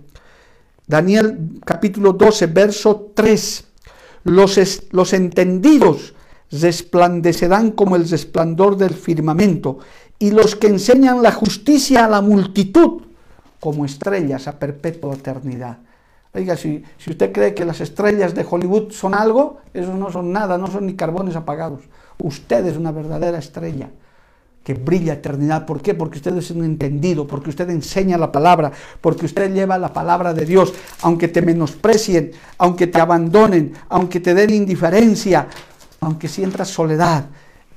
Daniel 0.87 1.59
capítulo 1.65 2.13
12, 2.13 2.47
verso 2.47 3.11
3. 3.15 3.63
Los, 4.25 4.81
los 4.91 5.13
entendidos 5.13 6.13
resplandecerán 6.51 7.71
como 7.71 7.95
el 7.95 8.07
resplandor 8.09 8.77
del 8.77 8.93
firmamento, 8.93 9.79
y 10.19 10.31
los 10.31 10.55
que 10.55 10.67
enseñan 10.67 11.21
la 11.21 11.31
justicia 11.31 12.05
a 12.05 12.09
la 12.09 12.21
multitud 12.21 13.04
como 13.59 13.85
estrellas 13.85 14.47
a 14.47 14.59
perpetua 14.59 15.15
eternidad. 15.15 15.77
Oiga, 16.33 16.57
si, 16.57 16.83
usted 17.07 17.31
cree 17.31 17.53
que 17.53 17.63
las 17.63 17.79
estrellas 17.79 18.35
de 18.35 18.45
Hollywood 18.49 18.91
son 18.91 19.13
algo, 19.13 19.61
esos 19.73 19.95
no 19.95 20.11
son 20.11 20.33
nada, 20.33 20.57
no 20.57 20.67
son 20.67 20.85
ni 20.85 20.95
carbones 20.95 21.35
apagados. 21.35 21.81
Usted 22.17 22.65
es 22.65 22.75
una 22.75 22.91
verdadera 22.91 23.37
estrella 23.37 23.89
que 24.61 24.73
brilla 24.73 25.13
eternidad. 25.13 25.65
¿Por 25.65 25.81
qué? 25.81 25.93
Porque 25.93 26.17
usted 26.17 26.35
es 26.35 26.51
un 26.51 26.65
entendido, 26.65 27.25
porque 27.25 27.51
usted 27.51 27.69
enseña 27.69 28.17
la 28.17 28.31
palabra, 28.31 28.71
porque 28.99 29.27
usted 29.27 29.53
lleva 29.53 29.77
la 29.77 29.93
palabra 29.93 30.33
de 30.33 30.45
Dios, 30.45 30.73
aunque 31.03 31.29
te 31.29 31.41
menosprecien, 31.41 32.31
aunque 32.57 32.87
te 32.87 32.99
abandonen, 32.99 33.73
aunque 33.87 34.19
te 34.19 34.33
den 34.33 34.49
indiferencia, 34.49 35.47
aunque 36.01 36.27
sientas 36.27 36.67
soledad, 36.67 37.27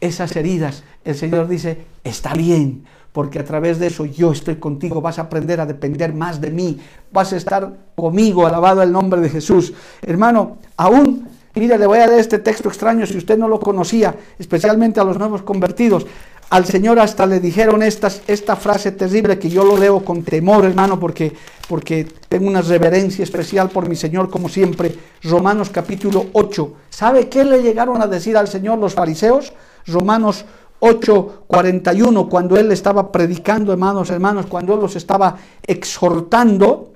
esas 0.01 0.35
heridas, 0.35 0.83
el 1.05 1.15
Señor 1.15 1.47
dice, 1.47 1.85
está 2.03 2.35
bien, 2.35 2.85
porque 3.13 3.39
a 3.39 3.45
través 3.45 3.79
de 3.79 3.89
eso 3.89 4.05
yo 4.05 4.33
estoy 4.33 4.57
contigo, 4.57 5.01
vas 5.01 5.19
a 5.19 5.23
aprender 5.23 5.61
a 5.61 5.67
depender 5.67 6.15
más 6.15 6.41
de 6.41 6.51
mí, 6.51 6.79
vas 7.11 7.33
a 7.33 7.37
estar 7.37 7.73
conmigo, 7.95 8.47
alabado 8.47 8.83
el 8.83 8.93
nombre 8.93 9.21
de 9.21 9.29
Jesús. 9.29 9.73
Hermano, 10.03 10.59
aún 10.77 11.27
Mire, 11.59 11.77
le 11.77 11.87
voy 11.89 11.99
a 11.99 12.07
leer 12.07 12.21
este 12.21 12.39
texto 12.39 12.69
extraño 12.69 13.05
si 13.05 13.17
usted 13.17 13.37
no 13.37 13.49
lo 13.49 13.59
conocía, 13.59 14.15
especialmente 14.39 15.01
a 15.01 15.05
los 15.05 15.19
nuevos 15.19 15.43
convertidos. 15.43 16.07
Al 16.51 16.65
Señor 16.65 17.01
hasta 17.01 17.27
le 17.27 17.41
dijeron 17.41 17.83
estas, 17.83 18.23
esta 18.27 18.55
frase 18.55 18.93
terrible 18.93 19.39
que 19.39 19.51
yo 19.51 19.65
lo 19.65 19.77
leo 19.77 20.05
con 20.05 20.23
temor, 20.23 20.65
hermano, 20.65 21.01
porque, 21.01 21.33
porque 21.69 22.07
tengo 22.29 22.49
una 22.49 22.63
reverencia 22.63 23.25
especial 23.25 23.71
por 23.71 23.89
mi 23.89 23.97
Señor, 23.97 24.31
como 24.31 24.49
siempre. 24.49 24.95
Romanos 25.25 25.69
capítulo 25.71 26.27
8. 26.33 26.73
¿Sabe 26.91 27.29
qué 27.29 27.45
le 27.45 27.61
llegaron 27.61 28.01
a 28.01 28.07
decir 28.07 28.37
al 28.37 28.47
Señor 28.47 28.79
los 28.79 28.95
fariseos? 28.95 29.53
Romanos 29.87 30.45
8, 30.81 31.45
41, 31.47 32.29
cuando 32.29 32.57
Él 32.57 32.71
estaba 32.73 33.11
predicando, 33.11 33.73
hermanos, 33.73 34.11
hermanos, 34.11 34.47
cuando 34.47 34.75
Él 34.75 34.81
los 34.81 34.97
estaba 34.97 35.37
exhortando. 35.67 36.93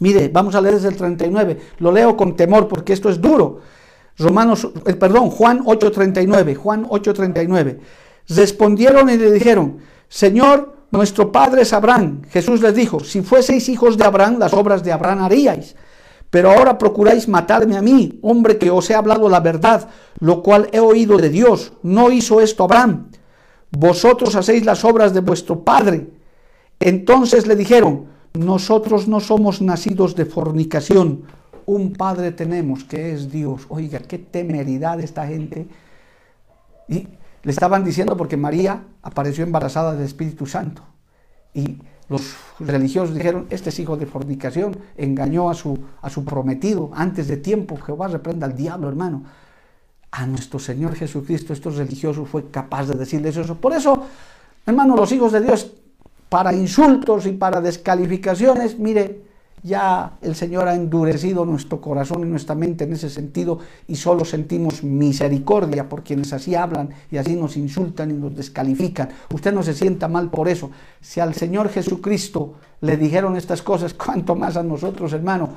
Mire, 0.00 0.28
vamos 0.28 0.54
a 0.54 0.60
leer 0.60 0.74
desde 0.74 0.88
el 0.88 0.96
39. 0.96 1.58
Lo 1.78 1.90
leo 1.90 2.16
con 2.16 2.36
temor 2.36 2.68
porque 2.68 2.92
esto 2.92 3.08
es 3.08 3.20
duro. 3.20 3.60
Romanos, 4.16 4.68
eh, 4.86 4.94
perdón, 4.94 5.30
Juan 5.30 5.62
8:39, 5.64 6.54
Juan 6.54 6.86
8:39. 6.88 7.80
Respondieron 8.28 9.08
y 9.10 9.16
le 9.16 9.32
dijeron, 9.32 9.78
Señor, 10.08 10.76
nuestro 10.90 11.32
padre 11.32 11.62
es 11.62 11.72
Abraham. 11.72 12.22
Jesús 12.30 12.60
les 12.60 12.74
dijo, 12.74 13.00
si 13.00 13.22
fueseis 13.22 13.68
hijos 13.68 13.96
de 13.96 14.04
Abraham, 14.04 14.38
las 14.38 14.52
obras 14.52 14.82
de 14.82 14.92
Abraham 14.92 15.22
haríais. 15.22 15.76
Pero 16.30 16.50
ahora 16.50 16.76
procuráis 16.76 17.26
matarme 17.26 17.76
a 17.76 17.82
mí, 17.82 18.18
hombre 18.22 18.58
que 18.58 18.70
os 18.70 18.88
he 18.90 18.94
hablado 18.94 19.28
la 19.28 19.40
verdad, 19.40 19.88
lo 20.20 20.42
cual 20.42 20.68
he 20.72 20.80
oído 20.80 21.16
de 21.16 21.30
Dios. 21.30 21.72
No 21.82 22.10
hizo 22.10 22.40
esto 22.40 22.64
Abraham. 22.64 23.10
Vosotros 23.70 24.34
hacéis 24.34 24.64
las 24.64 24.84
obras 24.84 25.14
de 25.14 25.20
vuestro 25.20 25.64
padre. 25.64 26.08
Entonces 26.80 27.46
le 27.46 27.56
dijeron, 27.56 28.06
nosotros 28.34 29.08
no 29.08 29.20
somos 29.20 29.62
nacidos 29.62 30.14
de 30.14 30.26
fornicación. 30.26 31.22
Un 31.66 31.92
padre 31.94 32.32
tenemos 32.32 32.84
que 32.84 33.12
es 33.12 33.30
Dios. 33.30 33.62
Oiga, 33.68 34.00
qué 34.00 34.18
temeridad 34.18 35.00
esta 35.00 35.26
gente. 35.26 35.66
Y 36.88 37.08
le 37.42 37.50
estaban 37.50 37.84
diciendo 37.84 38.16
porque 38.16 38.36
María 38.36 38.84
apareció 39.02 39.44
embarazada 39.44 39.94
del 39.94 40.04
Espíritu 40.04 40.46
Santo. 40.46 40.82
Y 41.54 41.78
los 42.08 42.36
religiosos 42.58 43.14
dijeron, 43.14 43.46
este 43.50 43.68
es 43.68 43.78
hijo 43.78 43.96
de 43.96 44.06
fornicación, 44.06 44.76
engañó 44.96 45.50
a 45.50 45.54
su, 45.54 45.78
a 46.00 46.08
su 46.08 46.24
prometido 46.24 46.90
antes 46.94 47.28
de 47.28 47.36
tiempo. 47.36 47.76
Jehová 47.76 48.08
reprenda 48.08 48.46
al 48.46 48.56
diablo, 48.56 48.88
hermano. 48.88 49.24
A 50.10 50.26
nuestro 50.26 50.58
Señor 50.58 50.94
Jesucristo, 50.94 51.52
estos 51.52 51.76
religiosos 51.76 52.26
fue 52.28 52.50
capaz 52.50 52.86
de 52.86 52.94
decirles 52.94 53.36
eso. 53.36 53.56
Por 53.56 53.74
eso, 53.74 54.06
hermano, 54.64 54.96
los 54.96 55.12
hijos 55.12 55.32
de 55.32 55.42
Dios, 55.42 55.70
para 56.30 56.52
insultos 56.54 57.26
y 57.26 57.32
para 57.32 57.60
descalificaciones, 57.60 58.78
mire, 58.78 59.27
ya 59.62 60.18
el 60.22 60.34
Señor 60.34 60.68
ha 60.68 60.74
endurecido 60.74 61.44
nuestro 61.44 61.80
corazón 61.80 62.22
y 62.22 62.30
nuestra 62.30 62.54
mente 62.54 62.84
en 62.84 62.92
ese 62.92 63.10
sentido 63.10 63.58
y 63.86 63.96
solo 63.96 64.24
sentimos 64.24 64.82
misericordia 64.82 65.88
por 65.88 66.02
quienes 66.02 66.32
así 66.32 66.54
hablan 66.54 66.90
y 67.10 67.16
así 67.16 67.34
nos 67.34 67.56
insultan 67.56 68.10
y 68.10 68.14
nos 68.14 68.34
descalifican. 68.36 69.08
Usted 69.32 69.52
no 69.52 69.62
se 69.62 69.74
sienta 69.74 70.08
mal 70.08 70.30
por 70.30 70.48
eso. 70.48 70.70
Si 71.00 71.20
al 71.20 71.34
Señor 71.34 71.68
Jesucristo 71.68 72.54
le 72.80 72.96
dijeron 72.96 73.36
estas 73.36 73.62
cosas, 73.62 73.94
¿cuánto 74.04 74.34
más 74.34 74.56
a 74.56 74.62
nosotros, 74.62 75.12
hermano? 75.12 75.50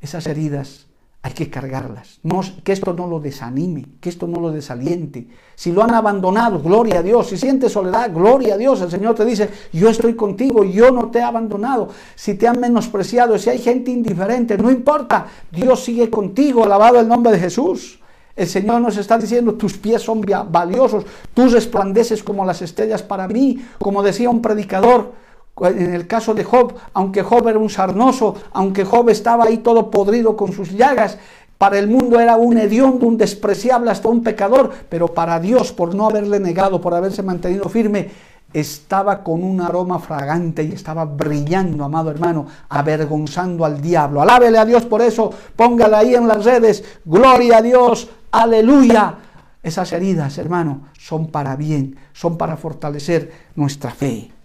Esas 0.00 0.26
heridas 0.26 0.85
hay 1.26 1.32
que 1.32 1.50
cargarlas. 1.50 2.20
No, 2.22 2.40
que 2.62 2.70
esto 2.70 2.92
no 2.92 3.08
lo 3.08 3.18
desanime, 3.18 3.84
que 4.00 4.08
esto 4.08 4.28
no 4.28 4.38
lo 4.38 4.52
desaliente. 4.52 5.26
Si 5.56 5.72
lo 5.72 5.82
han 5.82 5.92
abandonado, 5.92 6.60
gloria 6.60 7.00
a 7.00 7.02
Dios. 7.02 7.26
Si 7.26 7.36
sientes 7.36 7.72
soledad, 7.72 8.12
gloria 8.14 8.54
a 8.54 8.56
Dios. 8.56 8.80
El 8.80 8.92
Señor 8.92 9.16
te 9.16 9.24
dice, 9.24 9.50
yo 9.72 9.88
estoy 9.88 10.14
contigo, 10.14 10.62
yo 10.62 10.92
no 10.92 11.10
te 11.10 11.18
he 11.18 11.22
abandonado. 11.22 11.88
Si 12.14 12.34
te 12.34 12.46
han 12.46 12.60
menospreciado, 12.60 13.36
si 13.38 13.50
hay 13.50 13.58
gente 13.58 13.90
indiferente, 13.90 14.56
no 14.56 14.70
importa. 14.70 15.26
Dios 15.50 15.82
sigue 15.82 16.08
contigo, 16.10 16.62
alabado 16.62 17.00
el 17.00 17.08
nombre 17.08 17.32
de 17.32 17.40
Jesús. 17.40 17.98
El 18.36 18.46
Señor 18.46 18.80
nos 18.80 18.96
está 18.96 19.18
diciendo, 19.18 19.54
tus 19.54 19.76
pies 19.76 20.02
son 20.02 20.20
valiosos, 20.20 21.06
tú 21.34 21.48
resplandeces 21.48 22.22
como 22.22 22.44
las 22.44 22.62
estrellas 22.62 23.02
para 23.02 23.26
mí, 23.26 23.66
como 23.80 24.04
decía 24.04 24.30
un 24.30 24.42
predicador 24.42 25.12
en 25.60 25.94
el 25.94 26.06
caso 26.06 26.34
de 26.34 26.44
Job, 26.44 26.74
aunque 26.92 27.22
Job 27.22 27.48
era 27.48 27.58
un 27.58 27.70
sarnoso, 27.70 28.34
aunque 28.52 28.84
Job 28.84 29.08
estaba 29.08 29.44
ahí 29.44 29.58
todo 29.58 29.90
podrido 29.90 30.36
con 30.36 30.52
sus 30.52 30.70
llagas, 30.72 31.18
para 31.58 31.78
el 31.78 31.88
mundo 31.88 32.20
era 32.20 32.36
un 32.36 32.58
hediondo, 32.58 33.06
un 33.06 33.16
despreciable, 33.16 33.90
hasta 33.90 34.08
un 34.08 34.22
pecador, 34.22 34.70
pero 34.90 35.08
para 35.08 35.40
Dios, 35.40 35.72
por 35.72 35.94
no 35.94 36.06
haberle 36.06 36.38
negado, 36.38 36.80
por 36.80 36.92
haberse 36.92 37.22
mantenido 37.22 37.68
firme, 37.70 38.10
estaba 38.52 39.22
con 39.22 39.42
un 39.42 39.60
aroma 39.60 39.98
fragante 39.98 40.62
y 40.62 40.72
estaba 40.72 41.04
brillando, 41.04 41.84
amado 41.84 42.10
hermano, 42.10 42.46
avergonzando 42.68 43.64
al 43.64 43.80
diablo. 43.80 44.20
Alábele 44.20 44.58
a 44.58 44.64
Dios 44.66 44.84
por 44.84 45.00
eso, 45.00 45.30
póngala 45.56 45.98
ahí 45.98 46.14
en 46.14 46.28
las 46.28 46.44
redes, 46.44 46.84
gloria 47.04 47.58
a 47.58 47.62
Dios, 47.62 48.08
aleluya. 48.30 49.14
Esas 49.62 49.92
heridas, 49.92 50.38
hermano, 50.38 50.88
son 50.98 51.28
para 51.28 51.56
bien, 51.56 51.96
son 52.12 52.36
para 52.36 52.56
fortalecer 52.56 53.32
nuestra 53.56 53.90
fe. 53.90 54.35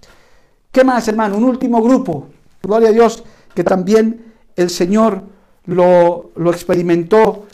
¿Qué 0.71 0.85
más, 0.85 1.05
hermano? 1.09 1.35
Un 1.35 1.43
último 1.43 1.81
grupo, 1.83 2.29
gloria 2.63 2.89
a 2.89 2.91
Dios, 2.93 3.23
que 3.53 3.63
también 3.63 4.33
el 4.55 4.69
Señor 4.69 5.21
lo, 5.65 6.31
experimentó 6.49 7.45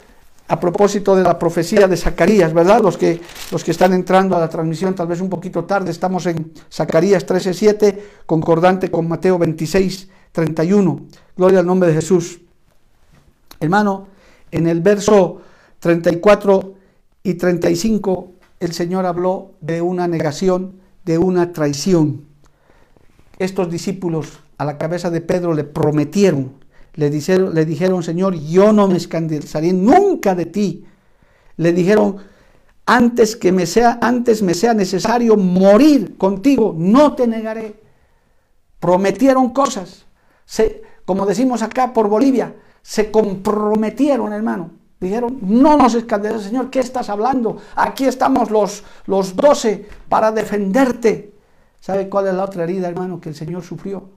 a 0.46 0.60
propósito 0.60 1.16
de 1.16 1.24
la 1.24 1.36
profecía 1.36 1.88
de 1.88 1.96
Zacarías, 1.96 2.54
¿verdad? 2.54 2.80
Los 2.80 2.96
que, 2.96 3.20
los 3.50 3.64
que 3.64 3.72
están 3.72 3.92
entrando 3.92 4.36
a 4.36 4.40
la 4.40 4.48
transmisión 4.48 4.94
tal 4.94 5.08
vez 5.08 5.20
un 5.20 5.28
poquito 5.28 5.64
tarde, 5.64 5.90
estamos 5.90 6.26
en 6.26 6.52
Zacarías 6.70 7.26
13:7, 7.26 7.98
concordante 8.24 8.88
con 8.88 9.08
Mateo 9.08 9.36
26:31. 9.36 11.00
Gloria 11.36 11.58
al 11.58 11.66
nombre 11.66 11.88
de 11.88 11.96
Jesús. 11.96 12.40
Hermano, 13.58 14.06
en 14.52 14.68
el 14.68 14.80
verso 14.80 15.40
34 15.80 16.74
y 17.24 17.34
35, 17.34 18.30
el 18.60 18.72
Señor 18.72 19.06
habló 19.06 19.54
de 19.60 19.82
una 19.82 20.06
negación, 20.06 20.74
de 21.04 21.18
una 21.18 21.52
traición 21.52 22.27
estos 23.38 23.70
discípulos 23.70 24.40
a 24.56 24.64
la 24.64 24.78
cabeza 24.78 25.10
de 25.10 25.20
Pedro 25.20 25.54
le 25.54 25.64
prometieron, 25.64 26.52
le 26.94 27.10
dijeron, 27.10 27.54
le 27.54 27.64
dijeron, 27.64 28.02
Señor, 28.02 28.34
yo 28.34 28.72
no 28.72 28.88
me 28.88 28.96
escandalizaré 28.96 29.72
nunca 29.72 30.34
de 30.34 30.46
ti. 30.46 30.84
Le 31.56 31.72
dijeron, 31.72 32.16
antes 32.86 33.36
que 33.36 33.52
me 33.52 33.66
sea, 33.66 33.98
antes 34.00 34.42
me 34.42 34.54
sea 34.54 34.74
necesario 34.74 35.36
morir 35.36 36.16
contigo, 36.16 36.74
no 36.76 37.14
te 37.14 37.26
negaré. 37.26 37.80
Prometieron 38.80 39.50
cosas. 39.50 40.06
Se, 40.44 40.82
como 41.04 41.24
decimos 41.26 41.62
acá 41.62 41.92
por 41.92 42.08
Bolivia, 42.08 42.56
se 42.82 43.10
comprometieron, 43.10 44.32
hermano. 44.32 44.70
Dijeron, 44.98 45.38
no 45.42 45.76
nos 45.76 45.94
escandalizaremos, 45.94 46.50
Señor, 46.50 46.70
¿qué 46.70 46.80
estás 46.80 47.08
hablando? 47.08 47.58
Aquí 47.76 48.06
estamos 48.06 48.50
los, 48.50 48.82
los 49.06 49.36
doce 49.36 49.86
para 50.08 50.32
defenderte. 50.32 51.37
¿Sabe 51.88 52.10
cuál 52.10 52.26
es 52.26 52.34
la 52.34 52.44
otra 52.44 52.64
herida, 52.64 52.86
hermano, 52.86 53.18
que 53.18 53.30
el 53.30 53.34
Señor 53.34 53.62
sufrió? 53.62 54.10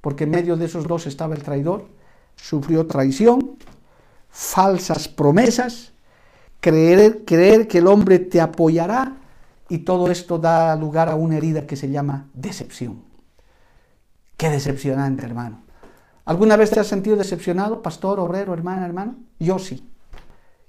Porque 0.00 0.24
en 0.24 0.30
medio 0.30 0.56
de 0.56 0.64
esos 0.64 0.86
dos 0.86 1.06
estaba 1.06 1.34
el 1.34 1.42
traidor. 1.42 1.86
Sufrió 2.34 2.86
traición, 2.86 3.58
falsas 4.30 5.06
promesas, 5.06 5.92
creer, 6.60 7.26
creer 7.26 7.68
que 7.68 7.76
el 7.76 7.88
hombre 7.88 8.20
te 8.20 8.40
apoyará 8.40 9.18
y 9.68 9.80
todo 9.80 10.10
esto 10.10 10.38
da 10.38 10.74
lugar 10.76 11.10
a 11.10 11.14
una 11.14 11.36
herida 11.36 11.66
que 11.66 11.76
se 11.76 11.90
llama 11.90 12.26
decepción. 12.32 13.02
Qué 14.38 14.48
decepcionante, 14.48 15.26
hermano. 15.26 15.60
¿Alguna 16.24 16.56
vez 16.56 16.70
te 16.70 16.80
has 16.80 16.86
sentido 16.86 17.18
decepcionado, 17.18 17.82
pastor, 17.82 18.18
obrero, 18.18 18.54
hermana, 18.54 18.86
hermano? 18.86 19.16
Yo 19.38 19.58
sí. 19.58 19.86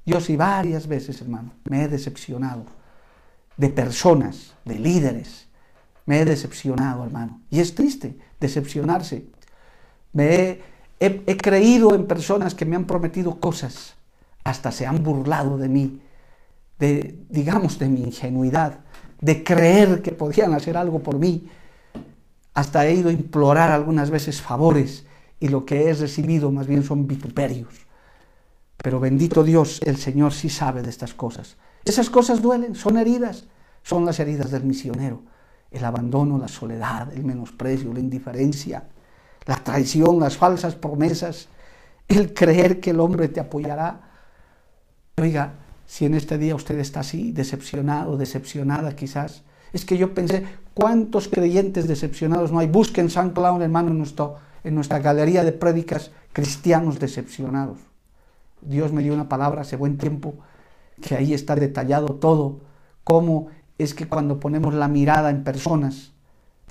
Yo 0.05 0.19
sí, 0.19 0.35
varias 0.35 0.85
veces, 0.85 1.21
hermano. 1.21 1.53
Me 1.69 1.83
he 1.83 1.87
decepcionado 1.87 2.65
de 3.55 3.69
personas, 3.69 4.53
de 4.65 4.79
líderes, 4.79 5.47
me 6.05 6.21
he 6.21 6.25
decepcionado, 6.25 7.03
hermano. 7.03 7.41
Y 7.49 7.59
es 7.59 7.75
triste 7.75 8.17
decepcionarse. 8.39 9.25
Me 10.13 10.59
he, 10.99 11.37
creído 11.37 11.95
en 11.95 12.05
personas 12.05 12.53
que 12.55 12.65
me 12.65 12.75
han 12.75 12.85
prometido 12.85 13.39
cosas, 13.39 13.95
hasta 14.43 14.71
se 14.71 14.85
han 14.85 15.03
burlado 15.03 15.57
de 15.57 15.69
mí, 15.69 16.01
de, 16.79 17.19
digamos, 17.29 17.79
de 17.79 17.87
mi 17.87 18.03
ingenuidad, 18.03 18.79
de 19.21 19.43
creer 19.43 20.01
que 20.01 20.11
podían 20.11 20.53
hacer 20.53 20.75
algo 20.75 20.99
por 20.99 21.17
mí. 21.17 21.49
Hasta 22.53 22.85
he 22.85 22.95
ido 22.95 23.09
a 23.09 23.13
implorar 23.13 23.71
algunas 23.71 24.09
veces 24.09 24.41
favores 24.41 25.05
y 25.39 25.47
lo 25.47 25.65
que 25.65 25.89
he 25.89 25.93
recibido 25.93 26.51
más 26.51 26.67
bien 26.67 26.83
son 26.83 27.07
vituperios. 27.07 27.87
Pero 28.77 28.99
bendito 28.99 29.43
Dios, 29.43 29.79
el 29.85 29.97
Señor 29.97 30.33
sí 30.33 30.49
sabe 30.49 30.81
de 30.81 30.89
estas 30.89 31.13
cosas. 31.13 31.55
Esas 31.85 32.09
cosas 32.09 32.41
duelen, 32.41 32.75
son 32.75 32.97
heridas, 32.97 33.45
son 33.83 34.05
las 34.05 34.19
heridas 34.19 34.51
del 34.51 34.63
misionero. 34.63 35.21
El 35.71 35.85
abandono, 35.85 36.37
la 36.37 36.47
soledad, 36.47 37.11
el 37.13 37.23
menosprecio, 37.23 37.93
la 37.93 37.99
indiferencia, 37.99 38.83
la 39.45 39.55
traición, 39.55 40.19
las 40.19 40.37
falsas 40.37 40.75
promesas, 40.75 41.47
el 42.07 42.33
creer 42.33 42.79
que 42.79 42.91
el 42.91 42.99
hombre 42.99 43.29
te 43.29 43.39
apoyará. 43.39 44.01
Oiga, 45.17 45.53
si 45.85 46.05
en 46.05 46.13
este 46.13 46.37
día 46.37 46.55
usted 46.55 46.77
está 46.79 47.01
así, 47.01 47.31
decepcionado, 47.31 48.17
decepcionada 48.17 48.95
quizás, 48.95 49.43
es 49.73 49.85
que 49.85 49.97
yo 49.97 50.13
pensé, 50.13 50.45
¿cuántos 50.73 51.27
creyentes 51.27 51.87
decepcionados 51.87 52.51
no 52.51 52.59
hay? 52.59 52.67
Busquen 52.67 53.09
San 53.09 53.31
Clown, 53.31 53.61
hermano, 53.61 53.91
en, 53.91 54.03
en 54.63 54.75
nuestra 54.75 54.99
galería 54.99 55.43
de 55.43 55.53
prédicas 55.53 56.11
cristianos 56.33 56.99
decepcionados. 56.99 57.79
Dios 58.61 58.91
me 58.91 59.01
dio 59.01 59.13
una 59.13 59.29
palabra 59.29 59.61
hace 59.61 59.75
buen 59.75 59.97
tiempo 59.97 60.35
que 61.01 61.15
ahí 61.15 61.33
está 61.33 61.55
detallado 61.55 62.07
todo, 62.15 62.59
cómo 63.03 63.47
es 63.83 63.93
que 63.93 64.07
cuando 64.07 64.39
ponemos 64.39 64.73
la 64.73 64.87
mirada 64.87 65.29
en 65.29 65.43
personas 65.43 66.11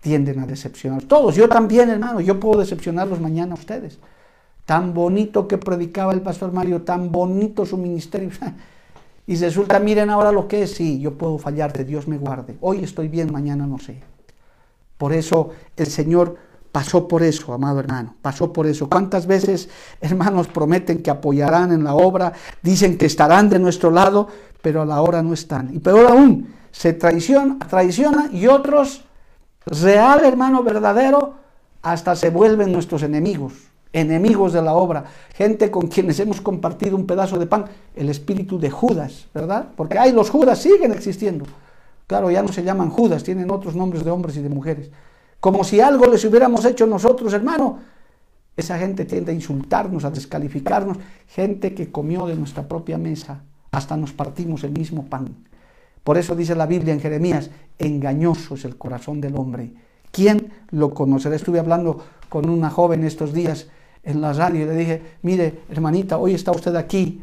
tienden 0.01 0.41
a 0.41 0.47
decepcionar. 0.47 1.03
Todos, 1.03 1.37
yo 1.37 1.49
también, 1.49 1.91
hermano, 1.91 2.21
yo 2.21 2.41
puedo 2.41 2.61
decepcionarlos 2.61 3.21
mañana 3.21 3.53
a 3.53 3.59
ustedes. 3.59 3.99
Tan 4.65 4.95
bonito 4.95 5.47
que 5.47 5.59
predicaba 5.59 6.13
el 6.13 6.23
pastor 6.23 6.53
Mario, 6.53 6.83
tan 6.83 7.11
bonito 7.11 7.67
su 7.67 7.77
ministerio. 7.77 8.31
Y 9.27 9.37
resulta, 9.37 9.79
miren 9.79 10.11
ahora 10.11 10.33
lo 10.33 10.49
que 10.49 10.65
es, 10.65 10.73
sí, 10.73 10.99
yo 10.99 11.15
puedo 11.15 11.39
fallarte, 11.39 11.85
Dios 11.85 12.09
me 12.09 12.19
guarde. 12.19 12.57
Hoy 12.61 12.83
estoy 12.83 13.07
bien, 13.07 13.31
mañana 13.31 13.65
no 13.65 13.79
sé. 13.79 14.03
Por 14.99 15.13
eso 15.13 15.51
el 15.77 15.87
Señor 15.87 16.37
pasó 16.73 17.07
por 17.07 17.23
eso, 17.23 17.53
amado 17.53 17.79
hermano, 17.79 18.17
pasó 18.23 18.53
por 18.53 18.67
eso. 18.67 18.89
¿Cuántas 18.89 19.27
veces, 19.27 19.69
hermanos, 20.01 20.49
prometen 20.49 21.01
que 21.01 21.11
apoyarán 21.11 21.71
en 21.71 21.85
la 21.85 21.95
obra, 21.95 22.33
dicen 22.61 22.99
que 22.99 23.07
estarán 23.07 23.49
de 23.49 23.61
nuestro 23.61 23.93
lado, 23.93 24.27
pero 24.63 24.83
a 24.83 24.87
la 24.87 25.01
hora 25.01 25.23
no 25.23 25.33
están? 25.33 25.73
Y 25.73 25.79
peor 25.79 26.11
aún, 26.11 26.49
se 26.71 26.93
traiciona, 26.93 27.59
traiciona 27.69 28.29
y 28.33 28.47
otros, 28.47 29.05
real 29.67 30.25
hermano 30.25 30.63
verdadero, 30.63 31.35
hasta 31.83 32.17
se 32.17 32.31
vuelven 32.31 32.73
nuestros 32.73 33.03
enemigos 33.03 33.71
enemigos 33.93 34.53
de 34.53 34.63
la 34.63 34.75
obra, 34.75 35.05
gente 35.35 35.71
con 35.71 35.89
quienes 35.89 36.21
hemos 36.21 36.41
compartido 36.41 36.97
un 36.97 37.07
pedazo 37.07 37.39
de 37.39 37.47
pan, 37.47 37.65
el 37.97 38.09
espíritu 38.09 38.59
de 38.59 38.71
Judas, 38.71 39.27
¿verdad? 39.35 39.69
Porque 39.77 39.99
hay 39.99 40.13
los 40.13 40.31
Judas 40.31 40.61
siguen 40.61 40.93
existiendo. 40.93 41.45
Claro, 42.07 42.31
ya 42.31 42.43
no 42.43 42.49
se 42.49 42.63
llaman 42.63 42.91
Judas, 42.91 43.23
tienen 43.23 43.51
otros 43.51 43.75
nombres 43.75 44.05
de 44.05 44.11
hombres 44.11 44.37
y 44.37 44.43
de 44.43 44.49
mujeres. 44.49 44.91
Como 45.39 45.65
si 45.65 45.81
algo 45.81 46.07
les 46.07 46.25
hubiéramos 46.25 46.65
hecho 46.65 46.87
nosotros, 46.87 47.33
hermano. 47.33 47.79
Esa 48.57 48.79
gente 48.79 49.05
tiende 49.05 49.33
a 49.33 49.35
insultarnos, 49.35 50.05
a 50.05 50.11
descalificarnos. 50.11 50.99
Gente 51.29 51.73
que 51.73 51.91
comió 51.91 52.27
de 52.27 52.35
nuestra 52.35 52.69
propia 52.69 52.99
mesa, 52.99 53.43
hasta 53.71 53.97
nos 53.97 54.13
partimos 54.13 54.65
el 54.65 54.73
mismo 54.73 55.07
pan. 55.07 55.35
Por 56.05 56.19
eso 56.19 56.35
dice 56.35 56.55
la 56.55 56.67
Biblia 56.67 56.95
en 56.95 57.01
Jeremías, 57.01 57.51
engañoso 57.79 58.55
es 58.55 58.65
el 58.65 58.77
corazón 58.77 59.21
del 59.21 59.37
hombre. 59.37 59.73
¿Quién 60.11 60.53
lo 60.71 60.93
conocerá? 60.93 61.37
Estuve 61.37 61.59
hablando 61.59 62.03
con 62.29 62.49
una 62.49 62.71
joven 62.71 63.05
estos 63.05 63.33
días 63.33 63.69
en 64.03 64.21
la 64.21 64.33
radio 64.33 64.63
y 64.63 64.67
le 64.67 64.75
dije, 64.75 65.03
mire, 65.23 65.61
hermanita, 65.69 66.19
hoy 66.19 66.35
está 66.35 66.53
usted 66.53 66.75
aquí 66.75 67.21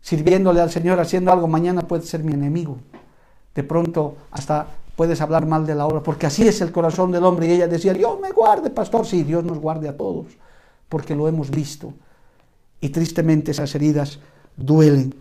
sirviéndole 0.00 0.60
al 0.60 0.70
Señor, 0.70 1.00
haciendo 1.00 1.32
algo, 1.32 1.46
mañana 1.48 1.82
puede 1.82 2.02
ser 2.04 2.22
mi 2.22 2.32
enemigo. 2.32 2.78
De 3.54 3.62
pronto 3.62 4.16
hasta 4.30 4.66
puedes 4.96 5.20
hablar 5.20 5.46
mal 5.46 5.66
de 5.66 5.74
la 5.74 5.86
obra, 5.86 6.02
porque 6.02 6.26
así 6.26 6.46
es 6.46 6.60
el 6.60 6.72
corazón 6.72 7.10
del 7.10 7.24
hombre. 7.24 7.46
Y 7.46 7.52
ella 7.52 7.66
decía, 7.66 7.94
Dios 7.94 8.20
me 8.20 8.30
guarde, 8.32 8.70
pastor. 8.70 9.06
Sí, 9.06 9.22
Dios 9.22 9.44
nos 9.44 9.58
guarde 9.58 9.88
a 9.88 9.96
todos, 9.96 10.26
porque 10.88 11.14
lo 11.14 11.26
hemos 11.26 11.50
visto. 11.50 11.94
Y 12.80 12.90
tristemente 12.90 13.52
esas 13.52 13.74
heridas 13.74 14.18
duelen. 14.56 15.14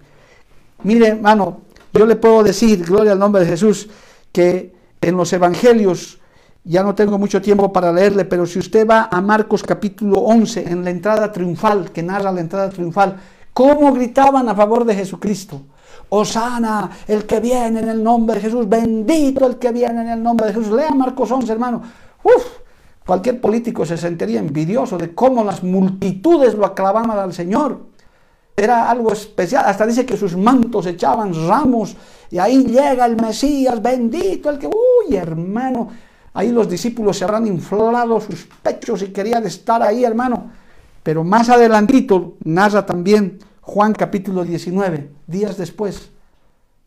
Mire, 0.84 1.08
hermano, 1.08 1.62
yo 1.94 2.06
le 2.06 2.16
puedo 2.16 2.44
decir, 2.44 2.86
gloria 2.86 3.14
al 3.14 3.20
nombre 3.20 3.42
de 3.42 3.48
Jesús, 3.48 3.90
que 4.32 4.76
en 5.02 5.18
los 5.18 5.32
evangelios 5.34 6.20
ya 6.64 6.84
no 6.84 6.94
tengo 6.94 7.18
mucho 7.18 7.42
tiempo 7.42 7.72
para 7.72 7.92
leerle, 7.92 8.26
pero 8.26 8.46
si 8.46 8.60
usted 8.60 8.88
va 8.88 9.10
a 9.12 9.22
Marcos 9.22 9.64
capítulo 9.64 10.20
11, 10.20 10.70
en 10.70 10.84
la 10.84 10.90
entrada 10.90 11.32
triunfal, 11.32 11.92
que 11.92 12.04
narra 12.04 12.32
la 12.32 12.42
entrada 12.42 12.70
triunfal, 12.70 13.18
cómo 13.54 13.94
gritaban 13.94 14.48
a 14.50 14.56
favor 14.56 14.86
de 14.86 14.96
Jesucristo. 14.96 15.62
Osana, 16.10 16.90
el 17.08 17.26
que 17.26 17.40
viene 17.40 17.80
en 17.80 17.90
el 17.90 18.04
nombre 18.04 18.36
de 18.36 18.42
Jesús, 18.42 18.68
bendito 18.68 19.46
el 19.46 19.58
que 19.58 19.72
viene 19.72 20.02
en 20.02 20.10
el 20.10 20.24
nombre 20.24 20.48
de 20.48 20.54
Jesús. 20.54 20.72
Lea 20.72 20.92
Marcos 20.92 21.32
11, 21.32 21.52
hermano. 21.52 21.82
Uf, 22.24 22.46
cualquier 23.06 23.40
político 23.40 23.86
se 23.86 23.96
sentiría 23.96 24.40
envidioso 24.40 24.98
de 24.98 25.14
cómo 25.14 25.44
las 25.44 25.64
multitudes 25.64 26.56
lo 26.56 26.66
aclamaban 26.66 27.18
al 27.18 27.34
Señor. 27.34 27.80
Era 28.60 28.90
algo 28.90 29.12
especial. 29.14 29.64
Hasta 29.66 29.86
dice 29.86 30.06
que 30.06 30.18
sus 30.18 30.36
mantos 30.36 30.86
echaban 30.86 31.34
ramos 31.48 31.96
y 32.30 32.38
ahí 32.38 32.64
llega 32.66 33.06
el 33.06 33.16
Mesías, 33.16 33.82
bendito 33.82 34.50
el 34.50 34.60
que... 34.60 34.68
Uy, 34.68 35.16
hermano, 35.16 35.90
Ahí 36.34 36.52
los 36.52 36.70
discípulos 36.70 37.18
se 37.18 37.24
habrán 37.24 37.48
inflado 37.48 38.22
sus 38.22 38.48
pechos 38.62 39.02
y 39.02 39.08
querían 39.08 39.46
estar 39.46 39.82
ahí, 39.82 40.04
hermano. 40.04 40.52
Pero 41.04 41.24
más 41.24 41.50
adelantito 41.50 42.36
narra 42.44 42.86
también 42.86 43.40
Juan 43.62 43.94
capítulo 43.94 44.44
19, 44.44 45.10
días 45.28 45.58
después, 45.58 46.10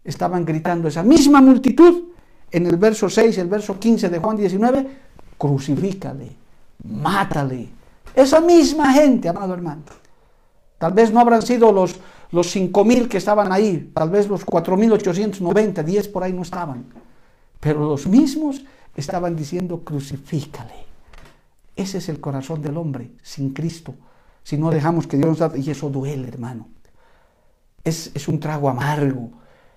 estaban 0.04 0.44
gritando 0.44 0.88
esa 0.88 1.02
misma 1.02 1.40
multitud 1.40 2.04
en 2.50 2.66
el 2.66 2.76
verso 2.76 3.08
6, 3.08 3.38
el 3.38 3.48
verso 3.48 3.78
15 3.78 4.08
de 4.08 4.18
Juan 4.18 4.36
19, 4.36 4.86
crucifícale, 5.38 6.32
mátale. 6.84 7.68
Esa 8.14 8.40
misma 8.40 8.92
gente, 8.92 9.28
amado 9.28 9.54
hermano. 9.54 9.82
Tal 10.82 10.94
vez 10.94 11.12
no 11.12 11.20
habrán 11.20 11.42
sido 11.42 11.70
los, 11.70 11.94
los 12.32 12.56
5.000 12.56 13.06
que 13.06 13.18
estaban 13.18 13.52
ahí, 13.52 13.92
tal 13.94 14.10
vez 14.10 14.26
los 14.26 14.44
4.890, 14.44 15.84
10 15.84 16.08
por 16.08 16.24
ahí 16.24 16.32
no 16.32 16.42
estaban. 16.42 16.86
Pero 17.60 17.86
los 17.86 18.08
mismos 18.08 18.64
estaban 18.96 19.36
diciendo 19.36 19.82
crucifícale. 19.84 20.74
Ese 21.76 21.98
es 21.98 22.08
el 22.08 22.18
corazón 22.18 22.62
del 22.62 22.76
hombre 22.76 23.12
sin 23.22 23.50
Cristo. 23.50 23.94
Si 24.42 24.58
no 24.58 24.72
dejamos 24.72 25.06
que 25.06 25.16
Dios 25.16 25.38
nos... 25.38 25.56
Y 25.56 25.70
eso 25.70 25.88
duele, 25.88 26.26
hermano. 26.26 26.66
Es, 27.84 28.10
es 28.12 28.26
un 28.26 28.40
trago 28.40 28.68
amargo 28.68 29.30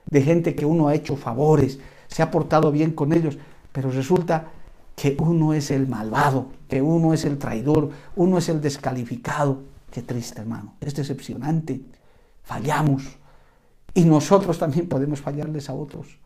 de 0.10 0.24
gente 0.24 0.56
que 0.56 0.66
uno 0.66 0.88
ha 0.88 0.95
hecho 0.95 1.16
favores, 1.18 1.78
se 2.08 2.24
ha 2.24 2.32
portado 2.32 2.72
bien 2.72 2.93
con 2.93 3.14
ellos, 3.14 3.38
pero 3.72 3.91
resulta 3.91 4.47
que 4.95 5.16
uno 5.20 5.53
es 5.53 5.70
el 5.70 5.86
malvado, 5.86 6.47
que 6.68 6.82
uno 6.82 7.14
es 7.14 7.26
el 7.26 7.38
traidor, 7.38 7.91
uno 8.16 8.39
es 8.39 8.49
el 8.49 8.60
descalificado. 8.60 9.74
Qué 9.92 10.02
triste, 10.02 10.42
hermano. 10.42 10.76
Es 10.82 10.96
decepcionante. 10.96 11.82
Fallamos. 12.44 13.04
Y 13.94 14.04
nosotros 14.04 14.60
también 14.60 14.90
podemos 14.90 15.22
fallarles 15.22 15.70
a 15.70 15.74
otros. 15.74 16.20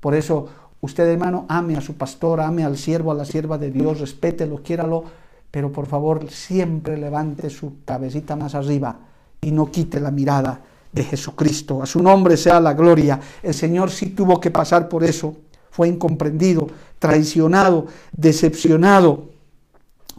Por 0.00 0.14
eso 0.14 0.48
Usted, 0.82 1.06
hermano, 1.08 1.44
ame 1.48 1.76
a 1.76 1.80
su 1.82 1.94
pastor, 1.94 2.40
ame 2.40 2.64
al 2.64 2.78
siervo, 2.78 3.12
a 3.12 3.14
la 3.14 3.26
sierva 3.26 3.58
de 3.58 3.70
Dios, 3.70 4.00
respételo, 4.00 4.62
quiéralo, 4.62 5.04
pero 5.50 5.70
por 5.70 5.86
favor 5.86 6.30
siempre 6.30 6.96
levante 6.96 7.50
su 7.50 7.84
cabecita 7.84 8.34
más 8.34 8.54
arriba 8.54 8.98
y 9.42 9.50
no 9.50 9.70
quite 9.70 10.00
la 10.00 10.10
mirada 10.10 10.62
de 10.90 11.04
Jesucristo. 11.04 11.82
A 11.82 11.86
su 11.86 12.02
nombre 12.02 12.36
sea 12.38 12.60
la 12.60 12.72
gloria. 12.72 13.20
El 13.42 13.52
Señor 13.52 13.90
sí 13.90 14.10
tuvo 14.10 14.40
que 14.40 14.50
pasar 14.50 14.88
por 14.88 15.04
eso. 15.04 15.36
Fue 15.70 15.86
incomprendido, 15.86 16.66
traicionado, 16.98 17.86
decepcionado 18.12 19.28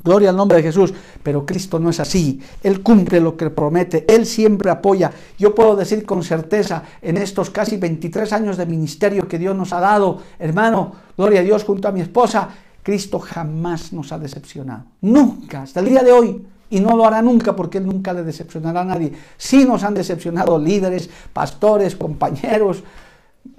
Gloria 0.03 0.29
al 0.29 0.35
nombre 0.35 0.57
de 0.57 0.63
Jesús. 0.63 0.93
Pero 1.21 1.45
Cristo 1.45 1.79
no 1.79 1.89
es 1.89 1.99
así. 1.99 2.41
Él 2.63 2.81
cumple 2.81 3.19
lo 3.19 3.37
que 3.37 3.49
promete. 3.49 4.05
Él 4.07 4.25
siempre 4.25 4.69
apoya. 4.69 5.11
Yo 5.37 5.53
puedo 5.53 5.75
decir 5.75 6.05
con 6.05 6.23
certeza 6.23 6.83
en 7.01 7.17
estos 7.17 7.49
casi 7.49 7.77
23 7.77 8.31
años 8.33 8.57
de 8.57 8.65
ministerio 8.65 9.27
que 9.27 9.37
Dios 9.37 9.55
nos 9.55 9.73
ha 9.73 9.79
dado, 9.79 10.21
hermano, 10.39 10.93
gloria 11.17 11.41
a 11.41 11.43
Dios 11.43 11.63
junto 11.63 11.87
a 11.87 11.91
mi 11.91 12.01
esposa, 12.01 12.49
Cristo 12.83 13.19
jamás 13.19 13.93
nos 13.93 14.11
ha 14.11 14.17
decepcionado. 14.17 14.85
Nunca, 15.01 15.63
hasta 15.63 15.79
el 15.79 15.87
día 15.87 16.03
de 16.03 16.11
hoy. 16.11 16.45
Y 16.69 16.79
no 16.79 16.95
lo 16.95 17.05
hará 17.05 17.21
nunca 17.21 17.55
porque 17.55 17.79
Él 17.79 17.85
nunca 17.85 18.13
le 18.13 18.23
decepcionará 18.23 18.81
a 18.81 18.85
nadie. 18.85 19.11
Sí 19.37 19.65
nos 19.65 19.83
han 19.83 19.93
decepcionado 19.93 20.57
líderes, 20.57 21.09
pastores, 21.33 21.97
compañeros, 21.97 22.83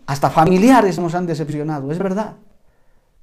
hasta 0.07 0.31
familiares 0.31 0.99
nos 0.99 1.15
han 1.15 1.27
decepcionado, 1.27 1.93
es 1.93 1.99
verdad. 1.99 2.35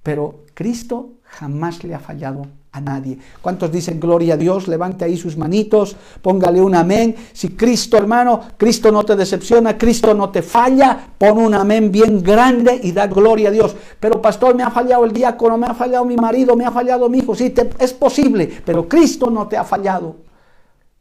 Pero 0.04 0.46
Cristo 0.54 1.10
jamás 1.24 1.84
le 1.84 1.96
ha 1.96 2.00
fallado 2.00 2.46
a 2.72 2.82
nadie. 2.82 3.18
¿Cuántos 3.42 3.72
dicen 3.72 4.00
gloria 4.00 4.36
a 4.36 4.38
Dios? 4.38 4.68
Levante 4.68 5.04
ahí 5.04 5.18
sus 5.18 5.38
manitos, 5.38 5.96
póngale 6.22 6.62
un 6.62 6.76
amén. 6.76 7.16
Si 7.34 7.50
Cristo, 7.50 7.98
hermano, 7.98 8.42
Cristo 8.58 8.92
no 8.92 9.04
te 9.04 9.16
decepciona, 9.16 9.78
Cristo 9.78 10.14
no 10.14 10.30
te 10.30 10.42
falla, 10.44 11.14
pon 11.18 11.40
un 11.40 11.54
amén 11.56 11.92
bien 11.92 12.22
grande 12.22 12.80
y 12.84 12.92
da 12.92 13.08
gloria 13.08 13.50
a 13.50 13.52
Dios. 13.52 13.76
Pero 14.00 14.22
pastor, 14.22 14.56
me 14.56 14.64
ha 14.64 14.70
fallado 14.70 15.04
el 15.06 15.14
diácono, 15.14 15.58
me 15.58 15.66
ha 15.66 15.74
fallado 15.74 16.06
mi 16.06 16.16
marido, 16.16 16.56
me 16.56 16.66
ha 16.66 16.72
fallado 16.72 17.10
mi 17.10 17.20
hijo. 17.20 17.34
Sí, 17.34 17.54
es 17.80 17.94
posible, 17.94 18.62
pero 18.64 18.88
Cristo 18.88 19.30
no 19.32 19.48
te 19.48 19.58
ha 19.58 19.64
fallado. 19.64 20.18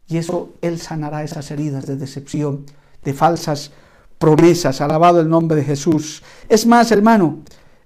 Y 0.07 0.16
eso, 0.16 0.55
Él 0.62 0.79
sanará 0.79 1.23
esas 1.23 1.51
heridas 1.51 1.85
de 1.85 1.97
decepción, 1.97 2.64
de 3.05 3.12
falsas 3.12 3.73
promesas. 4.19 4.81
Alabado 4.81 5.21
el 5.21 5.29
nombre 5.29 5.59
de 5.59 5.64
Jesús. 5.64 6.23
Es 6.49 6.66
más, 6.66 6.91
hermano, 6.93 7.41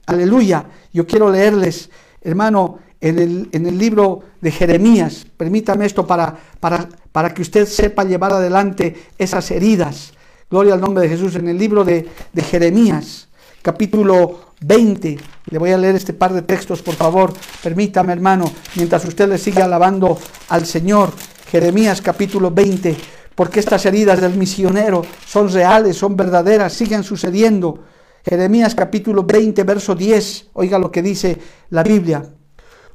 aleluya, 0.06 0.66
yo 0.92 1.04
quiero 1.04 1.30
leerles, 1.30 1.90
hermano, 2.20 2.78
en 3.02 3.66
el, 3.66 3.78
libro 3.78 4.20
de 4.40 4.52
Jeremías. 4.52 5.26
Permítame 5.36 5.86
esto 5.86 6.06
para, 6.06 6.36
para, 6.60 6.88
para 7.10 7.34
que 7.34 7.42
usted 7.42 7.66
sepa 7.66 8.04
llevar 8.04 8.32
adelante 8.32 8.94
esas 9.18 9.50
heridas. 9.50 10.12
Gloria 10.48 10.74
al 10.74 10.80
nombre 10.80 11.02
de 11.02 11.08
Jesús. 11.08 11.34
En 11.34 11.48
el 11.48 11.58
libro 11.58 11.84
de, 11.84 12.08
de 12.32 12.42
Jeremías, 12.42 13.28
capítulo 13.60 14.52
20. 14.60 15.18
Le 15.50 15.58
voy 15.58 15.72
a 15.72 15.78
leer 15.78 15.96
este 15.96 16.12
par 16.12 16.32
de 16.32 16.42
textos, 16.42 16.80
por 16.80 16.94
favor. 16.94 17.32
Permítame, 17.62 18.12
hermano, 18.12 18.50
mientras 18.76 19.04
usted 19.04 19.28
le 19.28 19.38
sigue 19.38 19.62
alabando 19.62 20.16
al 20.48 20.64
Señor. 20.64 21.12
Jeremías 21.50 22.00
capítulo 22.00 22.52
20. 22.52 22.96
Porque 23.34 23.58
estas 23.58 23.84
heridas 23.84 24.20
del 24.20 24.36
misionero 24.36 25.02
son 25.26 25.50
reales, 25.50 25.96
son 25.96 26.16
verdaderas, 26.16 26.72
siguen 26.72 27.02
sucediendo. 27.02 27.82
Jeremías 28.24 28.76
capítulo 28.76 29.24
20, 29.24 29.64
verso 29.64 29.96
10. 29.96 30.50
Oiga 30.52 30.78
lo 30.78 30.92
que 30.92 31.02
dice 31.02 31.36
la 31.70 31.82
Biblia. 31.82 32.22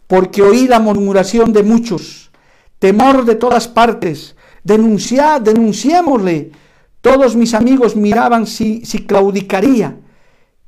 Porque 0.08 0.41
oí 0.41 0.68
la 0.68 0.80
murmuración 0.80 1.53
de 1.53 1.64
muchos, 1.64 2.32
temor 2.80 3.26
de 3.26 3.36
todas 3.36 3.68
partes. 3.68 4.36
Denunciad, 4.64 5.41
denunciémosle. 5.41 6.51
Todos 7.01 7.36
mis 7.36 7.53
amigos 7.53 7.95
miraban 7.95 8.47
si, 8.47 8.86
si 8.86 9.05
claudicaría 9.05 9.97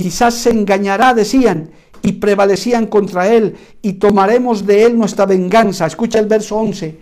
Quizás 0.01 0.35
se 0.35 0.51
engañará, 0.51 1.13
decían, 1.13 1.71
y 2.01 2.13
prevalecían 2.13 2.87
contra 2.87 3.27
él, 3.27 3.57
y 3.81 3.93
tomaremos 3.99 4.65
de 4.65 4.85
él 4.85 4.97
nuestra 4.97 5.25
venganza. 5.25 5.85
Escucha 5.85 6.19
el 6.19 6.25
verso 6.25 6.55
11. 6.55 6.97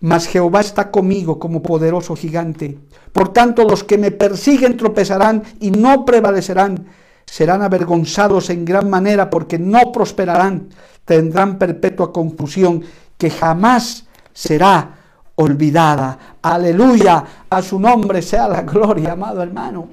Mas 0.00 0.26
Jehová 0.26 0.60
está 0.60 0.90
conmigo 0.90 1.38
como 1.38 1.62
poderoso 1.62 2.16
gigante. 2.16 2.76
Por 3.12 3.28
tanto, 3.32 3.62
los 3.62 3.84
que 3.84 3.96
me 3.96 4.10
persiguen 4.10 4.76
tropezarán 4.76 5.44
y 5.60 5.70
no 5.70 6.04
prevalecerán. 6.04 6.88
Serán 7.32 7.62
avergonzados 7.62 8.50
en 8.50 8.62
gran 8.66 8.90
manera 8.90 9.30
porque 9.30 9.58
no 9.58 9.90
prosperarán. 9.90 10.68
Tendrán 11.06 11.56
perpetua 11.56 12.12
confusión 12.12 12.82
que 13.16 13.30
jamás 13.30 14.04
será 14.34 14.98
olvidada. 15.36 16.36
Aleluya. 16.42 17.24
A 17.48 17.62
su 17.62 17.80
nombre 17.80 18.20
sea 18.20 18.48
la 18.48 18.60
gloria, 18.60 19.12
amado 19.12 19.42
hermano. 19.42 19.88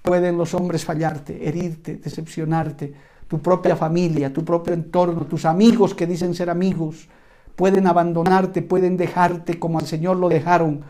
Pueden 0.00 0.38
los 0.38 0.54
hombres 0.54 0.82
fallarte, 0.82 1.46
herirte, 1.46 1.96
decepcionarte, 1.96 2.94
tu 3.28 3.40
propia 3.40 3.76
familia, 3.76 4.32
tu 4.32 4.42
propio 4.42 4.72
entorno, 4.72 5.26
tus 5.26 5.44
amigos 5.44 5.94
que 5.94 6.06
dicen 6.06 6.34
ser 6.34 6.48
amigos, 6.48 7.08
pueden 7.56 7.88
abandonarte, 7.88 8.62
pueden 8.62 8.96
dejarte 8.96 9.58
como 9.58 9.78
al 9.78 9.86
Señor 9.86 10.16
lo 10.16 10.30
dejaron, 10.30 10.80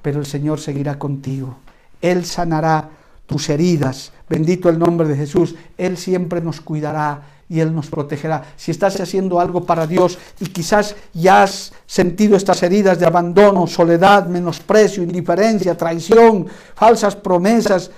pero 0.00 0.18
el 0.18 0.24
Señor 0.24 0.60
seguirá 0.60 0.98
contigo. 0.98 1.58
Él 2.00 2.24
sanará 2.24 2.88
tus 3.26 3.50
heridas. 3.50 4.14
Bendito 4.30 4.68
el 4.68 4.78
nombre 4.78 5.08
de 5.08 5.16
Jesús. 5.16 5.56
Él 5.76 5.96
siempre 5.96 6.40
nos 6.40 6.60
cuidará 6.60 7.22
y 7.48 7.58
Él 7.58 7.74
nos 7.74 7.88
protegerá. 7.88 8.44
Si 8.54 8.70
estás 8.70 9.00
haciendo 9.00 9.40
algo 9.40 9.66
para 9.66 9.88
Dios 9.88 10.18
y 10.38 10.46
quizás 10.46 10.94
ya 11.12 11.42
has 11.42 11.72
sentido 11.84 12.36
estas 12.36 12.62
heridas 12.62 13.00
de 13.00 13.06
abandono, 13.06 13.66
soledad, 13.66 14.26
menosprecio, 14.26 15.02
indiferencia, 15.02 15.76
traición, 15.76 16.46
falsas 16.76 17.16
promesas, 17.16 17.90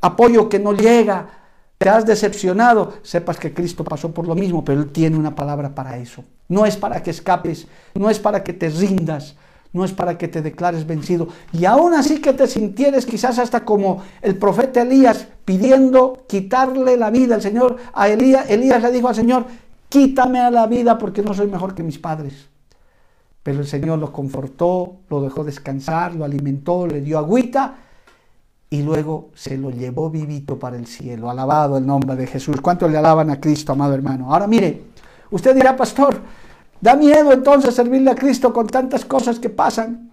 apoyo 0.00 0.48
que 0.48 0.60
no 0.60 0.74
llega, 0.74 1.28
te 1.76 1.88
has 1.88 2.06
decepcionado, 2.06 2.92
sepas 3.02 3.36
que 3.36 3.52
Cristo 3.52 3.82
pasó 3.82 4.12
por 4.12 4.28
lo 4.28 4.36
mismo, 4.36 4.64
pero 4.64 4.82
Él 4.82 4.92
tiene 4.92 5.16
una 5.16 5.34
palabra 5.34 5.74
para 5.74 5.98
eso. 5.98 6.22
No 6.46 6.66
es 6.66 6.76
para 6.76 7.02
que 7.02 7.10
escapes, 7.10 7.66
no 7.94 8.08
es 8.08 8.20
para 8.20 8.44
que 8.44 8.52
te 8.52 8.68
rindas, 8.68 9.34
no 9.72 9.84
es 9.84 9.92
para 9.92 10.18
que 10.18 10.28
te 10.28 10.42
declares 10.42 10.86
vencido. 10.86 11.28
Y 11.52 11.64
aún 11.64 11.94
así 11.94 12.20
que 12.20 12.32
te 12.32 12.46
sintieres 12.46 13.06
quizás 13.06 13.38
hasta 13.38 13.64
como 13.64 14.02
el 14.20 14.36
profeta 14.36 14.82
Elías 14.82 15.28
pidiendo 15.44 16.24
quitarle 16.28 16.96
la 16.96 17.10
vida 17.10 17.36
al 17.36 17.42
Señor. 17.42 17.76
A 17.92 18.08
Elías, 18.08 18.50
Elías 18.50 18.82
le 18.82 18.90
dijo 18.90 19.08
al 19.08 19.14
Señor, 19.14 19.46
quítame 19.88 20.40
a 20.40 20.50
la 20.50 20.66
vida 20.66 20.98
porque 20.98 21.22
no 21.22 21.34
soy 21.34 21.46
mejor 21.46 21.74
que 21.74 21.82
mis 21.82 21.98
padres. 21.98 22.48
Pero 23.42 23.60
el 23.60 23.66
Señor 23.66 23.98
lo 23.98 24.12
confortó, 24.12 24.96
lo 25.08 25.22
dejó 25.22 25.44
descansar, 25.44 26.14
lo 26.14 26.24
alimentó, 26.24 26.86
le 26.86 27.00
dio 27.00 27.18
agüita 27.18 27.76
y 28.68 28.82
luego 28.82 29.30
se 29.34 29.56
lo 29.56 29.70
llevó 29.70 30.10
vivito 30.10 30.58
para 30.58 30.76
el 30.76 30.86
cielo. 30.86 31.30
Alabado 31.30 31.78
el 31.78 31.86
nombre 31.86 32.16
de 32.16 32.26
Jesús. 32.26 32.60
¿Cuánto 32.60 32.88
le 32.88 32.98
alaban 32.98 33.30
a 33.30 33.40
Cristo, 33.40 33.72
amado 33.72 33.94
hermano? 33.94 34.32
Ahora 34.32 34.46
mire, 34.46 34.82
usted 35.30 35.54
dirá, 35.54 35.76
pastor, 35.76 36.20
¿da 36.80 36.96
miedo 36.96 37.32
entonces 37.32 37.74
servirle 37.74 38.10
a 38.10 38.14
Cristo 38.14 38.52
con 38.52 38.66
tantas 38.66 39.04
cosas 39.04 39.38
que 39.38 39.50
pasan? 39.50 40.12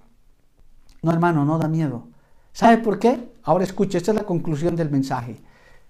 No, 1.02 1.12
hermano, 1.12 1.46
no 1.46 1.58
da 1.58 1.68
miedo. 1.68 2.08
¿Sabe 2.54 2.78
por 2.80 3.00
qué? 3.00 3.32
Ahora 3.44 3.64
escuche, 3.64 3.98
esta 3.98 4.12
es 4.12 4.18
la 4.18 4.24
conclusión 4.24 4.76
del 4.76 4.90
mensaje. 4.90 5.38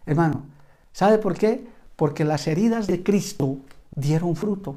Hermano, 0.05 0.43
¿sabe 0.91 1.17
por 1.17 1.35
qué? 1.35 1.65
Porque 1.95 2.23
las 2.25 2.47
heridas 2.47 2.87
de 2.87 3.03
Cristo 3.03 3.57
dieron 3.95 4.35
fruto. 4.35 4.75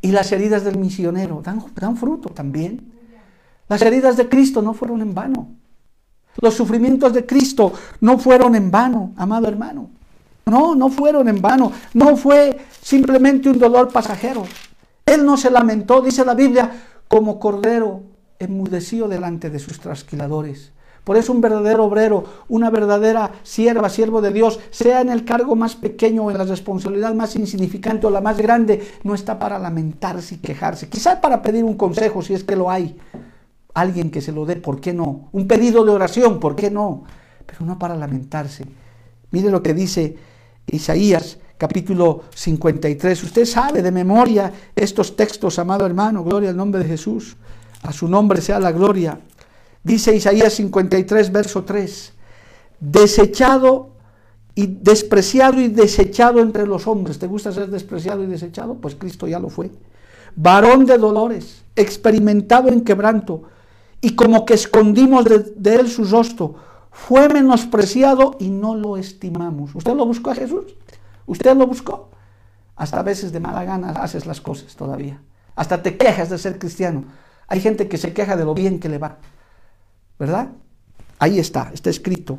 Y 0.00 0.12
las 0.12 0.32
heridas 0.32 0.64
del 0.64 0.78
misionero 0.78 1.40
dan, 1.42 1.64
dan 1.74 1.96
fruto 1.96 2.28
también. 2.28 2.92
Las 3.68 3.82
heridas 3.82 4.16
de 4.16 4.28
Cristo 4.28 4.62
no 4.62 4.74
fueron 4.74 5.00
en 5.00 5.14
vano. 5.14 5.48
Los 6.40 6.54
sufrimientos 6.54 7.12
de 7.12 7.24
Cristo 7.24 7.72
no 8.00 8.18
fueron 8.18 8.54
en 8.54 8.70
vano, 8.70 9.12
amado 9.16 9.48
hermano. 9.48 9.90
No, 10.46 10.74
no 10.74 10.90
fueron 10.90 11.28
en 11.28 11.40
vano. 11.40 11.72
No 11.94 12.16
fue 12.16 12.58
simplemente 12.82 13.48
un 13.48 13.58
dolor 13.58 13.90
pasajero. 13.90 14.44
Él 15.06 15.24
no 15.24 15.36
se 15.36 15.50
lamentó, 15.50 16.00
dice 16.00 16.24
la 16.24 16.34
Biblia, 16.34 16.70
como 17.08 17.38
cordero 17.38 18.02
enmudeció 18.38 19.08
delante 19.08 19.50
de 19.50 19.58
sus 19.58 19.78
trasquiladores. 19.80 20.72
Por 21.04 21.18
eso 21.18 21.32
un 21.32 21.42
verdadero 21.42 21.84
obrero, 21.84 22.24
una 22.48 22.70
verdadera 22.70 23.32
sierva, 23.42 23.90
siervo 23.90 24.22
de 24.22 24.32
Dios, 24.32 24.58
sea 24.70 25.02
en 25.02 25.10
el 25.10 25.26
cargo 25.26 25.54
más 25.54 25.76
pequeño 25.76 26.24
o 26.24 26.30
en 26.30 26.38
la 26.38 26.44
responsabilidad 26.44 27.12
más 27.14 27.36
insignificante 27.36 28.06
o 28.06 28.10
la 28.10 28.22
más 28.22 28.38
grande, 28.38 28.82
no 29.02 29.14
está 29.14 29.38
para 29.38 29.58
lamentarse 29.58 30.36
y 30.36 30.38
quejarse. 30.38 30.88
Quizá 30.88 31.20
para 31.20 31.42
pedir 31.42 31.62
un 31.62 31.76
consejo, 31.76 32.22
si 32.22 32.32
es 32.32 32.42
que 32.42 32.56
lo 32.56 32.70
hay, 32.70 32.96
alguien 33.74 34.10
que 34.10 34.22
se 34.22 34.32
lo 34.32 34.46
dé, 34.46 34.56
¿por 34.56 34.80
qué 34.80 34.94
no? 34.94 35.28
Un 35.32 35.46
pedido 35.46 35.84
de 35.84 35.90
oración, 35.90 36.40
¿por 36.40 36.56
qué 36.56 36.70
no? 36.70 37.04
Pero 37.44 37.66
no 37.66 37.78
para 37.78 37.96
lamentarse. 37.96 38.64
Mire 39.30 39.50
lo 39.50 39.62
que 39.62 39.74
dice 39.74 40.16
Isaías 40.66 41.38
capítulo 41.58 42.24
53. 42.34 43.24
Usted 43.24 43.44
sabe 43.44 43.82
de 43.82 43.90
memoria 43.90 44.52
estos 44.74 45.16
textos, 45.16 45.58
amado 45.58 45.86
hermano, 45.86 46.24
gloria 46.24 46.50
al 46.50 46.56
nombre 46.56 46.82
de 46.82 46.88
Jesús. 46.88 47.36
A 47.82 47.92
su 47.92 48.08
nombre 48.08 48.40
sea 48.40 48.58
la 48.58 48.72
gloria. 48.72 49.20
Dice 49.82 50.14
Isaías 50.16 50.54
53, 50.54 51.30
verso 51.30 51.64
3. 51.64 52.12
Desechado 52.80 53.90
y 54.54 54.66
despreciado 54.66 55.60
y 55.60 55.68
desechado 55.68 56.40
entre 56.40 56.66
los 56.66 56.86
hombres. 56.86 57.18
¿Te 57.18 57.26
gusta 57.26 57.52
ser 57.52 57.68
despreciado 57.68 58.22
y 58.22 58.26
desechado? 58.26 58.74
Pues 58.74 58.94
Cristo 58.94 59.26
ya 59.26 59.38
lo 59.38 59.50
fue. 59.50 59.70
Varón 60.36 60.86
de 60.86 60.98
dolores, 60.98 61.62
experimentado 61.76 62.68
en 62.68 62.82
quebranto, 62.82 63.42
y 64.00 64.14
como 64.16 64.44
que 64.44 64.54
escondimos 64.54 65.24
de, 65.24 65.74
él 65.74 65.88
su 65.88 66.04
rostro. 66.04 66.54
Fue 66.90 67.28
menospreciado 67.28 68.36
y 68.38 68.50
no 68.50 68.74
lo 68.74 68.96
estimamos. 68.96 69.74
¿Usted 69.74 69.94
lo 69.94 70.06
buscó 70.06 70.30
a 70.30 70.34
Jesús? 70.34 70.76
¿Usted 71.26 71.56
lo 71.56 71.66
buscó? 71.66 72.10
Hasta 72.76 73.00
a 73.00 73.02
veces 73.02 73.32
de 73.32 73.40
mala 73.40 73.64
gana 73.64 73.90
haces 73.90 74.26
las 74.26 74.40
cosas 74.40 74.74
todavía. 74.76 75.20
Hasta 75.56 75.82
te 75.82 75.96
quejas 75.96 76.30
de 76.30 76.38
ser 76.38 76.58
cristiano. 76.58 77.04
Hay 77.46 77.60
gente 77.60 77.88
que 77.88 77.98
se 77.98 78.12
queja 78.12 78.36
de 78.36 78.44
lo 78.44 78.54
bien 78.54 78.80
que 78.80 78.88
le 78.88 78.98
va. 78.98 79.18
¿Verdad? 80.18 80.48
Ahí 81.18 81.38
está, 81.38 81.70
está 81.72 81.90
escrito. 81.90 82.38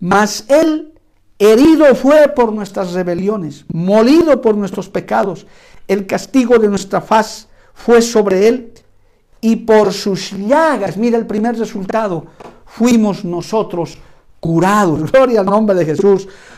Mas 0.00 0.44
él 0.48 0.94
herido 1.38 1.94
fue 1.94 2.28
por 2.28 2.52
nuestras 2.52 2.92
rebeliones, 2.92 3.64
molido 3.72 4.40
por 4.40 4.56
nuestros 4.56 4.88
pecados. 4.88 5.46
El 5.86 6.06
castigo 6.06 6.58
de 6.58 6.68
nuestra 6.68 7.00
faz 7.00 7.48
fue 7.74 8.02
sobre 8.02 8.48
él 8.48 8.72
y 9.40 9.56
por 9.56 9.92
sus 9.92 10.32
llagas, 10.32 10.96
mira 10.96 11.16
el 11.16 11.26
primer 11.26 11.56
resultado, 11.56 12.26
fuimos 12.66 13.24
nosotros 13.24 13.98
curados. 14.40 15.10
Gloria 15.12 15.40
al 15.40 15.46
nombre 15.46 15.76
de 15.76 15.84
Jesús. 15.84 16.28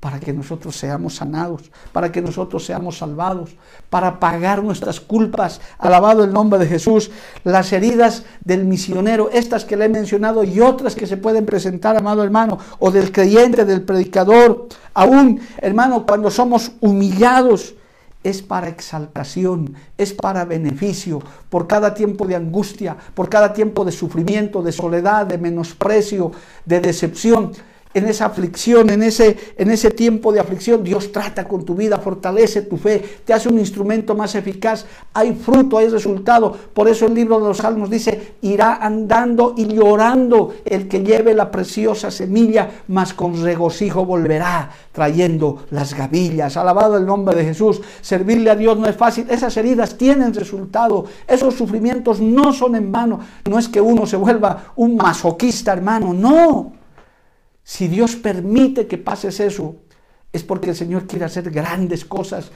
Para 0.00 0.20
que 0.20 0.32
nosotros 0.32 0.76
seamos 0.76 1.16
sanados, 1.16 1.72
para 1.92 2.12
que 2.12 2.22
nosotros 2.22 2.64
seamos 2.64 2.98
salvados, 2.98 3.56
para 3.90 4.20
pagar 4.20 4.62
nuestras 4.62 5.00
culpas. 5.00 5.60
Alabado 5.78 6.22
el 6.22 6.32
nombre 6.32 6.60
de 6.60 6.66
Jesús. 6.66 7.10
Las 7.42 7.72
heridas 7.72 8.22
del 8.44 8.64
misionero, 8.64 9.28
estas 9.32 9.64
que 9.64 9.76
le 9.76 9.86
he 9.86 9.88
mencionado 9.88 10.44
y 10.44 10.60
otras 10.60 10.94
que 10.94 11.06
se 11.06 11.16
pueden 11.16 11.44
presentar, 11.46 11.96
amado 11.96 12.22
hermano, 12.22 12.58
o 12.78 12.92
del 12.92 13.10
creyente, 13.10 13.64
del 13.64 13.82
predicador, 13.82 14.68
aún, 14.94 15.40
hermano, 15.58 16.06
cuando 16.06 16.30
somos 16.30 16.72
humillados, 16.80 17.74
es 18.22 18.42
para 18.42 18.68
exaltación, 18.68 19.74
es 19.96 20.12
para 20.12 20.44
beneficio, 20.44 21.20
por 21.48 21.66
cada 21.66 21.94
tiempo 21.94 22.26
de 22.26 22.34
angustia, 22.36 22.96
por 23.14 23.28
cada 23.28 23.52
tiempo 23.52 23.84
de 23.84 23.92
sufrimiento, 23.92 24.62
de 24.62 24.72
soledad, 24.72 25.26
de 25.26 25.38
menosprecio, 25.38 26.32
de 26.64 26.80
decepción 26.80 27.52
en 27.98 28.08
esa 28.08 28.26
aflicción, 28.26 28.90
en 28.90 29.02
ese, 29.02 29.36
en 29.56 29.70
ese 29.70 29.90
tiempo 29.90 30.32
de 30.32 30.40
aflicción, 30.40 30.82
Dios 30.82 31.12
trata 31.12 31.46
con 31.46 31.64
tu 31.64 31.74
vida, 31.74 31.98
fortalece 31.98 32.62
tu 32.62 32.76
fe, 32.76 33.02
te 33.24 33.32
hace 33.32 33.48
un 33.48 33.58
instrumento 33.58 34.14
más 34.14 34.34
eficaz, 34.34 34.86
hay 35.12 35.34
fruto, 35.34 35.78
hay 35.78 35.88
resultado. 35.88 36.56
Por 36.72 36.88
eso 36.88 37.06
el 37.06 37.14
libro 37.14 37.38
de 37.40 37.48
los 37.48 37.58
Salmos 37.58 37.90
dice, 37.90 38.34
irá 38.42 38.76
andando 38.76 39.54
y 39.56 39.66
llorando 39.66 40.54
el 40.64 40.88
que 40.88 41.02
lleve 41.02 41.34
la 41.34 41.50
preciosa 41.50 42.10
semilla, 42.10 42.70
mas 42.88 43.12
con 43.14 43.42
regocijo 43.42 44.04
volverá 44.04 44.70
trayendo 44.92 45.64
las 45.70 45.94
gavillas. 45.94 46.56
Alabado 46.56 46.96
el 46.96 47.06
nombre 47.06 47.36
de 47.36 47.44
Jesús. 47.44 47.80
Servirle 48.00 48.50
a 48.50 48.56
Dios 48.56 48.78
no 48.78 48.86
es 48.86 48.96
fácil. 48.96 49.26
Esas 49.30 49.56
heridas 49.56 49.96
tienen 49.96 50.34
resultado. 50.34 51.04
Esos 51.26 51.54
sufrimientos 51.54 52.20
no 52.20 52.52
son 52.52 52.74
en 52.76 52.90
vano. 52.90 53.20
No 53.48 53.58
es 53.58 53.68
que 53.68 53.80
uno 53.80 54.06
se 54.06 54.16
vuelva 54.16 54.72
un 54.76 54.96
masoquista, 54.96 55.72
hermano. 55.72 56.12
No. 56.12 56.77
Si 57.68 57.86
Dios 57.86 58.16
permite 58.16 58.86
que 58.86 58.96
pases 58.96 59.40
eso, 59.40 59.76
es 60.32 60.42
porque 60.42 60.70
el 60.70 60.76
Señor 60.76 61.06
quiere 61.06 61.26
hacer 61.26 61.50
grandes 61.50 62.06
cosas 62.06 62.50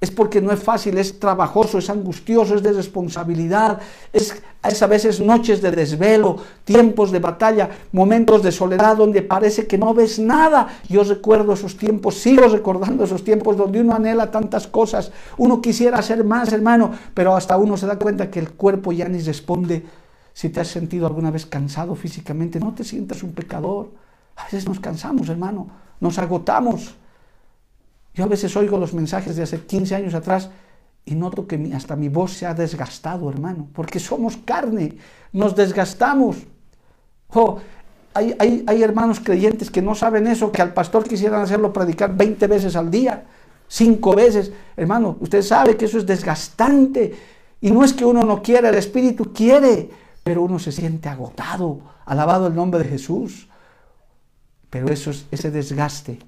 es 0.00 0.12
porque 0.12 0.40
no 0.40 0.52
es 0.52 0.62
fácil, 0.62 0.96
es 0.96 1.18
trabajoso, 1.18 1.78
es 1.78 1.90
angustioso, 1.90 2.54
es 2.54 2.62
de 2.62 2.72
responsabilidad, 2.72 3.80
es, 4.12 4.40
a 4.62 4.86
veces 4.86 5.20
noches 5.20 5.60
de 5.60 5.72
desvelo, 5.72 6.36
tiempos 6.62 7.10
de 7.10 7.18
batalla, 7.18 7.68
momentos 7.90 8.44
de 8.44 8.52
soledad 8.52 8.96
donde 8.96 9.22
parece 9.22 9.66
que 9.66 9.76
no 9.76 9.94
ves 9.94 10.20
nada. 10.20 10.68
Yo 10.88 11.02
recuerdo 11.02 11.54
esos 11.54 11.76
tiempos, 11.76 12.14
sigo 12.14 12.46
recordando 12.46 13.04
esos 13.04 13.24
tiempos 13.24 13.56
donde 13.56 13.80
uno 13.80 13.94
anhela 13.94 14.30
tantas 14.30 14.68
cosas, 14.68 15.10
uno 15.36 15.60
quisiera 15.60 15.98
hacer 15.98 16.22
más, 16.22 16.52
hermano, 16.52 16.92
pero 17.12 17.34
hasta 17.34 17.56
uno 17.56 17.76
se 17.76 17.86
da 17.86 17.98
cuenta 17.98 18.30
que 18.30 18.38
el 18.38 18.52
cuerpo 18.52 18.92
ya 18.92 19.08
ni 19.08 19.18
responde. 19.18 19.84
Si 20.32 20.50
te 20.50 20.60
has 20.60 20.68
sentido 20.68 21.08
alguna 21.08 21.32
vez 21.32 21.44
cansado 21.44 21.96
físicamente, 21.96 22.60
no 22.60 22.72
te 22.72 22.84
sientas 22.84 23.24
un 23.24 23.32
pecador. 23.32 23.88
A 24.38 24.44
veces 24.44 24.66
nos 24.66 24.80
cansamos, 24.80 25.28
hermano, 25.28 25.68
nos 26.00 26.18
agotamos. 26.18 26.94
Yo 28.14 28.24
a 28.24 28.28
veces 28.28 28.56
oigo 28.56 28.78
los 28.78 28.94
mensajes 28.94 29.36
de 29.36 29.42
hace 29.42 29.60
15 29.60 29.94
años 29.94 30.14
atrás 30.14 30.48
y 31.04 31.14
noto 31.14 31.46
que 31.46 31.72
hasta 31.74 31.96
mi 31.96 32.08
voz 32.08 32.32
se 32.32 32.46
ha 32.46 32.54
desgastado, 32.54 33.28
hermano, 33.28 33.68
porque 33.72 33.98
somos 33.98 34.36
carne, 34.38 34.96
nos 35.32 35.54
desgastamos. 35.56 36.36
Oh, 37.30 37.58
hay, 38.14 38.64
hay, 38.66 38.82
hermanos 38.82 39.20
creyentes 39.20 39.70
que 39.70 39.82
no 39.82 39.94
saben 39.94 40.26
eso, 40.26 40.50
que 40.50 40.62
al 40.62 40.72
pastor 40.72 41.04
quisieran 41.04 41.42
hacerlo 41.42 41.72
predicar 41.72 42.16
20 42.16 42.46
veces 42.46 42.74
al 42.76 42.90
día, 42.90 43.24
5 43.68 44.14
veces. 44.14 44.52
Hermano, 44.76 45.16
usted 45.20 45.42
sabe 45.42 45.76
que 45.76 45.84
eso 45.84 45.98
es 45.98 46.06
desgastante. 46.06 47.14
Y 47.60 47.70
no 47.70 47.84
es 47.84 47.92
que 47.92 48.04
uno 48.04 48.22
no 48.22 48.42
quiera, 48.42 48.68
el 48.68 48.76
Espíritu 48.76 49.32
quiere, 49.32 49.90
pero 50.22 50.42
uno 50.42 50.58
se 50.58 50.72
siente 50.72 51.08
agotado. 51.08 51.80
Alabado 52.06 52.46
el 52.46 52.54
nombre 52.54 52.82
de 52.82 52.88
Jesús. 52.88 53.47
Pero 54.70 54.88
eso 54.88 55.10
es 55.10 55.26
ese 55.30 55.50
desgaste. 55.50 56.18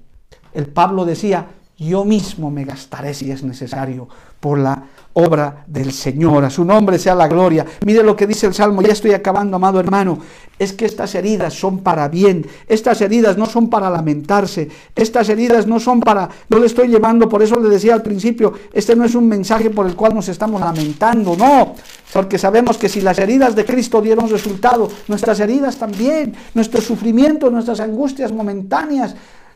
El 0.53 0.67
Pablo 0.67 1.05
decía, 1.05 1.47
yo 1.77 2.05
mismo 2.05 2.51
me 2.51 2.65
gastaré 2.65 3.13
si 3.13 3.31
es 3.31 3.43
necesario 3.43 4.07
por 4.41 4.57
la 4.59 4.83
obra 5.13 5.63
del 5.67 5.91
Señor. 5.91 6.43
A 6.43 6.49
su 6.49 6.65
nombre 6.65 6.97
sea 6.97 7.15
la 7.15 7.27
gloria. 7.27 7.65
Mire 7.85 8.03
lo 8.03 8.15
que 8.15 8.27
dice 8.27 8.47
el 8.47 8.53
Salmo, 8.53 8.81
ya 8.81 8.93
estoy 8.93 9.13
acabando, 9.13 9.55
amado 9.55 9.79
hermano. 9.79 10.17
Es 10.57 10.73
que 10.73 10.85
estas 10.85 11.15
heridas 11.15 11.53
son 11.53 11.79
para 11.79 12.07
bien. 12.07 12.45
Estas 12.67 13.01
heridas 13.01 13.37
no 13.37 13.45
son 13.45 13.69
para 13.69 13.89
lamentarse. 13.89 14.69
Estas 14.95 15.29
heridas 15.29 15.67
no 15.67 15.79
son 15.79 15.99
para... 15.99 16.29
No 16.49 16.59
le 16.59 16.65
estoy 16.65 16.87
llevando, 16.87 17.29
por 17.29 17.41
eso 17.43 17.59
le 17.59 17.69
decía 17.69 17.93
al 17.93 18.01
principio, 18.01 18.53
este 18.73 18.95
no 18.95 19.05
es 19.05 19.15
un 19.15 19.27
mensaje 19.27 19.69
por 19.69 19.85
el 19.85 19.95
cual 19.95 20.15
nos 20.15 20.27
estamos 20.29 20.61
lamentando, 20.61 21.35
no. 21.35 21.75
Porque 22.13 22.37
sabemos 22.37 22.77
que 22.77 22.89
si 22.89 23.01
las 23.01 23.19
heridas 23.19 23.55
de 23.55 23.65
Cristo 23.65 24.01
dieron 24.01 24.29
resultado, 24.29 24.89
nuestras 25.07 25.39
heridas 25.39 25.77
también, 25.77 26.35
nuestros 26.53 26.83
sufrimientos, 26.83 27.51
nuestras 27.51 27.79
angustias 27.79 28.31
momentáneas, 28.31 29.15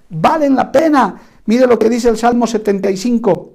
valen 0.09 0.55
la 0.55 0.71
pena 0.71 1.15
Mire 1.47 1.67
lo 1.67 1.77
que 1.77 1.89
dice 1.89 2.09
el 2.09 2.17
Salmo 2.17 2.47
75, 2.47 3.53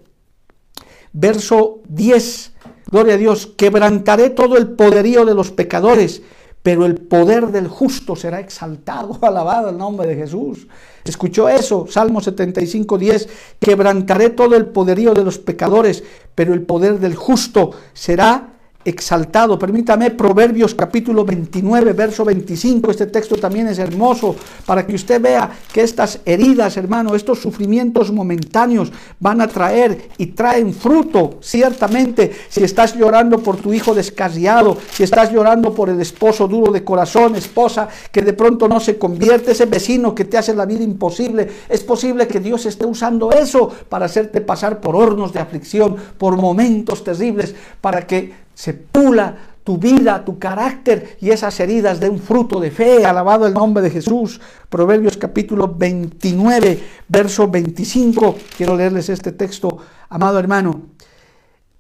verso 1.13 1.81
10. 1.89 2.53
Gloria 2.91 3.15
a 3.15 3.19
Dios, 3.19 3.47
quebrantaré 3.57 4.31
todo 4.31 4.57
el 4.57 4.71
poderío 4.71 5.25
de 5.25 5.35
los 5.35 5.51
pecadores, 5.51 6.23
pero 6.63 6.87
el 6.87 6.97
poder 6.97 7.49
del 7.49 7.69
justo 7.69 8.17
será 8.17 8.41
exaltado. 8.41 9.19
Alabado 9.23 9.71
el 9.71 9.79
nombre 9.79 10.09
de 10.09 10.17
Jesús. 10.17 10.67
¿Escuchó 11.05 11.49
eso? 11.49 11.87
Salmo 11.89 12.21
75, 12.21 12.99
10. 12.99 13.29
Quebrantaré 13.59 14.31
todo 14.31 14.57
el 14.57 14.67
poderío 14.67 15.15
de 15.15 15.25
los 15.25 15.39
pecadores, 15.39 16.05
pero 16.35 16.53
el 16.53 16.63
poder 16.63 16.99
del 16.99 17.15
justo 17.15 17.71
será 17.93 18.60
exaltado. 18.85 19.59
Permítame 19.59 20.11
Proverbios 20.11 20.75
capítulo 20.75 21.25
29, 21.25 21.93
verso 21.93 22.25
25. 22.25 22.91
Este 22.91 23.07
texto 23.07 23.37
también 23.37 23.69
es 23.69 23.79
hermoso 23.79 24.35
para 24.65 24.87
que 24.87 24.95
usted 24.95 25.21
vea 25.21 25.51
que 25.73 25.83
estas 25.83 26.21
heridas, 26.25 26.77
hermano, 26.77 27.15
estos 27.15 27.41
sufrimientos 27.41 28.11
momentáneos 28.11 28.91
van 29.19 29.41
a 29.43 29.49
traer 29.49 30.09
y 30.17 30.27
traen 30.27 30.73
fruto, 30.73 31.39
ciertamente. 31.43 32.33
Si 32.49 32.65
estás 32.65 32.97
llorando 32.97 33.39
por 33.41 33.57
tu 33.57 33.75
hijo 33.75 33.95
descarriado, 33.95 34.77
si 34.93 35.03
estás 35.03 35.31
llorando 35.31 35.75
por 35.75 35.91
el 35.91 36.01
esposo 36.01 36.49
duro 36.49 36.73
de 36.73 36.83
corazón, 36.83 37.37
esposa 37.37 37.89
que 38.11 38.23
de 38.23 38.33
pronto 38.33 38.67
no 38.67 38.81
se 38.81 38.99
convierte, 38.99 39.53
ese 39.53 39.67
vecino 39.67 40.15
que 40.15 40.25
te 40.25 40.39
hace 40.39 40.55
la 40.55 40.65
vida 40.65 40.83
imposible, 40.83 41.49
es 41.69 41.83
posible 41.83 42.27
que 42.27 42.41
Dios 42.41 42.65
esté 42.65 42.87
usando 42.87 43.31
eso 43.33 43.71
para 43.89 44.07
hacerte 44.07 44.41
pasar 44.41 44.81
por 44.81 44.97
hornos 44.97 45.33
de 45.33 45.41
aflicción, 45.41 45.97
por 46.17 46.37
momentos 46.37 47.05
terribles, 47.05 47.55
para 47.81 48.07
que 48.07 48.50
se 48.61 48.75
pula 48.75 49.37
tu 49.65 49.79
vida, 49.79 50.23
tu 50.23 50.39
carácter 50.39 51.17
y 51.19 51.31
esas 51.31 51.59
heridas 51.61 51.99
de 51.99 52.11
un 52.11 52.19
fruto 52.19 52.61
de 52.61 52.71
fe. 52.71 53.07
Alabado 53.07 53.47
el 53.47 53.55
nombre 53.55 53.83
de 53.83 53.89
Jesús. 53.89 54.39
Proverbios 54.69 55.17
capítulo 55.17 55.67
29, 55.67 56.85
verso 57.09 57.49
25. 57.49 58.37
Quiero 58.59 58.77
leerles 58.77 59.09
este 59.09 59.33
texto, 59.33 59.79
amado 60.11 60.39
hermano. 60.39 60.83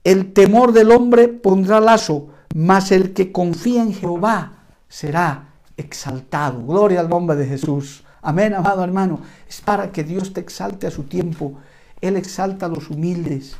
El 0.04 0.32
temor 0.32 0.72
del 0.72 0.90
hombre 0.90 1.28
pondrá 1.28 1.80
lazo, 1.80 2.28
mas 2.54 2.92
el 2.92 3.12
que 3.12 3.30
confía 3.30 3.82
en 3.82 3.92
Jehová 3.92 4.64
será 4.88 5.50
exaltado. 5.76 6.64
Gloria 6.64 7.00
al 7.00 7.10
nombre 7.10 7.36
de 7.36 7.44
Jesús. 7.44 8.04
Amén, 8.22 8.54
amado 8.54 8.82
hermano. 8.82 9.20
Es 9.46 9.60
para 9.60 9.92
que 9.92 10.02
Dios 10.02 10.32
te 10.32 10.40
exalte 10.40 10.86
a 10.86 10.90
su 10.90 11.02
tiempo. 11.02 11.58
Él 12.00 12.16
exalta 12.16 12.64
a 12.64 12.70
los 12.70 12.88
humildes. 12.88 13.54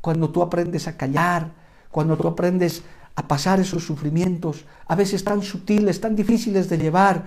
Cuando 0.00 0.30
tú 0.30 0.42
aprendes 0.42 0.88
a 0.88 0.96
callar, 0.96 1.65
cuando 1.96 2.18
tú 2.18 2.28
aprendes 2.28 2.82
a 3.14 3.26
pasar 3.26 3.58
esos 3.58 3.82
sufrimientos, 3.82 4.66
a 4.86 4.94
veces 4.94 5.24
tan 5.24 5.40
sutiles, 5.40 5.98
tan 5.98 6.14
difíciles 6.14 6.68
de 6.68 6.76
llevar. 6.76 7.24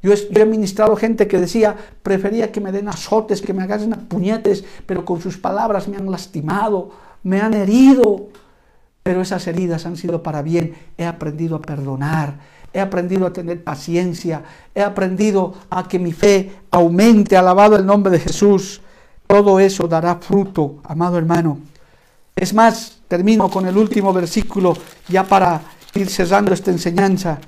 Yo 0.00 0.12
he, 0.12 0.44
ministrado 0.46 0.94
gente 0.94 1.26
que 1.26 1.40
decía, 1.40 1.74
prefería 2.04 2.52
que 2.52 2.60
me 2.60 2.70
den 2.70 2.86
azotes, 2.86 3.42
que 3.42 3.52
me 3.52 3.64
hagan 3.64 3.90
puñetes, 4.06 4.62
pero 4.86 5.04
con 5.04 5.20
sus 5.20 5.36
palabras 5.36 5.88
me 5.88 5.96
han 5.96 6.08
lastimado, 6.08 6.92
me 7.24 7.40
han 7.40 7.54
herido. 7.54 8.28
Pero 9.02 9.20
esas 9.20 9.44
heridas 9.48 9.84
han 9.84 9.96
sido 9.96 10.22
para 10.22 10.42
bien. 10.42 10.76
He 10.96 11.04
aprendido 11.04 11.56
a 11.56 11.60
perdonar, 11.60 12.38
he 12.72 12.78
aprendido 12.78 13.26
a 13.26 13.32
tener 13.32 13.64
paciencia, 13.64 14.44
he 14.76 14.82
aprendido 14.82 15.54
a 15.70 15.88
que 15.88 15.98
mi 15.98 16.12
fe 16.12 16.52
aumente, 16.70 17.36
alabado 17.36 17.74
el 17.74 17.84
nombre 17.84 18.12
de 18.12 18.20
Jesús. 18.20 18.80
Todo 19.26 19.58
eso 19.58 19.88
dará 19.88 20.14
fruto, 20.20 20.76
amado 20.84 21.18
hermano. 21.18 21.58
Es 22.36 22.54
más, 22.54 22.97
Termino 23.08 23.50
con 23.50 23.66
el 23.66 23.76
último 23.76 24.12
versículo 24.12 24.76
ya 25.08 25.24
para 25.24 25.62
ir 25.94 26.10
cerrando 26.10 26.52
esta 26.52 26.70
enseñanza. 26.70 27.40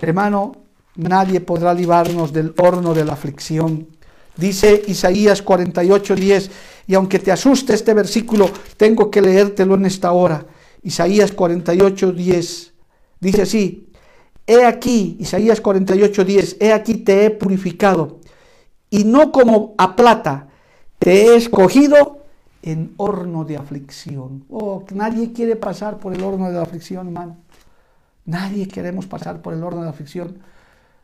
Hermano, 0.00 0.54
nadie 0.94 1.40
podrá 1.40 1.74
librarnos 1.74 2.32
del 2.32 2.54
horno 2.56 2.94
de 2.94 3.04
la 3.04 3.14
aflicción. 3.14 3.88
Dice 4.36 4.82
Isaías 4.86 5.44
48:10, 5.44 6.50
y 6.86 6.94
aunque 6.94 7.18
te 7.18 7.32
asuste 7.32 7.74
este 7.74 7.92
versículo, 7.92 8.48
tengo 8.76 9.10
que 9.10 9.20
leértelo 9.20 9.74
en 9.74 9.86
esta 9.86 10.12
hora. 10.12 10.46
Isaías 10.82 11.34
48:10 11.36 12.70
dice 13.18 13.42
así: 13.42 13.88
He 14.46 14.64
aquí, 14.64 15.16
Isaías 15.18 15.60
48:10, 15.60 16.56
he 16.60 16.72
aquí 16.72 16.94
te 16.94 17.26
he 17.26 17.30
purificado, 17.30 18.20
y 18.88 19.04
no 19.04 19.32
como 19.32 19.74
a 19.76 19.96
plata, 19.96 20.48
te 20.98 21.24
he 21.24 21.36
escogido 21.36 22.19
en 22.62 22.94
horno 22.96 23.44
de 23.44 23.56
aflicción. 23.56 24.44
Oh, 24.50 24.84
nadie 24.92 25.32
quiere 25.32 25.56
pasar 25.56 25.98
por 25.98 26.14
el 26.14 26.22
horno 26.22 26.48
de 26.48 26.54
la 26.54 26.62
aflicción, 26.62 27.06
hermano. 27.06 27.36
Nadie 28.24 28.68
queremos 28.68 29.06
pasar 29.06 29.40
por 29.40 29.54
el 29.54 29.62
horno 29.62 29.80
de 29.80 29.86
la 29.86 29.90
aflicción. 29.90 30.38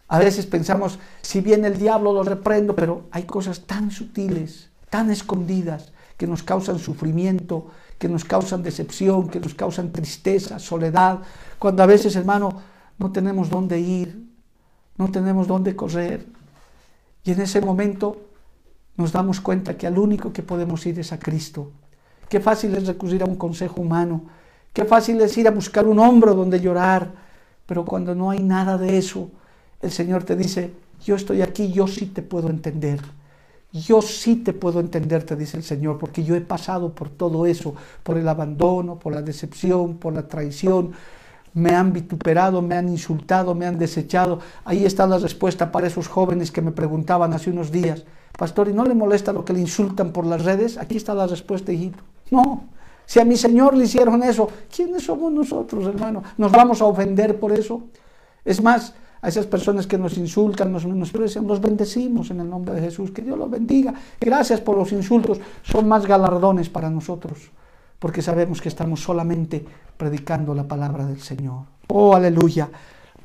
A 0.08 0.18
veces 0.18 0.46
pensamos, 0.46 0.98
si 1.22 1.40
viene 1.40 1.68
el 1.68 1.78
diablo 1.78 2.12
lo 2.12 2.22
reprendo, 2.22 2.76
pero 2.76 3.06
hay 3.10 3.24
cosas 3.24 3.60
tan 3.60 3.90
sutiles, 3.90 4.70
tan 4.90 5.10
escondidas, 5.10 5.92
que 6.16 6.26
nos 6.26 6.42
causan 6.42 6.78
sufrimiento, 6.78 7.66
que 7.98 8.08
nos 8.08 8.24
causan 8.24 8.62
decepción, 8.62 9.28
que 9.28 9.40
nos 9.40 9.54
causan 9.54 9.92
tristeza, 9.92 10.58
soledad, 10.58 11.20
cuando 11.58 11.82
a 11.82 11.86
veces, 11.86 12.16
hermano, 12.16 12.62
no 12.98 13.12
tenemos 13.12 13.50
dónde 13.50 13.80
ir, 13.80 14.26
no 14.96 15.10
tenemos 15.10 15.46
dónde 15.46 15.76
correr. 15.76 16.26
Y 17.24 17.32
en 17.32 17.40
ese 17.40 17.60
momento 17.60 18.25
nos 18.96 19.12
damos 19.12 19.40
cuenta 19.40 19.76
que 19.76 19.86
al 19.86 19.98
único 19.98 20.32
que 20.32 20.42
podemos 20.42 20.84
ir 20.86 20.98
es 20.98 21.12
a 21.12 21.18
Cristo. 21.18 21.70
Qué 22.28 22.40
fácil 22.40 22.74
es 22.74 22.86
recurrir 22.86 23.22
a 23.22 23.26
un 23.26 23.36
consejo 23.36 23.80
humano, 23.80 24.24
qué 24.72 24.84
fácil 24.84 25.20
es 25.20 25.36
ir 25.38 25.46
a 25.46 25.52
buscar 25.52 25.86
un 25.86 25.98
hombro 25.98 26.34
donde 26.34 26.60
llorar, 26.60 27.12
pero 27.66 27.84
cuando 27.84 28.14
no 28.14 28.30
hay 28.30 28.42
nada 28.42 28.78
de 28.78 28.98
eso, 28.98 29.30
el 29.80 29.90
Señor 29.90 30.24
te 30.24 30.36
dice, 30.36 30.72
yo 31.04 31.16
estoy 31.16 31.42
aquí, 31.42 31.72
yo 31.72 31.86
sí 31.86 32.06
te 32.06 32.22
puedo 32.22 32.48
entender. 32.48 33.00
Yo 33.72 34.00
sí 34.00 34.36
te 34.36 34.52
puedo 34.52 34.80
entender, 34.80 35.24
te 35.24 35.36
dice 35.36 35.56
el 35.56 35.62
Señor, 35.62 35.98
porque 35.98 36.24
yo 36.24 36.34
he 36.34 36.40
pasado 36.40 36.94
por 36.94 37.10
todo 37.10 37.46
eso, 37.46 37.74
por 38.02 38.16
el 38.16 38.26
abandono, 38.28 38.98
por 38.98 39.12
la 39.12 39.22
decepción, 39.22 39.98
por 39.98 40.14
la 40.14 40.28
traición. 40.28 40.92
Me 41.52 41.70
han 41.70 41.92
vituperado, 41.92 42.62
me 42.62 42.76
han 42.76 42.88
insultado, 42.88 43.54
me 43.54 43.66
han 43.66 43.78
desechado. 43.78 44.40
Ahí 44.64 44.86
está 44.86 45.06
la 45.06 45.18
respuesta 45.18 45.72
para 45.72 45.88
esos 45.88 46.08
jóvenes 46.08 46.50
que 46.50 46.62
me 46.62 46.72
preguntaban 46.72 47.32
hace 47.34 47.50
unos 47.50 47.70
días, 47.70 48.04
Pastor, 48.36 48.68
¿y 48.68 48.72
no 48.72 48.84
le 48.84 48.94
molesta 48.94 49.32
lo 49.32 49.44
que 49.44 49.52
le 49.52 49.60
insultan 49.60 50.12
por 50.12 50.26
las 50.26 50.44
redes? 50.44 50.76
Aquí 50.76 50.96
está 50.96 51.14
la 51.14 51.26
respuesta, 51.26 51.72
hijito. 51.72 52.02
No, 52.30 52.64
si 53.06 53.20
a 53.20 53.24
mi 53.24 53.36
Señor 53.36 53.76
le 53.76 53.84
hicieron 53.84 54.22
eso, 54.24 54.48
¿quiénes 54.74 55.04
somos 55.04 55.32
nosotros, 55.32 55.86
hermano? 55.86 56.22
¿Nos 56.36 56.50
vamos 56.50 56.82
a 56.82 56.86
ofender 56.86 57.38
por 57.38 57.52
eso? 57.52 57.84
Es 58.44 58.60
más, 58.60 58.94
a 59.22 59.28
esas 59.28 59.46
personas 59.46 59.86
que 59.86 59.96
nos 59.96 60.18
insultan, 60.18 60.72
nos 60.72 60.84
menosprecian, 60.84 61.46
los 61.46 61.60
bendecimos 61.60 62.30
en 62.30 62.40
el 62.40 62.50
nombre 62.50 62.74
de 62.74 62.80
Jesús. 62.80 63.12
Que 63.12 63.22
Dios 63.22 63.38
los 63.38 63.48
bendiga. 63.48 63.94
Gracias 64.20 64.60
por 64.60 64.76
los 64.76 64.92
insultos. 64.92 65.38
Son 65.62 65.86
más 65.88 66.04
galardones 66.04 66.68
para 66.68 66.90
nosotros, 66.90 67.50
porque 68.00 68.22
sabemos 68.22 68.60
que 68.60 68.68
estamos 68.68 69.00
solamente 69.00 69.64
predicando 69.96 70.52
la 70.52 70.64
palabra 70.64 71.06
del 71.06 71.20
Señor. 71.20 71.62
Oh, 71.88 72.14
aleluya. 72.14 72.68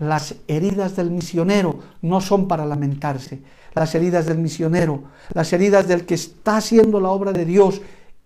Las 0.01 0.33
heridas 0.47 0.95
del 0.95 1.11
misionero 1.11 1.75
no 2.01 2.21
son 2.21 2.47
para 2.47 2.65
lamentarse. 2.65 3.39
Las 3.75 3.93
heridas 3.93 4.25
del 4.25 4.39
misionero, 4.39 5.03
las 5.31 5.53
heridas 5.53 5.87
del 5.87 6.07
que 6.07 6.15
está 6.15 6.57
haciendo 6.57 6.99
la 6.99 7.09
obra 7.09 7.31
de 7.31 7.45
Dios 7.45 7.83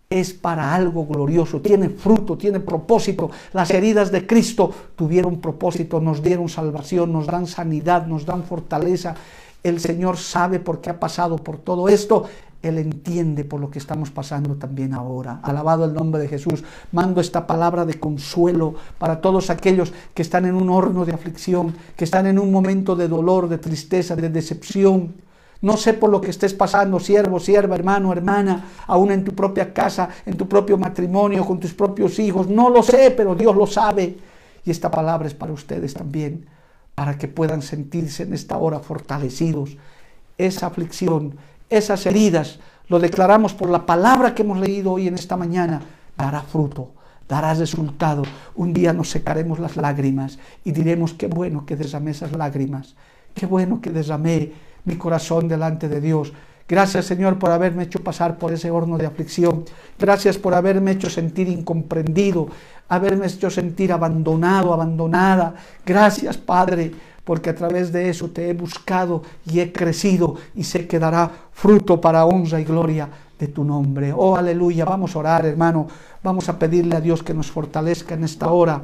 es 0.10 0.32
para 0.32 0.74
algo 0.74 1.06
glorioso, 1.06 1.60
tiene 1.60 1.90
fruto, 1.90 2.38
tiene 2.38 2.62
propósito. 2.62 3.30
Las 3.52 3.72
heridas 3.72 4.10
de 4.10 4.26
Cristo 4.26 4.74
tuvieron 4.96 5.42
propósito, 5.42 6.00
nos 6.00 6.24
dieron 6.24 6.48
salvación, 6.48 7.12
nos 7.12 7.28
dan 7.28 7.46
sanidad, 7.46 8.08
nos 8.08 8.26
dan 8.26 8.46
fortaleza. 8.46 9.14
El 9.62 9.82
Señor 9.82 10.16
sabe 10.16 10.62
por 10.62 10.80
qué 10.80 10.92
ha 10.92 11.00
pasado 11.02 11.36
por 11.36 11.58
todo 11.58 11.90
esto. 11.90 12.24
Él 12.68 12.78
entiende 12.78 13.44
por 13.44 13.60
lo 13.60 13.70
que 13.70 13.80
estamos 13.80 14.12
pasando 14.12 14.56
también 14.56 14.94
ahora. 14.94 15.40
Alabado 15.44 15.86
el 15.86 15.94
nombre 15.94 16.22
de 16.22 16.28
Jesús. 16.28 16.64
Mando 16.92 17.22
esta 17.22 17.48
palabra 17.48 17.86
de 17.86 18.00
consuelo 18.00 18.76
para 18.98 19.22
todos 19.22 19.50
aquellos 19.50 19.94
que 20.14 20.22
están 20.22 20.46
en 20.46 20.56
un 20.56 20.70
horno 20.70 21.06
de 21.06 21.14
aflicción, 21.14 21.76
que 21.96 22.04
están 22.06 22.28
en 22.28 22.40
un 22.40 22.52
momento 22.52 22.96
de 22.96 23.08
dolor, 23.08 23.48
de 23.48 23.58
tristeza, 23.58 24.16
de 24.16 24.30
decepción 24.30 25.26
no 25.66 25.78
sé 25.78 25.94
por 25.94 26.12
lo 26.12 26.22
que 26.22 26.30
estés 26.30 26.54
pasando, 26.54 27.00
siervo, 27.00 27.40
sierva, 27.40 27.76
hermano, 27.76 28.12
hermana, 28.12 28.66
aún 28.86 29.12
en 29.12 29.24
tu 29.24 29.34
propia 29.34 29.74
casa, 29.74 30.10
en 30.26 30.38
tu 30.38 30.48
propio 30.48 30.78
matrimonio, 30.78 31.44
con 31.44 31.60
tus 31.60 31.74
propios 31.74 32.20
hijos. 32.20 32.48
No 32.48 32.70
lo 32.70 32.84
sé, 32.84 33.10
pero 33.10 33.34
Dios 33.34 33.56
lo 33.56 33.66
sabe. 33.66 34.16
Y 34.64 34.72
esta 34.72 34.92
palabra 34.92 35.28
es 35.28 35.34
para 35.34 35.54
ustedes 35.54 35.96
también, 35.96 36.46
para 36.94 37.18
que 37.18 37.28
puedan 37.28 37.64
sentirse 37.64 38.24
en 38.24 38.34
esta 38.34 38.58
hora 38.58 38.80
fortalecidos. 38.80 39.78
Esa 40.38 40.68
aflicción, 40.68 41.36
esas 41.70 42.06
heridas, 42.06 42.60
lo 42.88 43.00
declaramos 43.00 43.54
por 43.54 43.70
la 43.70 43.86
palabra 43.86 44.36
que 44.36 44.44
hemos 44.44 44.60
leído 44.60 44.92
hoy 44.92 45.08
en 45.08 45.16
esta 45.16 45.38
mañana, 45.38 45.82
dará 46.18 46.42
fruto 46.42 46.92
dará 47.28 47.54
resultado. 47.54 48.24
Un 48.56 48.74
día 48.74 48.94
nos 48.94 49.10
secaremos 49.10 49.60
las 49.60 49.78
lágrimas 49.78 50.38
y 50.64 50.72
diremos, 50.72 51.14
qué 51.14 51.28
bueno 51.28 51.66
que 51.66 51.76
derramé 51.76 52.12
esas 52.12 52.32
lágrimas, 52.34 52.96
qué 53.34 53.46
bueno 53.46 53.82
que 53.82 53.90
derramé 53.90 54.52
mi 54.86 54.96
corazón 54.96 55.48
delante 55.48 55.90
de 55.90 56.02
Dios. 56.02 56.34
Gracias 56.68 57.06
Señor 57.06 57.38
por 57.38 57.52
haberme 57.52 57.84
hecho 57.84 58.04
pasar 58.04 58.38
por 58.38 58.52
ese 58.52 58.72
horno 58.72 58.98
de 58.98 59.06
aflicción. 59.06 59.66
Gracias 60.00 60.38
por 60.38 60.54
haberme 60.54 60.92
hecho 60.92 61.10
sentir 61.10 61.48
incomprendido, 61.48 62.48
haberme 62.90 63.28
hecho 63.28 63.50
sentir 63.50 63.92
abandonado, 63.92 64.74
abandonada. 64.74 65.56
Gracias 65.86 66.38
Padre, 66.38 66.92
porque 67.26 67.50
a 67.50 67.56
través 67.56 67.92
de 67.92 68.10
eso 68.10 68.30
te 68.30 68.50
he 68.50 68.54
buscado 68.54 69.24
y 69.46 69.60
he 69.60 69.74
crecido 69.74 70.36
y 70.56 70.64
sé 70.64 70.88
que 70.88 71.00
dará 71.00 71.30
fruto 71.52 72.00
para 72.00 72.26
honra 72.26 72.62
y 72.62 72.64
gloria 72.64 73.10
de 73.38 73.48
tu 73.48 73.66
nombre. 73.66 74.14
Oh, 74.16 74.38
aleluya. 74.38 74.86
Vamos 74.86 75.16
a 75.16 75.20
orar, 75.20 75.46
hermano. 75.46 75.88
Vamos 76.24 76.48
a 76.48 76.58
pedirle 76.58 76.96
a 76.96 77.02
Dios 77.02 77.24
que 77.24 77.34
nos 77.34 77.52
fortalezca 77.52 78.14
en 78.14 78.24
esta 78.24 78.50
hora. 78.50 78.82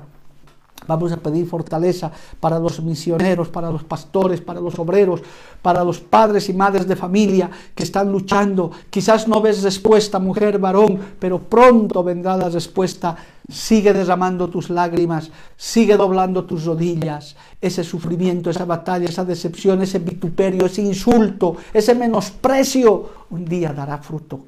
Vamos 0.87 1.11
a 1.11 1.17
pedir 1.17 1.45
fortaleza 1.45 2.11
para 2.39 2.57
los 2.57 2.81
misioneros, 2.81 3.49
para 3.49 3.69
los 3.69 3.83
pastores, 3.83 4.41
para 4.41 4.59
los 4.59 4.79
obreros, 4.79 5.21
para 5.61 5.83
los 5.83 5.99
padres 5.99 6.49
y 6.49 6.53
madres 6.53 6.87
de 6.87 6.95
familia 6.95 7.51
que 7.75 7.83
están 7.83 8.11
luchando. 8.11 8.71
Quizás 8.89 9.27
no 9.27 9.41
ves 9.41 9.61
respuesta, 9.61 10.17
mujer, 10.17 10.57
varón, 10.57 10.99
pero 11.19 11.37
pronto 11.37 12.03
vendrá 12.03 12.35
la 12.35 12.49
respuesta. 12.49 13.15
Sigue 13.47 13.93
derramando 13.93 14.49
tus 14.49 14.71
lágrimas, 14.71 15.29
sigue 15.55 15.95
doblando 15.97 16.45
tus 16.45 16.65
rodillas. 16.65 17.35
Ese 17.59 17.83
sufrimiento, 17.83 18.49
esa 18.49 18.65
batalla, 18.65 19.05
esa 19.05 19.23
decepción, 19.23 19.83
ese 19.83 19.99
vituperio, 19.99 20.65
ese 20.65 20.81
insulto, 20.81 21.57
ese 21.73 21.93
menosprecio, 21.93 23.09
un 23.29 23.45
día 23.45 23.71
dará 23.71 23.99
fruto. 23.99 24.45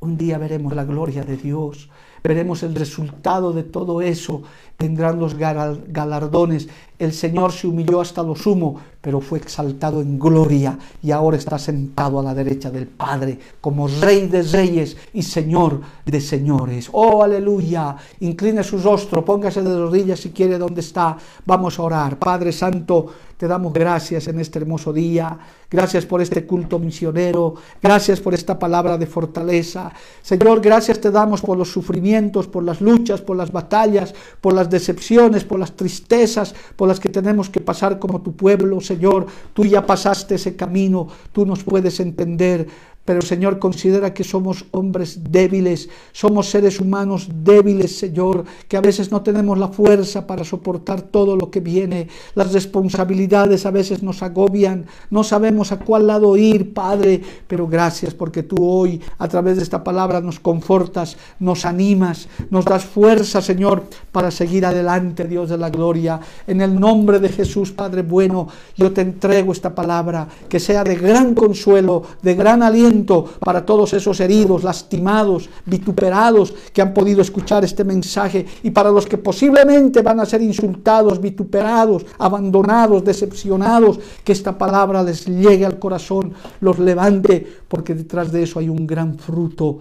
Un 0.00 0.16
día 0.16 0.36
veremos 0.36 0.74
la 0.74 0.84
gloria 0.84 1.22
de 1.24 1.36
Dios 1.36 1.88
veremos 2.22 2.62
el 2.62 2.74
resultado 2.74 3.52
de 3.52 3.62
todo 3.62 4.02
eso, 4.02 4.42
vendrán 4.78 5.18
los 5.18 5.36
galardones. 5.36 6.68
El 7.00 7.14
Señor 7.14 7.50
se 7.50 7.66
humilló 7.66 8.02
hasta 8.02 8.22
lo 8.22 8.36
sumo, 8.36 8.78
pero 9.00 9.22
fue 9.22 9.38
exaltado 9.38 10.02
en 10.02 10.18
gloria 10.18 10.78
y 11.02 11.10
ahora 11.12 11.38
está 11.38 11.58
sentado 11.58 12.20
a 12.20 12.22
la 12.22 12.34
derecha 12.34 12.70
del 12.70 12.86
Padre 12.86 13.38
como 13.58 13.88
Rey 13.88 14.26
de 14.26 14.42
reyes 14.42 14.98
y 15.14 15.22
Señor 15.22 15.80
de 16.04 16.20
señores. 16.20 16.90
Oh, 16.92 17.22
aleluya. 17.22 17.96
Incline 18.20 18.62
su 18.62 18.76
rostro, 18.76 19.24
póngase 19.24 19.62
de 19.62 19.74
rodillas 19.74 20.20
si 20.20 20.28
quiere 20.28 20.58
donde 20.58 20.82
está. 20.82 21.16
Vamos 21.46 21.78
a 21.78 21.82
orar. 21.84 22.18
Padre 22.18 22.52
Santo, 22.52 23.06
te 23.40 23.48
damos 23.48 23.72
gracias 23.72 24.28
en 24.28 24.38
este 24.38 24.58
hermoso 24.58 24.92
día. 24.92 25.38
Gracias 25.70 26.04
por 26.04 26.20
este 26.20 26.44
culto 26.44 26.78
misionero. 26.78 27.54
Gracias 27.82 28.20
por 28.20 28.34
esta 28.34 28.58
palabra 28.58 28.98
de 28.98 29.06
fortaleza. 29.06 29.90
Señor, 30.20 30.60
gracias 30.60 31.00
te 31.00 31.10
damos 31.10 31.40
por 31.40 31.56
los 31.56 31.72
sufrimientos, 31.72 32.48
por 32.48 32.62
las 32.64 32.82
luchas, 32.82 33.22
por 33.22 33.38
las 33.38 33.50
batallas, 33.50 34.14
por 34.42 34.52
las 34.52 34.68
decepciones, 34.68 35.44
por 35.44 35.58
las 35.58 35.72
tristezas, 35.72 36.54
por 36.76 36.88
las 36.90 37.00
que 37.00 37.08
tenemos 37.08 37.48
que 37.48 37.60
pasar 37.60 37.98
como 37.98 38.20
tu 38.20 38.36
pueblo. 38.36 38.80
Señor, 38.80 39.26
tú 39.54 39.64
ya 39.64 39.86
pasaste 39.86 40.34
ese 40.34 40.56
camino. 40.56 41.08
Tú 41.32 41.46
nos 41.46 41.64
puedes 41.64 42.00
entender. 42.00 42.68
Pero 43.10 43.22
Señor, 43.22 43.58
considera 43.58 44.14
que 44.14 44.22
somos 44.22 44.66
hombres 44.70 45.18
débiles, 45.32 45.88
somos 46.12 46.48
seres 46.48 46.78
humanos 46.78 47.26
débiles, 47.42 47.98
Señor, 47.98 48.44
que 48.68 48.76
a 48.76 48.80
veces 48.80 49.10
no 49.10 49.20
tenemos 49.20 49.58
la 49.58 49.66
fuerza 49.66 50.28
para 50.28 50.44
soportar 50.44 51.02
todo 51.02 51.34
lo 51.34 51.50
que 51.50 51.58
viene. 51.58 52.06
Las 52.36 52.52
responsabilidades 52.52 53.66
a 53.66 53.72
veces 53.72 54.04
nos 54.04 54.22
agobian, 54.22 54.86
no 55.10 55.24
sabemos 55.24 55.72
a 55.72 55.80
cuál 55.80 56.06
lado 56.06 56.36
ir, 56.36 56.72
Padre, 56.72 57.20
pero 57.48 57.66
gracias 57.66 58.14
porque 58.14 58.44
tú 58.44 58.64
hoy 58.64 59.00
a 59.18 59.26
través 59.26 59.56
de 59.56 59.64
esta 59.64 59.82
palabra 59.82 60.20
nos 60.20 60.38
confortas, 60.38 61.16
nos 61.40 61.64
animas, 61.64 62.28
nos 62.48 62.64
das 62.64 62.84
fuerza, 62.84 63.42
Señor, 63.42 63.82
para 64.12 64.30
seguir 64.30 64.64
adelante, 64.64 65.24
Dios 65.24 65.48
de 65.50 65.58
la 65.58 65.68
gloria. 65.68 66.20
En 66.46 66.60
el 66.60 66.78
nombre 66.78 67.18
de 67.18 67.28
Jesús, 67.28 67.72
Padre 67.72 68.02
bueno, 68.02 68.46
yo 68.76 68.92
te 68.92 69.00
entrego 69.00 69.50
esta 69.50 69.74
palabra, 69.74 70.28
que 70.48 70.60
sea 70.60 70.84
de 70.84 70.94
gran 70.94 71.34
consuelo, 71.34 72.04
de 72.22 72.36
gran 72.36 72.62
aliento 72.62 72.99
para 73.04 73.64
todos 73.64 73.92
esos 73.92 74.20
heridos, 74.20 74.64
lastimados, 74.64 75.48
vituperados 75.66 76.54
que 76.72 76.82
han 76.82 76.94
podido 76.94 77.22
escuchar 77.22 77.64
este 77.64 77.84
mensaje 77.84 78.46
y 78.62 78.70
para 78.70 78.90
los 78.90 79.06
que 79.06 79.18
posiblemente 79.18 80.02
van 80.02 80.20
a 80.20 80.26
ser 80.26 80.42
insultados, 80.42 81.20
vituperados, 81.20 82.06
abandonados, 82.18 83.04
decepcionados, 83.04 83.98
que 84.24 84.32
esta 84.32 84.56
palabra 84.56 85.02
les 85.02 85.26
llegue 85.26 85.66
al 85.66 85.78
corazón, 85.78 86.32
los 86.60 86.78
levante, 86.78 87.46
porque 87.68 87.94
detrás 87.94 88.32
de 88.32 88.42
eso 88.42 88.58
hay 88.58 88.68
un 88.68 88.86
gran 88.86 89.18
fruto 89.18 89.78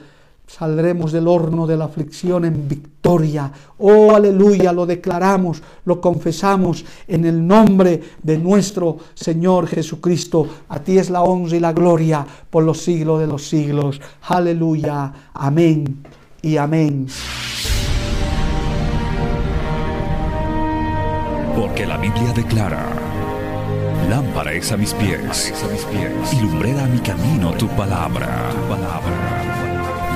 Saldremos 0.49 1.11
del 1.11 1.27
horno 1.27 1.67
de 1.67 1.77
la 1.77 1.85
aflicción 1.85 2.43
en 2.43 2.67
victoria. 2.67 3.51
Oh, 3.77 4.15
aleluya, 4.15 4.73
lo 4.73 4.87
declaramos, 4.87 5.61
lo 5.85 6.01
confesamos 6.01 6.83
en 7.07 7.25
el 7.25 7.45
nombre 7.45 8.01
de 8.23 8.39
nuestro 8.39 8.97
Señor 9.13 9.67
Jesucristo. 9.67 10.47
A 10.69 10.79
ti 10.79 10.97
es 10.97 11.11
la 11.11 11.21
honra 11.21 11.55
y 11.55 11.59
la 11.59 11.71
gloria 11.71 12.25
por 12.49 12.63
los 12.63 12.79
siglos 12.81 13.19
de 13.19 13.27
los 13.27 13.47
siglos. 13.47 14.01
Aleluya, 14.23 15.13
amén 15.35 16.03
y 16.41 16.57
amén. 16.57 17.05
Porque 21.55 21.85
la 21.85 21.97
Biblia 21.97 22.33
declara, 22.33 22.87
lámpara 24.09 24.53
es 24.53 24.71
a 24.71 24.77
mis 24.77 24.95
pies, 24.95 25.53
a 25.63 25.71
mis 25.71 25.83
pies 25.83 26.33
y 26.33 26.41
lumbrera 26.41 26.85
a 26.85 26.87
mi 26.87 26.99
camino 27.01 27.51
tu 27.53 27.67
palabra. 27.67 28.49
Tu 28.51 28.67
palabra 28.67 29.58